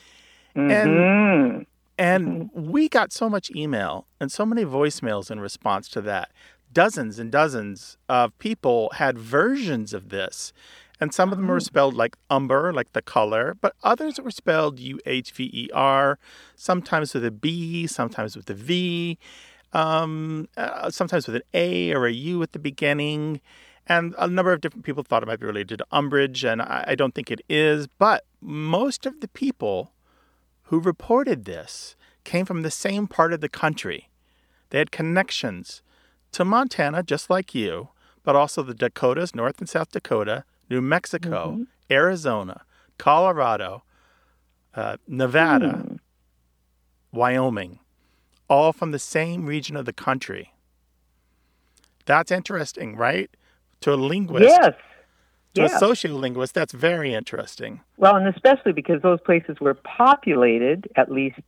Mhm. 0.56 1.66
And 2.00 2.50
we 2.54 2.90
got 2.90 3.12
so 3.12 3.30
much 3.30 3.50
email 3.56 4.06
and 4.20 4.32
so 4.32 4.46
many 4.46 4.64
voicemails 4.64 5.30
in 5.32 5.40
response 5.40 5.88
to 5.90 6.02
that. 6.02 6.32
Dozens 6.72 7.18
and 7.20 7.32
dozens 7.32 7.98
of 8.08 8.38
people 8.40 8.92
had 8.96 9.18
versions 9.18 9.94
of 9.94 10.10
this. 10.10 10.54
And 11.00 11.14
some 11.14 11.32
of 11.32 11.38
them 11.38 11.48
were 11.48 11.60
spelled 11.60 11.94
like 11.94 12.18
umber, 12.30 12.74
like 12.74 12.94
the 12.94 13.02
color, 13.02 13.56
but 13.62 13.76
others 13.84 14.20
were 14.20 14.32
spelled 14.32 14.80
U 14.80 15.00
H 15.06 15.32
V 15.32 15.50
E 15.54 15.70
R, 15.74 16.18
sometimes 16.56 17.14
with 17.14 17.24
a 17.24 17.32
B, 17.32 17.86
sometimes 17.86 18.36
with 18.36 18.50
a 18.50 18.56
V, 18.56 19.20
um, 19.74 20.48
uh, 20.58 20.90
sometimes 20.90 21.28
with 21.28 21.36
an 21.36 21.44
A 21.54 21.94
or 21.94 22.08
a 22.08 22.12
U 22.12 22.42
at 22.42 22.54
the 22.54 22.60
beginning. 22.60 23.42
And 23.86 24.16
a 24.18 24.28
number 24.28 24.52
of 24.52 24.60
different 24.60 24.86
people 24.86 25.04
thought 25.04 25.24
it 25.24 25.28
might 25.28 25.40
be 25.40 25.46
related 25.46 25.78
to 25.78 25.86
umbrage, 25.92 26.44
and 26.44 26.62
I, 26.62 26.84
I 26.90 26.96
don't 26.96 27.14
think 27.14 27.32
it 27.32 27.42
is. 27.48 27.88
But 27.88 28.26
most 28.42 29.06
of 29.06 29.22
the 29.22 29.30
people 29.30 29.94
who 30.64 30.80
reported 30.80 31.46
this 31.46 31.96
came 32.24 32.46
from 32.46 32.64
the 32.64 32.72
same 32.72 33.08
part 33.08 33.34
of 33.34 33.40
the 33.40 33.50
country. 33.50 34.10
They 34.72 34.80
had 34.80 34.92
connections 34.92 35.82
to 36.34 36.46
Montana, 36.46 37.04
just 37.04 37.30
like 37.30 37.56
you, 37.56 37.90
but 38.24 38.36
also 38.36 38.62
the 38.64 38.74
Dakotas, 38.74 39.34
North 39.36 39.60
and 39.60 39.70
South 39.70 39.92
Dakota, 39.92 40.44
New 40.70 40.82
Mexico, 40.82 41.52
Mm-hmm. 41.52 41.64
Arizona, 41.90 42.64
Colorado, 42.98 43.84
uh, 44.76 44.98
Nevada, 45.08 45.72
Hmm. 45.88 45.96
Wyoming, 47.14 47.80
all 48.50 48.74
from 48.74 48.92
the 48.92 49.00
same 49.00 49.46
region 49.46 49.76
of 49.78 49.86
the 49.86 49.94
country. 49.94 50.54
That's 52.06 52.32
interesting, 52.32 52.96
right? 52.96 53.30
To 53.82 53.94
a 53.94 53.96
linguist, 53.96 54.44
Yes. 54.50 54.74
to 55.56 55.62
Yeah. 55.62 55.66
a 55.68 55.80
sociolinguist, 55.80 56.52
that's 56.54 56.74
very 56.74 57.14
interesting. 57.14 57.82
Well, 57.98 58.16
and 58.18 58.28
especially 58.28 58.74
because 58.74 59.02
those 59.02 59.22
places 59.22 59.60
were 59.62 59.74
populated, 59.74 60.88
at 60.96 61.10
least 61.12 61.40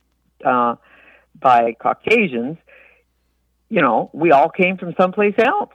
uh, 0.44 0.76
by 1.38 1.74
Caucasians. 1.80 2.56
You 3.70 3.80
know, 3.80 4.10
we 4.12 4.32
all 4.32 4.50
came 4.50 4.76
from 4.76 4.94
someplace 4.98 5.34
else. 5.38 5.70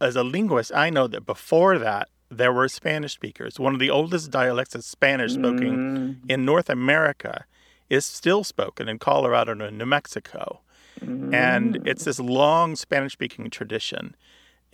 As 0.00 0.16
a 0.16 0.24
linguist, 0.24 0.72
I 0.74 0.90
know 0.90 1.06
that 1.06 1.24
before 1.24 1.78
that, 1.78 2.08
there 2.30 2.52
were 2.52 2.68
Spanish 2.68 3.12
speakers. 3.14 3.60
One 3.60 3.72
of 3.72 3.80
the 3.80 3.90
oldest 3.90 4.30
dialects 4.30 4.74
of 4.74 4.84
Spanish 4.84 5.34
spoken 5.34 6.20
mm. 6.24 6.30
in 6.30 6.44
North 6.44 6.68
America 6.68 7.44
is 7.88 8.04
still 8.04 8.42
spoken 8.42 8.88
in 8.88 8.98
Colorado 8.98 9.52
and 9.52 9.78
New 9.78 9.86
Mexico. 9.86 10.60
And 11.00 11.76
mm. 11.76 11.86
it's 11.86 12.04
this 12.04 12.18
long 12.18 12.74
Spanish 12.74 13.12
speaking 13.12 13.48
tradition. 13.50 14.16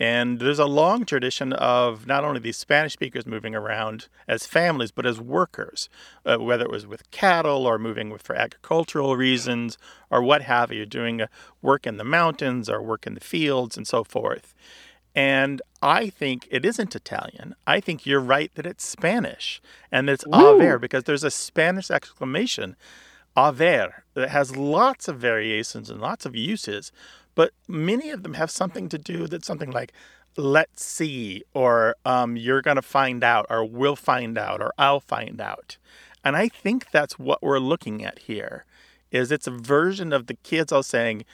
And 0.03 0.40
there's 0.40 0.59
a 0.59 0.66
long 0.66 1.05
tradition 1.05 1.53
of 1.53 2.09
not 2.09 2.24
only 2.24 2.40
these 2.40 2.57
Spanish 2.57 2.94
speakers 2.94 3.24
moving 3.24 3.55
around 3.55 4.09
as 4.26 4.46
families, 4.46 4.90
but 4.90 5.07
as 5.07 5.20
workers, 5.20 5.88
uh, 6.26 6.38
whether 6.38 6.64
it 6.64 6.72
was 6.72 6.88
with 6.88 7.09
cattle 7.12 7.66
or 7.66 7.78
moving 7.78 8.11
with, 8.11 8.20
for 8.20 8.34
agricultural 8.34 9.14
reasons 9.14 9.78
or 10.11 10.20
what 10.20 10.42
have 10.42 10.72
you, 10.72 10.86
doing 10.86 11.20
uh, 11.20 11.28
work 11.62 11.86
in 11.86 11.98
the 11.98 12.05
mountains 12.05 12.68
or 12.68 12.82
work 12.82 13.07
in 13.07 13.14
the 13.14 13.20
fields 13.20 13.76
and 13.76 13.86
so 13.86 14.03
forth. 14.03 14.57
And 15.14 15.62
I 15.80 16.09
think 16.11 16.48
it 16.50 16.64
isn't 16.64 16.96
Italian. 16.96 17.55
I 17.64 17.78
think 17.78 18.05
you're 18.05 18.18
right 18.18 18.53
that 18.57 18.66
it's 18.66 18.84
Spanish 18.84 19.62
and 19.92 20.11
it's 20.11 20.24
aver 20.34 20.80
because 20.80 21.05
there's 21.05 21.22
a 21.22 21.30
Spanish 21.30 21.92
exclamation, 21.92 22.74
aver, 23.36 24.03
that 24.14 24.30
has 24.30 24.57
lots 24.57 25.07
of 25.07 25.20
variations 25.20 25.90
and 25.90 26.00
lots 26.00 26.26
of 26.26 26.34
uses, 26.34 26.90
but 27.35 27.53
many 27.68 28.11
of 28.11 28.22
them 28.22 28.35
have 28.35 28.51
something 28.51 28.89
to 28.89 28.99
do 28.99 29.26
that's 29.26 29.47
something 29.47 29.70
like 29.70 29.93
let's 30.37 30.85
see 30.85 31.43
or 31.55 31.95
um, 32.05 32.37
you're 32.37 32.62
going 32.62 32.76
to 32.76 32.83
find 32.83 33.22
out 33.22 33.47
or 33.51 33.64
we'll 33.64 33.97
find 33.97 34.39
out 34.39 34.61
or 34.62 34.72
I'll 34.78 35.01
find 35.01 35.41
out. 35.41 35.76
And 36.24 36.37
I 36.37 36.49
think 36.49 36.91
that's 36.91 37.18
what 37.18 37.43
we're 37.43 37.59
looking 37.59 38.05
at 38.05 38.20
here 38.20 38.64
is 39.11 39.30
it's 39.30 39.47
a 39.47 39.51
version 39.51 40.12
of 40.12 40.26
the 40.26 40.35
kids 40.35 40.72
all 40.72 40.83
saying, 40.83 41.24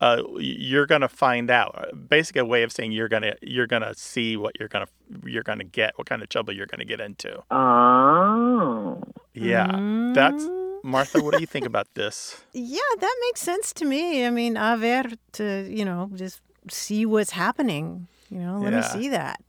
uh, 0.00 0.22
you're 0.38 0.86
gonna 0.86 1.08
find 1.08 1.50
out. 1.50 1.90
Basically, 2.08 2.40
a 2.40 2.44
way 2.44 2.62
of 2.62 2.70
saying 2.70 2.92
you're 2.92 3.08
gonna 3.08 3.34
you're 3.42 3.66
gonna 3.66 3.94
see 3.94 4.36
what 4.36 4.58
you're 4.58 4.68
gonna 4.68 4.86
you're 5.24 5.42
gonna 5.42 5.64
get, 5.64 5.98
what 5.98 6.06
kind 6.06 6.22
of 6.22 6.28
trouble 6.28 6.52
you're 6.54 6.66
gonna 6.66 6.84
get 6.84 7.00
into. 7.00 7.42
Oh. 7.50 9.02
Yeah, 9.34 9.66
that's 10.14 10.44
Martha. 10.82 11.20
What 11.22 11.34
do 11.34 11.40
you 11.40 11.46
think 11.46 11.66
about 11.66 11.88
this? 11.94 12.42
Yeah, 12.52 12.78
that 13.00 13.16
makes 13.26 13.40
sense 13.40 13.72
to 13.74 13.84
me. 13.84 14.26
I 14.26 14.30
mean, 14.30 14.56
a 14.56 14.76
ver 14.76 15.04
to, 15.32 15.68
you 15.68 15.84
know, 15.84 16.10
just 16.14 16.40
see 16.70 17.06
what's 17.06 17.30
happening. 17.32 18.08
You 18.30 18.40
know, 18.40 18.58
let 18.58 18.72
me 18.74 18.82
see 18.82 19.08
that. 19.08 19.40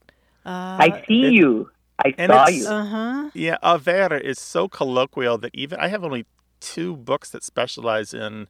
Uh, 0.44 0.76
I 0.80 1.04
see 1.06 1.26
it- 1.26 1.32
you. 1.32 1.70
I 2.02 2.14
saw 2.26 2.48
you. 2.48 2.66
Uh 2.66 2.84
huh. 2.84 3.30
Yeah, 3.34 3.58
avere 3.62 4.18
is 4.20 4.38
so 4.40 4.68
colloquial 4.68 5.36
that 5.38 5.50
even 5.54 5.78
I 5.78 5.88
have 5.88 6.02
only 6.02 6.24
two 6.60 6.96
books 6.96 7.28
that 7.30 7.44
specialize 7.44 8.14
in 8.14 8.48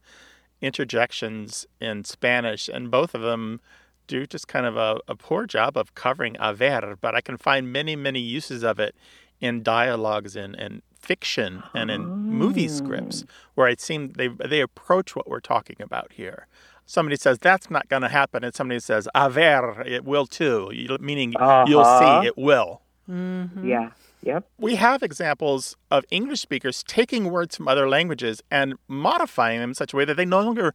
interjections 0.61 1.65
in 1.81 2.03
Spanish, 2.05 2.69
and 2.69 2.89
both 2.91 3.13
of 3.13 3.21
them 3.21 3.59
do 4.07 4.25
just 4.25 4.47
kind 4.47 4.65
of 4.65 4.77
a, 4.77 4.99
a 5.07 5.15
poor 5.15 5.45
job 5.45 5.77
of 5.77 5.95
covering 5.95 6.37
aver. 6.39 6.97
But 7.01 7.15
I 7.15 7.21
can 7.21 7.37
find 7.37 7.71
many, 7.73 7.95
many 7.95 8.19
uses 8.19 8.63
of 8.63 8.79
it 8.79 8.95
in 9.39 9.63
dialogues 9.63 10.35
and, 10.35 10.55
and 10.55 10.81
fiction 11.01 11.63
and 11.73 11.89
in 11.91 12.01
movie 12.07 12.67
scripts 12.67 13.23
where 13.55 13.67
it 13.67 13.81
seems 13.81 14.13
they 14.15 14.27
they 14.27 14.61
approach 14.61 15.15
what 15.15 15.27
we're 15.29 15.39
talking 15.39 15.77
about 15.79 16.13
here. 16.13 16.47
Somebody 16.85 17.15
says 17.15 17.37
that's 17.39 17.69
not 17.69 17.87
going 17.89 18.01
to 18.01 18.09
happen, 18.09 18.43
and 18.43 18.53
somebody 18.53 18.79
says 18.79 19.07
aver, 19.15 19.81
it 19.85 20.03
will 20.03 20.25
too, 20.25 20.69
you- 20.73 20.97
meaning 20.99 21.31
you'll 21.67 21.79
Uh-huh. 21.81 22.21
see 22.21 22.27
it 22.27 22.37
will. 22.37 22.81
Yeah. 23.07 23.91
Yep. 24.23 24.45
We 24.59 24.75
have 24.75 25.01
examples 25.01 25.75
of 25.89 26.05
English 26.11 26.41
speakers 26.41 26.83
taking 26.83 27.31
words 27.31 27.57
from 27.57 27.67
other 27.67 27.89
languages 27.89 28.41
and 28.51 28.75
modifying 28.87 29.59
them 29.59 29.71
in 29.71 29.73
such 29.73 29.93
a 29.93 29.97
way 29.97 30.05
that 30.05 30.15
they 30.15 30.25
no 30.25 30.41
longer 30.41 30.73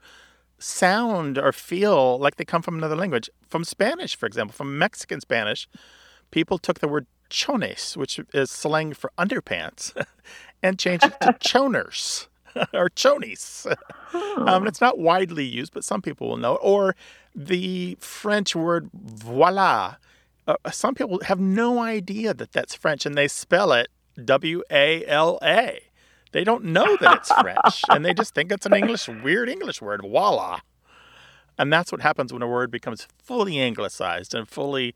sound 0.59 1.39
or 1.39 1.53
feel 1.53 2.19
like 2.19 2.37
they 2.37 2.45
come 2.45 2.63
from 2.63 2.77
another 2.77 2.97
language. 2.97 3.31
From 3.49 3.63
Spanish, 3.65 4.17
for 4.17 4.27
example, 4.27 4.53
from 4.55 4.79
Mexican 4.79 5.21
Spanish, 5.21 5.69
people 6.31 6.59
took 6.59 6.81
the 6.81 6.89
word 6.89 7.07
chones, 7.29 7.97
which 7.97 8.21
is 8.33 8.51
slang 8.51 8.95
for 8.95 9.11
underpants, 9.19 9.93
and 10.63 10.79
changed 10.79 11.05
it 11.05 11.21
to 11.21 11.33
choners 11.41 12.29
or 12.73 12.89
chonies. 12.91 13.67
Um, 14.15 14.67
it's 14.67 14.81
not 14.81 14.99
widely 14.99 15.45
used, 15.45 15.73
but 15.73 15.85
some 15.85 16.03
people 16.03 16.29
will 16.29 16.37
know. 16.37 16.57
Or 16.57 16.97
the 17.35 17.97
French 18.01 18.55
word 18.57 18.91
voila. 18.95 19.97
Uh, 20.47 20.57
some 20.71 20.95
people 20.95 21.21
have 21.25 21.41
no 21.41 21.81
idea 21.81 22.33
that 22.33 22.53
that's 22.53 22.75
French, 22.75 23.05
and 23.05 23.17
they 23.17 23.29
spell 23.29 23.73
it 23.73 23.89
W 24.23 24.63
A 24.71 25.05
L 25.07 25.39
A. 25.43 25.81
They 26.33 26.45
don't 26.45 26.65
know 26.65 26.97
that 27.01 27.19
it's 27.19 27.33
French, 27.33 27.83
and 27.89 28.05
they 28.05 28.13
just 28.13 28.35
think 28.35 28.53
it's 28.53 28.67
an 28.67 28.75
English, 28.75 29.09
weird 29.09 29.49
English 29.49 29.81
word, 29.81 30.03
voila. 30.03 30.61
And 31.59 31.73
that's 31.73 31.91
what 31.91 32.03
happens 32.03 32.33
when 32.33 32.43
a 32.43 32.47
word 32.47 32.71
becomes 32.71 33.09
fully 33.19 33.59
anglicized 33.59 34.35
and 34.35 34.47
fully, 34.47 34.95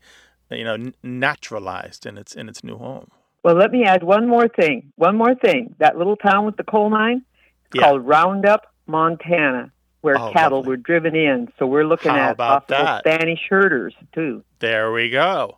you 0.51 0.63
know, 0.63 0.91
naturalized 1.03 2.05
in 2.05 2.17
its 2.17 2.35
in 2.35 2.49
its 2.49 2.63
new 2.63 2.77
home. 2.77 3.07
Well, 3.43 3.55
let 3.55 3.71
me 3.71 3.83
add 3.83 4.03
one 4.03 4.27
more 4.27 4.47
thing. 4.47 4.91
One 4.97 5.17
more 5.17 5.33
thing. 5.35 5.75
That 5.79 5.97
little 5.97 6.15
town 6.15 6.45
with 6.45 6.57
the 6.57 6.63
coal 6.63 6.89
mine, 6.89 7.23
it's 7.65 7.75
Yeah. 7.75 7.83
called 7.83 8.05
Roundup, 8.05 8.67
Montana, 8.87 9.71
where 10.01 10.19
Oh, 10.19 10.31
cattle 10.31 10.59
lovely. 10.59 10.69
were 10.69 10.77
driven 10.77 11.15
in. 11.15 11.47
So 11.57 11.65
we're 11.65 11.85
looking 11.85 12.11
How 12.11 12.29
at 12.31 12.37
possible 12.37 12.65
that? 12.85 12.99
Spanish 12.99 13.39
herders 13.49 13.95
too. 14.13 14.43
There 14.59 14.91
we 14.91 15.09
go. 15.09 15.57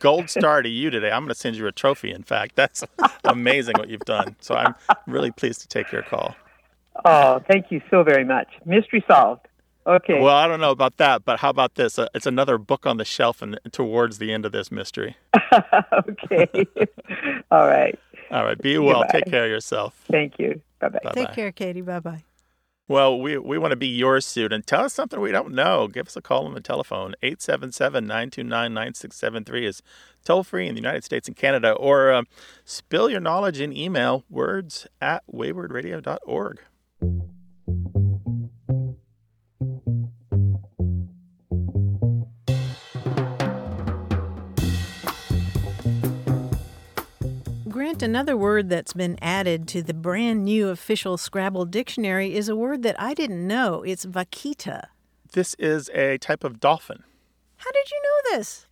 Gold 0.00 0.28
star 0.38 0.62
to 0.62 0.68
you 0.68 0.90
today. 0.90 1.10
I'm 1.10 1.20
going 1.22 1.28
to 1.28 1.34
send 1.34 1.56
you 1.56 1.66
a 1.66 1.72
trophy. 1.72 2.10
In 2.10 2.22
fact, 2.24 2.56
that's 2.56 2.82
amazing 3.24 3.76
what 3.76 3.88
you've 3.90 4.04
done. 4.04 4.34
So 4.40 4.54
I'm 4.56 4.74
really 5.06 5.30
pleased 5.30 5.60
to 5.60 5.68
take 5.68 5.92
your 5.92 6.02
call. 6.02 6.34
Oh, 7.04 7.40
thank 7.48 7.70
you 7.70 7.80
so 7.90 8.02
very 8.02 8.24
much. 8.24 8.48
Mystery 8.64 9.04
solved. 9.08 9.46
Okay. 9.86 10.20
Well, 10.20 10.36
I 10.36 10.46
don't 10.46 10.60
know 10.60 10.70
about 10.70 10.98
that, 10.98 11.24
but 11.24 11.40
how 11.40 11.50
about 11.50 11.74
this? 11.74 11.98
Uh, 11.98 12.06
it's 12.14 12.26
another 12.26 12.58
book 12.58 12.86
on 12.86 12.98
the 12.98 13.04
shelf 13.04 13.40
and 13.40 13.58
towards 13.72 14.18
the 14.18 14.32
end 14.32 14.44
of 14.44 14.52
this 14.52 14.70
mystery. 14.70 15.16
okay. 16.08 16.48
All 17.50 17.66
right. 17.66 17.98
All 18.30 18.44
right, 18.44 18.58
be 18.58 18.78
well. 18.78 19.00
Goodbye. 19.02 19.20
Take 19.20 19.30
care 19.30 19.44
of 19.44 19.50
yourself. 19.50 20.04
Thank 20.10 20.38
you. 20.38 20.60
Bye 20.78 20.90
bye. 20.90 21.00
Bye 21.02 21.12
Take 21.12 21.32
care, 21.32 21.50
Katie. 21.50 21.80
Bye 21.80 22.00
bye. 22.00 22.24
Well, 22.90 23.20
we, 23.20 23.38
we 23.38 23.56
want 23.56 23.70
to 23.70 23.76
be 23.76 23.86
your 23.86 24.20
student. 24.20 24.52
And 24.52 24.66
tell 24.66 24.84
us 24.84 24.92
something 24.92 25.20
we 25.20 25.30
don't 25.30 25.52
know. 25.52 25.86
Give 25.86 26.08
us 26.08 26.16
a 26.16 26.20
call 26.20 26.46
on 26.46 26.54
the 26.54 26.60
telephone. 26.60 27.14
877 27.22 28.04
929 28.04 28.74
9673 28.74 29.66
is 29.66 29.82
toll 30.24 30.42
free 30.42 30.66
in 30.66 30.74
the 30.74 30.80
United 30.80 31.04
States 31.04 31.28
and 31.28 31.36
Canada. 31.36 31.72
Or 31.72 32.12
um, 32.12 32.26
spill 32.64 33.08
your 33.08 33.20
knowledge 33.20 33.60
in 33.60 33.72
email 33.72 34.24
words 34.28 34.88
at 35.00 35.22
waywordradio.org. 35.32 36.58
Grant, 47.90 48.02
another 48.04 48.36
word 48.36 48.68
that's 48.68 48.92
been 48.92 49.18
added 49.20 49.66
to 49.66 49.82
the 49.82 49.92
brand 49.92 50.44
new 50.44 50.68
official 50.68 51.18
Scrabble 51.18 51.64
dictionary 51.64 52.36
is 52.36 52.48
a 52.48 52.54
word 52.54 52.84
that 52.84 52.94
I 53.00 53.14
didn't 53.14 53.44
know. 53.44 53.82
It's 53.82 54.06
vaquita. 54.06 54.84
This 55.32 55.54
is 55.54 55.90
a 55.92 56.16
type 56.18 56.44
of 56.44 56.60
dolphin. 56.60 57.02
How 57.60 57.70
did 57.72 57.90
you 57.90 58.02
know 58.02 58.36
this? 58.36 58.66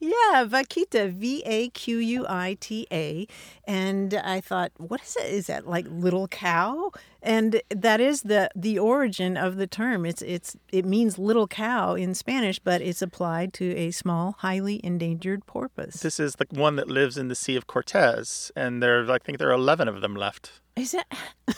Yeah, 0.00 0.44
vaquita, 0.44 1.12
V 1.12 1.42
A 1.46 1.68
Q 1.68 1.98
U 1.98 2.26
I 2.28 2.56
T 2.58 2.84
A. 2.90 3.28
And 3.64 4.12
I 4.14 4.40
thought, 4.40 4.72
what 4.76 5.00
is 5.02 5.14
it? 5.16 5.26
Is 5.26 5.46
that 5.46 5.68
like 5.68 5.86
little 5.88 6.26
cow? 6.26 6.90
And 7.22 7.62
that 7.70 8.00
is 8.00 8.22
the 8.22 8.50
the 8.56 8.76
origin 8.76 9.36
of 9.36 9.54
the 9.56 9.68
term. 9.68 10.04
It's 10.04 10.20
it's 10.20 10.56
it 10.72 10.84
means 10.84 11.16
little 11.16 11.46
cow 11.46 11.94
in 11.94 12.12
Spanish, 12.12 12.58
but 12.58 12.82
it's 12.82 13.02
applied 13.02 13.52
to 13.54 13.70
a 13.76 13.92
small, 13.92 14.34
highly 14.40 14.80
endangered 14.84 15.46
porpoise. 15.46 16.00
This 16.02 16.18
is 16.18 16.34
the 16.34 16.46
one 16.50 16.74
that 16.74 16.88
lives 16.88 17.16
in 17.16 17.28
the 17.28 17.36
Sea 17.36 17.54
of 17.54 17.68
Cortez, 17.68 18.50
and 18.56 18.82
there, 18.82 19.08
I 19.10 19.18
think 19.18 19.38
there 19.38 19.48
are 19.48 19.52
11 19.52 19.86
of 19.86 20.00
them 20.00 20.16
left. 20.16 20.60
Is 20.74 20.90
that 20.90 21.06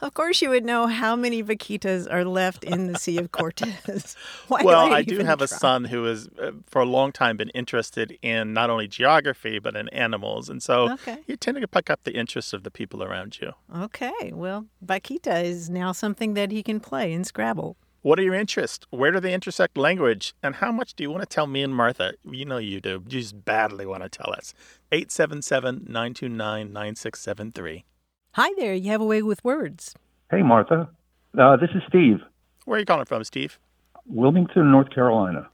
Of 0.00 0.12
course, 0.14 0.42
you 0.42 0.50
would 0.50 0.64
know 0.64 0.86
how 0.86 1.16
many 1.16 1.42
vaquitas 1.42 2.06
are 2.12 2.24
left 2.24 2.64
in 2.64 2.86
the 2.92 2.98
Sea 2.98 3.18
of 3.18 3.32
Cortez. 3.32 4.14
Well, 4.50 4.86
do 4.86 4.92
I, 4.94 4.98
I 4.98 5.02
do 5.02 5.18
have 5.24 5.40
a 5.40 5.48
son 5.48 5.84
who 5.84 6.04
has, 6.04 6.28
uh, 6.40 6.52
for 6.66 6.80
a 6.82 6.84
long 6.84 7.12
time, 7.12 7.36
been 7.36 7.48
interested 7.50 8.18
in 8.22 8.52
not 8.52 8.70
only 8.70 8.88
geography 8.88 9.58
but 9.58 9.74
in 9.74 9.88
animals, 9.88 10.48
and 10.48 10.62
so 10.62 10.90
Okay. 10.92 11.18
you 11.26 11.36
tend 11.36 11.60
to 11.60 11.66
pick 11.68 11.88
up 11.90 12.04
the 12.04 12.14
interest 12.14 12.52
of 12.54 12.62
the 12.62 12.70
people 12.70 13.02
around 13.02 13.40
you. 13.40 13.52
Okay, 13.74 14.32
well, 14.32 14.66
vaquita 14.84 15.42
is 15.42 15.68
now 15.70 15.92
something 15.92 16.34
that 16.34 16.50
he 16.50 16.62
can 16.62 16.78
play 16.80 17.12
in 17.12 17.24
Scrabble. 17.24 17.76
What 18.02 18.20
are 18.20 18.22
your 18.22 18.34
interests? 18.34 18.86
Where 18.90 19.10
do 19.10 19.18
they 19.18 19.34
intersect 19.34 19.76
language? 19.76 20.34
And 20.42 20.54
how 20.56 20.70
much 20.70 20.94
do 20.94 21.02
you 21.02 21.10
want 21.10 21.22
to 21.22 21.26
tell 21.34 21.46
me 21.48 21.62
and 21.62 21.74
Martha? 21.74 22.12
You 22.24 22.44
know 22.44 22.58
you 22.58 22.80
do. 22.80 23.02
You 23.08 23.20
just 23.20 23.44
badly 23.44 23.84
want 23.84 24.04
to 24.04 24.08
tell 24.08 24.32
us. 24.32 24.54
877 24.92 25.86
929 25.88 26.72
9673. 26.72 27.84
Hi 28.36 28.52
there, 28.58 28.74
you 28.74 28.90
have 28.90 29.00
a 29.00 29.04
way 29.06 29.22
with 29.22 29.42
words. 29.42 29.94
Hey, 30.30 30.42
Martha. 30.42 30.90
Uh, 31.38 31.56
this 31.56 31.70
is 31.74 31.80
Steve, 31.88 32.18
Where 32.66 32.76
are 32.76 32.80
you 32.80 32.84
calling 32.84 33.06
from, 33.06 33.24
Steve? 33.24 33.58
Wilmington, 34.04 34.70
North 34.70 34.90
Carolina. 34.90 35.48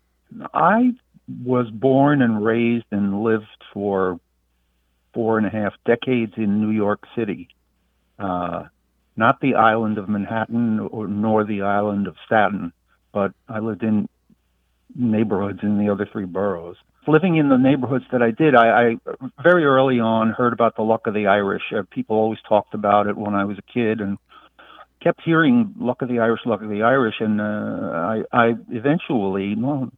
I 0.52 0.90
was 1.44 1.70
born 1.70 2.22
and 2.22 2.44
raised 2.44 2.86
and 2.90 3.22
lived 3.22 3.46
for 3.72 4.18
four 5.14 5.38
and 5.38 5.46
a 5.46 5.50
half 5.50 5.74
decades 5.86 6.32
in 6.36 6.60
New 6.60 6.72
York 6.72 7.04
City. 7.14 7.50
Uh, 8.18 8.64
not 9.14 9.40
the 9.40 9.54
island 9.54 9.96
of 9.96 10.08
Manhattan 10.08 10.80
or, 10.80 11.06
nor 11.06 11.44
the 11.44 11.62
island 11.62 12.08
of 12.08 12.16
Staten, 12.26 12.72
but 13.12 13.30
I 13.48 13.60
lived 13.60 13.84
in 13.84 14.08
neighborhoods 14.96 15.60
in 15.62 15.78
the 15.78 15.88
other 15.88 16.08
three 16.10 16.26
boroughs. 16.26 16.78
Living 17.06 17.36
in 17.36 17.48
the 17.48 17.56
neighborhoods 17.56 18.04
that 18.12 18.22
I 18.22 18.30
did, 18.30 18.54
I, 18.54 18.68
I 18.68 18.96
very 19.42 19.64
early 19.64 19.98
on 19.98 20.30
heard 20.30 20.52
about 20.52 20.76
the 20.76 20.82
luck 20.82 21.06
of 21.06 21.14
the 21.14 21.26
Irish. 21.26 21.62
Uh, 21.76 21.82
people 21.90 22.16
always 22.16 22.38
talked 22.48 22.74
about 22.74 23.08
it 23.08 23.16
when 23.16 23.34
I 23.34 23.44
was 23.44 23.58
a 23.58 23.72
kid, 23.72 24.00
and 24.00 24.18
kept 25.02 25.20
hearing 25.24 25.74
"Luck 25.78 26.02
of 26.02 26.08
the 26.08 26.20
Irish, 26.20 26.40
Luck 26.46 26.62
of 26.62 26.68
the 26.68 26.82
Irish," 26.82 27.16
and 27.18 27.40
uh, 27.40 27.44
I, 27.44 28.22
I 28.32 28.54
eventually, 28.70 29.56
well, 29.56 29.90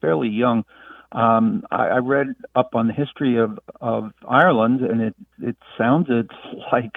fairly 0.00 0.28
young, 0.28 0.64
um, 1.10 1.64
I, 1.70 1.88
I 1.88 1.98
read 1.98 2.34
up 2.54 2.74
on 2.74 2.86
the 2.86 2.92
history 2.92 3.38
of 3.38 3.58
of 3.80 4.12
Ireland, 4.26 4.80
and 4.80 5.00
it 5.00 5.14
it 5.42 5.56
sounded 5.76 6.30
like 6.72 6.92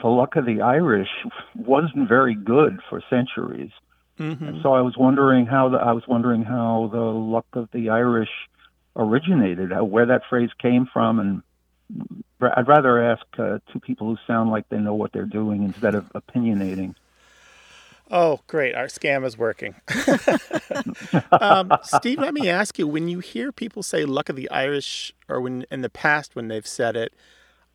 the 0.00 0.08
luck 0.08 0.36
of 0.36 0.46
the 0.46 0.62
Irish 0.62 1.10
wasn't 1.54 2.08
very 2.08 2.34
good 2.34 2.80
for 2.88 3.02
centuries. 3.10 3.70
Mm-hmm. 4.18 4.44
And 4.44 4.62
so 4.62 4.72
I 4.72 4.80
was 4.80 4.96
wondering 4.96 5.46
how 5.46 5.68
the 5.70 5.78
I 5.78 5.92
was 5.92 6.04
wondering 6.06 6.44
how 6.44 6.88
the 6.92 7.00
luck 7.00 7.46
of 7.52 7.68
the 7.72 7.90
Irish 7.90 8.30
originated, 8.96 9.70
where 9.82 10.06
that 10.06 10.22
phrase 10.28 10.50
came 10.60 10.88
from, 10.92 11.20
and 11.20 11.42
I'd 12.40 12.68
rather 12.68 13.02
ask 13.02 13.24
uh, 13.38 13.58
two 13.72 13.80
people 13.80 14.08
who 14.08 14.16
sound 14.26 14.50
like 14.50 14.68
they 14.68 14.78
know 14.78 14.94
what 14.94 15.12
they're 15.12 15.24
doing 15.24 15.64
instead 15.64 15.94
of 15.94 16.10
opinionating. 16.12 16.94
Oh, 18.10 18.40
great. 18.46 18.74
Our 18.74 18.86
scam 18.86 19.24
is 19.24 19.38
working. 19.38 19.74
um, 21.40 21.72
Steve, 21.82 22.18
let 22.18 22.34
me 22.34 22.48
ask 22.50 22.78
you 22.78 22.86
when 22.86 23.08
you 23.08 23.20
hear 23.20 23.50
people 23.50 23.82
say 23.82 24.04
luck 24.04 24.28
of 24.28 24.36
the 24.36 24.50
Irish, 24.50 25.14
or 25.28 25.40
when 25.40 25.64
in 25.70 25.80
the 25.80 25.88
past 25.88 26.36
when 26.36 26.48
they've 26.48 26.66
said 26.66 26.96
it, 26.96 27.14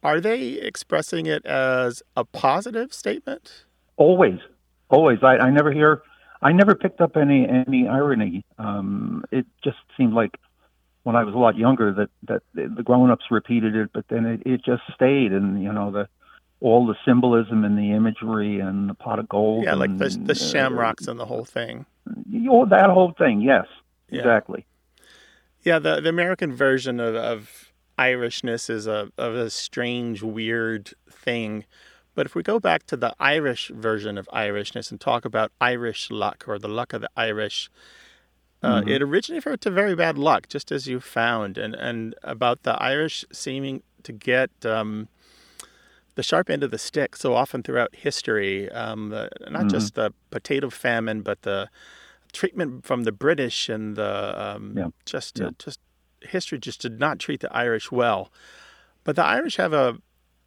are 0.04 0.22
they 0.22 0.52
expressing 0.52 1.26
it 1.26 1.46
as 1.46 2.04
a 2.16 2.24
positive 2.24 2.94
statement? 2.94 3.66
Always, 3.98 4.40
always. 4.90 5.20
I, 5.24 5.38
I 5.38 5.50
never 5.50 5.72
hear. 5.72 6.04
I 6.42 6.54
never 6.54 6.76
picked 6.76 7.02
up 7.02 7.18
any 7.18 7.48
any 7.48 7.88
irony. 7.88 8.46
Um, 8.58 9.26
it 9.32 9.46
just 9.64 9.78
seemed 9.98 10.14
like 10.14 10.38
when 11.04 11.16
I 11.16 11.24
was 11.24 11.34
a 11.34 11.38
lot 11.38 11.58
younger 11.58 11.94
that 11.94 12.10
that 12.28 12.44
the 12.54 12.84
grown-ups 12.84 13.26
repeated 13.32 13.76
it, 13.76 13.90
but 13.94 14.06
then 14.10 14.26
it, 14.26 14.42
it 14.46 14.62
just 14.64 14.84
stayed, 14.94 15.32
and 15.32 15.62
you 15.62 15.72
know 15.72 15.92
the 15.92 16.08
all 16.62 16.86
the 16.86 16.96
symbolism 17.06 17.64
and 17.64 17.78
the 17.78 17.92
imagery 17.94 18.60
and 18.60 18.90
the 18.90 18.94
pot 18.94 19.20
of 19.20 19.30
gold. 19.30 19.64
Yeah, 19.64 19.76
like 19.76 19.98
the, 19.98 20.06
and, 20.06 20.28
the 20.28 20.34
uh, 20.34 20.36
shamrocks 20.36 21.08
and 21.08 21.20
the 21.20 21.26
whole 21.26 21.46
thing. 21.46 21.86
you 22.30 22.66
that 22.70 22.90
whole 22.90 23.14
thing. 23.18 23.42
Yes, 23.42 23.66
Yeah. 24.10 24.20
exactly. 24.20 24.66
Yeah, 25.62 25.80
the, 25.80 26.00
the 26.00 26.10
American 26.10 26.54
version 26.54 27.00
of, 27.00 27.16
of 27.16 27.72
Irishness 27.98 28.70
is 28.70 28.88
a 28.88 29.12
of 29.18 29.36
a 29.36 29.50
strange, 29.50 30.24
weird 30.24 30.94
thing. 31.10 31.66
But 32.16 32.26
if 32.26 32.36
we 32.36 32.44
go 32.44 32.60
back 32.60 32.86
to 32.88 32.98
the 32.98 33.14
Irish 33.20 33.70
version 33.74 34.18
of 34.18 34.28
Irishness 34.34 34.92
and 34.92 35.00
talk 35.00 35.26
about 35.26 35.52
Irish 35.62 36.10
luck 36.10 36.46
or 36.48 36.60
the 36.60 36.68
luck 36.68 36.94
of 36.94 37.02
the 37.02 37.10
Irish, 37.16 37.70
uh, 38.62 38.82
Mhm. 38.84 38.90
it 38.90 39.02
originated 39.02 39.62
to 39.62 39.70
very 39.72 39.96
bad 39.96 40.18
luck, 40.18 40.48
just 40.50 40.72
as 40.72 40.88
you 40.88 41.00
found, 41.00 41.58
and 41.58 41.76
and 41.76 42.16
about 42.24 42.64
the 42.64 42.74
Irish 42.82 43.26
seeming 43.32 43.84
to 44.04 44.12
get 44.12 44.50
um, 44.66 45.08
the 46.16 46.24
sharp 46.24 46.50
end 46.50 46.64
of 46.64 46.72
the 46.72 46.78
stick 46.78 47.16
so 47.16 47.34
often 47.34 47.64
throughout 47.64 47.96
history. 47.96 48.70
Um, 48.72 49.10
the, 49.10 49.30
not 49.50 49.68
Mhm. 49.68 49.72
just 49.72 49.96
the 49.96 50.14
potato 50.32 50.70
famine, 50.70 51.22
but 51.22 51.42
the 51.44 51.70
treatment 52.34 52.86
from 52.86 53.04
the 53.04 53.12
British 53.12 53.70
and 53.70 53.96
the 53.96 54.34
um, 54.42 54.74
Yeah. 54.78 54.90
just 55.06 55.40
Yeah. 55.40 55.48
uh, 55.48 55.52
just 55.58 55.80
history 56.22 56.60
just 56.60 56.82
did 56.82 57.00
not 57.00 57.18
treat 57.20 57.40
the 57.40 57.52
Irish 57.56 57.92
well. 57.92 58.32
But 59.06 59.16
the 59.16 59.24
Irish 59.26 59.56
have 59.56 59.74
a 59.74 59.98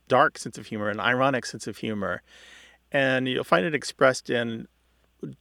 dark 0.08 0.36
sense 0.38 0.58
of 0.58 0.66
humor, 0.66 0.90
an 0.90 1.00
ironic 1.00 1.46
sense 1.46 1.66
of 1.66 1.78
humor, 1.78 2.22
and 2.92 3.26
you'll 3.26 3.44
find 3.44 3.64
it 3.64 3.74
expressed 3.74 4.28
in 4.28 4.68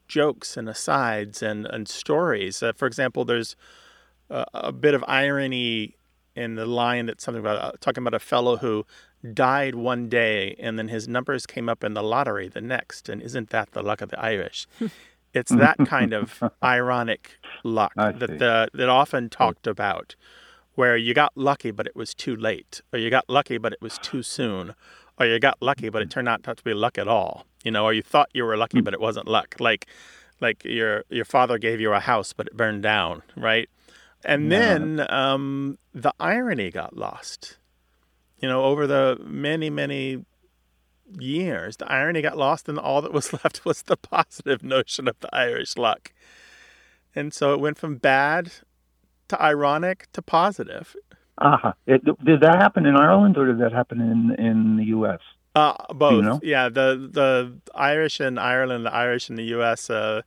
jokes 0.07 0.57
and 0.57 0.69
asides 0.69 1.41
and 1.41 1.65
and 1.65 1.87
stories. 1.87 2.61
Uh, 2.63 2.73
for 2.73 2.85
example, 2.87 3.25
there's 3.25 3.55
a, 4.29 4.45
a 4.53 4.71
bit 4.71 4.93
of 4.93 5.03
irony 5.07 5.95
in 6.35 6.55
the 6.55 6.65
line 6.65 7.05
that's 7.07 7.23
something 7.23 7.41
about 7.41 7.61
uh, 7.61 7.71
talking 7.81 8.01
about 8.01 8.13
a 8.13 8.19
fellow 8.19 8.57
who 8.57 8.85
died 9.33 9.75
one 9.75 10.09
day 10.09 10.55
and 10.59 10.79
then 10.79 10.87
his 10.87 11.07
numbers 11.07 11.45
came 11.45 11.69
up 11.69 11.83
in 11.83 11.93
the 11.93 12.01
lottery 12.01 12.47
the 12.47 12.61
next 12.61 13.09
and 13.09 13.21
isn't 13.21 13.49
that 13.49 13.71
the 13.71 13.83
luck 13.83 14.01
of 14.01 14.09
the 14.09 14.19
irish? 14.19 14.67
It's 15.33 15.51
that 15.51 15.77
kind 15.85 16.11
of 16.11 16.43
ironic 16.61 17.39
luck 17.63 17.93
that 17.95 18.37
the, 18.39 18.67
that 18.73 18.89
often 18.89 19.29
talked 19.29 19.65
about 19.65 20.17
where 20.75 20.97
you 20.97 21.13
got 21.13 21.31
lucky 21.37 21.71
but 21.71 21.87
it 21.87 21.95
was 21.95 22.13
too 22.13 22.35
late 22.35 22.81
or 22.91 22.99
you 22.99 23.09
got 23.09 23.29
lucky 23.29 23.57
but 23.57 23.71
it 23.71 23.81
was 23.81 23.97
too 23.99 24.23
soon 24.23 24.75
or 25.17 25.25
you 25.25 25.39
got 25.39 25.61
lucky 25.61 25.87
but 25.87 26.01
it 26.01 26.09
turned 26.09 26.27
out 26.27 26.45
not 26.45 26.57
to 26.57 26.63
be 26.63 26.73
luck 26.73 26.97
at 26.97 27.07
all 27.07 27.45
you 27.63 27.71
know 27.71 27.83
or 27.85 27.93
you 27.93 28.01
thought 28.01 28.29
you 28.33 28.43
were 28.43 28.57
lucky 28.57 28.81
but 28.81 28.93
it 28.93 28.99
wasn't 28.99 29.27
luck 29.27 29.55
like 29.59 29.87
like 30.39 30.63
your 30.63 31.03
your 31.09 31.25
father 31.25 31.57
gave 31.57 31.79
you 31.79 31.93
a 31.93 31.99
house 31.99 32.33
but 32.33 32.47
it 32.47 32.57
burned 32.57 32.83
down 32.83 33.21
right 33.35 33.69
and 34.23 34.51
then 34.51 35.05
um, 35.09 35.77
the 35.93 36.13
irony 36.19 36.69
got 36.69 36.95
lost. 36.95 37.57
You 38.39 38.49
know, 38.49 38.63
over 38.63 38.87
the 38.87 39.19
many, 39.23 39.69
many 39.69 40.25
years, 41.19 41.77
the 41.77 41.91
irony 41.91 42.21
got 42.21 42.37
lost, 42.37 42.69
and 42.69 42.77
all 42.77 43.01
that 43.01 43.13
was 43.13 43.33
left 43.43 43.65
was 43.65 43.83
the 43.83 43.97
positive 43.97 44.63
notion 44.63 45.07
of 45.07 45.19
the 45.19 45.33
Irish 45.33 45.77
luck. 45.77 46.11
And 47.15 47.33
so 47.33 47.53
it 47.53 47.59
went 47.59 47.77
from 47.77 47.97
bad 47.97 48.51
to 49.27 49.41
ironic 49.41 50.07
to 50.13 50.21
positive. 50.21 50.95
It, 51.87 52.03
did 52.23 52.41
that 52.41 52.57
happen 52.57 52.85
in 52.85 52.95
Ireland 52.95 53.37
or 53.37 53.47
did 53.47 53.59
that 53.59 53.73
happen 53.73 53.99
in 53.99 54.43
in 54.43 54.77
the 54.77 54.85
U.S.? 54.85 55.19
Uh, 55.53 55.75
both. 55.93 56.23
know? 56.23 56.39
Yeah, 56.41 56.69
the 56.69 57.09
the 57.11 57.57
Irish 57.75 58.21
in 58.21 58.37
Ireland, 58.37 58.85
the 58.85 58.93
Irish 58.93 59.29
in 59.29 59.35
the 59.35 59.43
U.S. 59.55 59.89
Uh, 59.89 60.21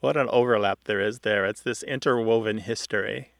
what 0.00 0.16
an 0.16 0.28
overlap 0.30 0.80
there 0.84 1.00
is 1.00 1.20
there. 1.20 1.44
It's 1.46 1.60
this 1.60 1.82
interwoven 1.82 2.58
history, 2.58 3.32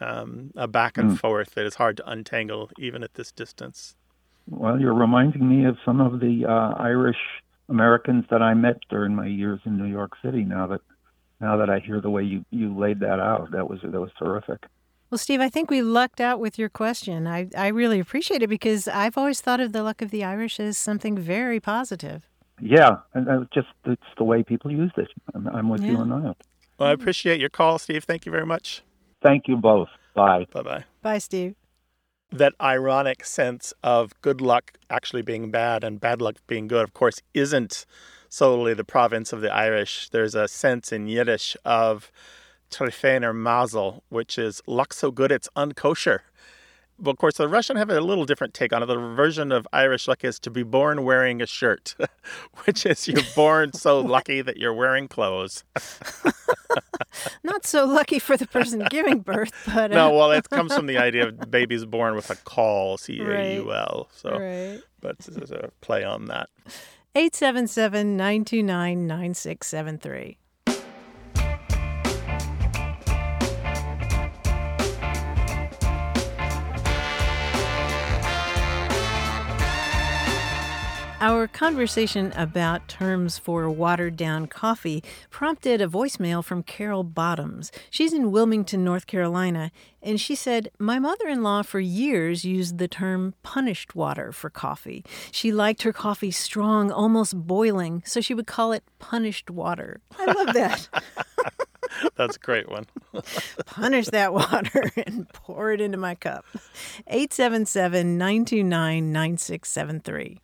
um, 0.00 0.52
a 0.56 0.68
back 0.68 0.98
and 0.98 1.12
Mm. 1.12 1.18
forth 1.18 1.54
that 1.54 1.64
is 1.64 1.76
hard 1.76 1.96
to 1.98 2.08
untangle 2.08 2.70
even 2.78 3.02
at 3.02 3.14
this 3.14 3.32
distance. 3.32 3.96
Well, 4.48 4.78
you're 4.80 4.94
reminding 4.94 5.48
me 5.48 5.64
of 5.64 5.78
some 5.84 6.00
of 6.00 6.20
the 6.20 6.44
uh, 6.46 6.74
Irish 6.78 7.18
Americans 7.68 8.24
that 8.30 8.42
I 8.42 8.54
met 8.54 8.76
during 8.88 9.14
my 9.14 9.26
years 9.26 9.60
in 9.64 9.76
New 9.76 9.86
York 9.90 10.12
City. 10.22 10.44
Now 10.44 10.66
that 10.68 10.80
now 11.40 11.56
that 11.56 11.68
I 11.68 11.80
hear 11.80 12.00
the 12.00 12.10
way 12.10 12.22
you, 12.22 12.44
you 12.50 12.76
laid 12.78 13.00
that 13.00 13.18
out, 13.18 13.50
that 13.52 13.68
was 13.68 13.80
that 13.82 14.00
was 14.00 14.10
terrific. 14.18 14.60
Well, 15.10 15.18
Steve, 15.18 15.40
I 15.40 15.48
think 15.48 15.70
we 15.70 15.82
lucked 15.82 16.20
out 16.20 16.40
with 16.40 16.58
your 16.58 16.68
question. 16.68 17.26
I, 17.26 17.48
I 17.56 17.68
really 17.68 18.00
appreciate 18.00 18.42
it 18.42 18.48
because 18.48 18.88
I've 18.88 19.16
always 19.16 19.40
thought 19.40 19.60
of 19.60 19.72
the 19.72 19.82
luck 19.82 20.02
of 20.02 20.10
the 20.10 20.24
Irish 20.24 20.58
as 20.58 20.76
something 20.76 21.16
very 21.16 21.60
positive. 21.60 22.28
Yeah, 22.60 22.96
and 23.14 23.26
that 23.26 23.48
just 23.54 23.68
it's 23.84 24.02
the 24.18 24.24
way 24.24 24.42
people 24.42 24.70
use 24.72 24.90
it. 24.96 25.08
I'm, 25.34 25.46
I'm 25.48 25.68
with 25.68 25.82
you 25.82 25.92
Yeah. 25.92 25.98
on 25.98 26.08
that. 26.22 26.36
Well, 26.78 26.88
I 26.88 26.92
appreciate 26.92 27.38
your 27.40 27.50
call, 27.50 27.78
Steve. 27.78 28.04
Thank 28.04 28.26
you 28.26 28.32
very 28.32 28.46
much. 28.46 28.82
Thank 29.22 29.46
you 29.46 29.56
both. 29.56 29.88
Bye. 30.14 30.46
Bye 30.52 30.62
bye. 30.62 30.84
Bye, 31.02 31.18
Steve. 31.18 31.54
That 32.32 32.54
ironic 32.60 33.24
sense 33.24 33.72
of 33.84 34.12
good 34.22 34.40
luck 34.40 34.72
actually 34.90 35.22
being 35.22 35.50
bad 35.50 35.84
and 35.84 36.00
bad 36.00 36.20
luck 36.20 36.36
being 36.46 36.66
good, 36.66 36.82
of 36.82 36.92
course, 36.92 37.22
isn't 37.32 37.86
solely 38.28 38.74
the 38.74 38.84
province 38.84 39.32
of 39.32 39.40
the 39.40 39.52
Irish. 39.54 40.08
There's 40.08 40.34
a 40.34 40.48
sense 40.48 40.92
in 40.92 41.06
Yiddish 41.06 41.56
of 41.64 42.10
Trefener 42.70 43.34
Mazel, 43.34 44.02
which 44.08 44.38
is 44.38 44.62
luck 44.66 44.92
so 44.92 45.10
good 45.10 45.32
it's 45.32 45.48
unkosher. 45.56 46.20
Well, 46.98 47.10
of 47.10 47.18
course, 47.18 47.36
the 47.36 47.46
Russian 47.46 47.76
have 47.76 47.90
a 47.90 48.00
little 48.00 48.24
different 48.24 48.54
take 48.54 48.72
on 48.72 48.82
it. 48.82 48.86
The 48.86 48.96
version 48.96 49.52
of 49.52 49.68
Irish 49.70 50.08
luck 50.08 50.24
is 50.24 50.38
to 50.40 50.50
be 50.50 50.62
born 50.62 51.04
wearing 51.04 51.42
a 51.42 51.46
shirt, 51.46 51.94
which 52.64 52.86
is 52.86 53.06
you're 53.06 53.22
born 53.34 53.74
so 53.74 54.00
lucky 54.16 54.40
that 54.40 54.56
you're 54.56 54.72
wearing 54.72 55.06
clothes. 55.06 55.62
Not 57.42 57.66
so 57.66 57.84
lucky 57.84 58.18
for 58.18 58.36
the 58.36 58.46
person 58.46 58.86
giving 58.90 59.20
birth, 59.20 59.52
but 59.66 59.90
No, 59.90 60.08
uh, 60.08 60.16
well, 60.18 60.30
it 60.32 60.48
comes 60.48 60.74
from 60.74 60.86
the 60.86 60.96
idea 60.96 61.28
of 61.28 61.50
babies 61.50 61.84
born 61.84 62.14
with 62.14 62.30
a 62.30 62.36
caul, 62.36 62.96
C 62.96 63.20
A 63.20 63.56
U 63.56 63.72
L. 63.72 64.08
So, 64.14 64.30
right. 64.30 64.80
but 65.00 65.18
this 65.18 65.36
is 65.36 65.50
a 65.50 65.70
play 65.82 66.02
on 66.02 66.26
that. 66.26 66.48
877 67.14 68.16
929 68.16 69.06
9673. 69.06 70.38
Our 81.26 81.48
conversation 81.48 82.32
about 82.36 82.86
terms 82.86 83.36
for 83.36 83.68
watered 83.68 84.16
down 84.16 84.46
coffee 84.46 85.02
prompted 85.28 85.80
a 85.80 85.88
voicemail 85.88 86.44
from 86.44 86.62
Carol 86.62 87.02
Bottoms. 87.02 87.72
She's 87.90 88.12
in 88.12 88.30
Wilmington, 88.30 88.84
North 88.84 89.08
Carolina, 89.08 89.72
and 90.00 90.20
she 90.20 90.36
said, 90.36 90.70
My 90.78 91.00
mother 91.00 91.26
in 91.26 91.42
law 91.42 91.62
for 91.62 91.80
years 91.80 92.44
used 92.44 92.78
the 92.78 92.86
term 92.86 93.34
punished 93.42 93.96
water 93.96 94.30
for 94.30 94.50
coffee. 94.50 95.04
She 95.32 95.50
liked 95.50 95.82
her 95.82 95.92
coffee 95.92 96.30
strong, 96.30 96.92
almost 96.92 97.36
boiling, 97.36 98.04
so 98.06 98.20
she 98.20 98.32
would 98.32 98.46
call 98.46 98.70
it 98.70 98.84
punished 99.00 99.50
water. 99.50 100.00
I 100.16 100.26
love 100.26 100.54
that. 100.54 100.88
That's 102.14 102.36
a 102.36 102.40
great 102.40 102.68
one. 102.68 102.86
Punish 103.66 104.06
that 104.10 104.32
water 104.32 104.92
and 105.04 105.28
pour 105.30 105.72
it 105.72 105.80
into 105.80 105.98
my 105.98 106.14
cup. 106.14 106.44
877 107.08 108.16
929 108.16 109.10
9673. 109.10 110.40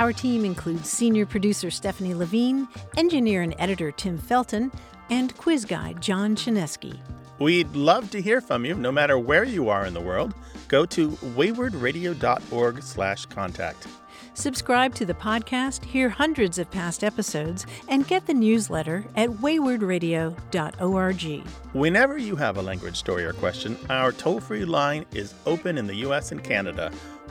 Our 0.00 0.12
team 0.14 0.46
includes 0.46 0.88
senior 0.88 1.26
producer 1.26 1.70
Stephanie 1.70 2.14
Levine, 2.14 2.66
engineer 2.96 3.42
and 3.42 3.54
editor 3.58 3.92
Tim 3.92 4.18
Felten, 4.18 4.72
and 5.10 5.36
quiz 5.36 5.66
guy 5.66 5.92
John 6.00 6.34
Chaneski. 6.34 6.98
We'd 7.38 7.76
love 7.76 8.10
to 8.12 8.22
hear 8.22 8.40
from 8.40 8.64
you, 8.64 8.76
no 8.76 8.90
matter 8.90 9.18
where 9.18 9.44
you 9.44 9.68
are 9.68 9.84
in 9.84 9.92
the 9.92 10.00
world. 10.00 10.32
Go 10.68 10.86
to 10.86 11.10
waywordradio.org/contact. 11.10 13.88
Subscribe 14.32 14.94
to 14.94 15.04
the 15.04 15.12
podcast, 15.12 15.84
hear 15.84 16.08
hundreds 16.08 16.56
of 16.58 16.70
past 16.70 17.04
episodes, 17.04 17.66
and 17.88 18.06
get 18.06 18.26
the 18.26 18.32
newsletter 18.32 19.04
at 19.16 19.28
waywordradio.org. 19.28 21.42
Whenever 21.72 22.16
you 22.16 22.36
have 22.36 22.56
a 22.56 22.62
language 22.62 22.96
story 22.96 23.24
or 23.24 23.34
question, 23.34 23.76
our 23.90 24.12
toll-free 24.12 24.64
line 24.64 25.04
is 25.12 25.34
open 25.44 25.76
in 25.76 25.86
the 25.86 25.96
US 25.96 26.32
and 26.32 26.42
Canada. 26.42 26.90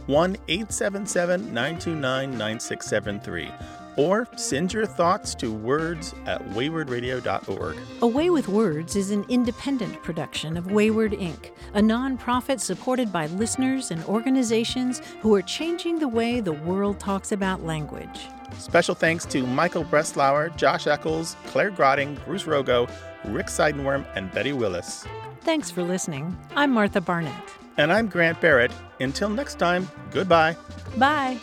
1 0.10 0.38
877 0.47 1.53
929 1.53 2.32
9673. 2.32 3.51
Or 3.95 4.28
send 4.36 4.74
your 4.74 4.88
thoughts 4.88 5.36
to 5.36 5.53
words 5.53 6.16
at 6.26 6.41
waywordradio.org. 6.49 7.78
Away 8.01 8.30
with 8.32 8.47
Words 8.47 8.95
is 8.95 9.12
an 9.12 9.24
independent 9.30 10.01
production 10.01 10.57
of 10.57 10.66
Wayword 10.66 11.20
Inc., 11.20 11.51
a 11.76 11.82
nonprofit 11.82 12.60
supported 12.60 13.12
by 13.12 13.28
listeners 13.28 13.91
and 13.91 14.03
organizations 14.05 15.01
who 15.22 15.36
are 15.36 15.43
changing 15.43 15.99
the 15.99 16.07
way 16.07 16.39
the 16.39 16.53
world 16.53 16.99
talks 16.99 17.32
about 17.32 17.64
language. 17.64 18.28
Special 18.57 18.95
thanks 18.95 19.26
to 19.26 19.45
Michael 19.45 19.84
Breslauer, 19.84 20.55
Josh 20.55 20.88
Eccles, 20.88 21.36
Claire 21.45 21.70
Grotting, 21.70 22.18
Bruce 22.26 22.45
Rogo, 22.45 22.89
Rick 23.26 23.47
Seidenworm, 23.47 24.07
and 24.16 24.32
Betty 24.32 24.53
Willis. 24.53 25.05
Thanks 25.41 25.70
for 25.70 25.84
listening. 25.84 26.36
I'm 26.55 26.72
Martha 26.72 26.99
Barnette. 26.99 27.59
And 27.80 27.93
I'm 27.93 28.09
Grant 28.09 28.41
Barrett. 28.41 28.73
Until 28.99 29.30
next 29.30 29.57
time, 29.57 29.89
goodbye. 30.11 30.57
Bye. 30.97 31.39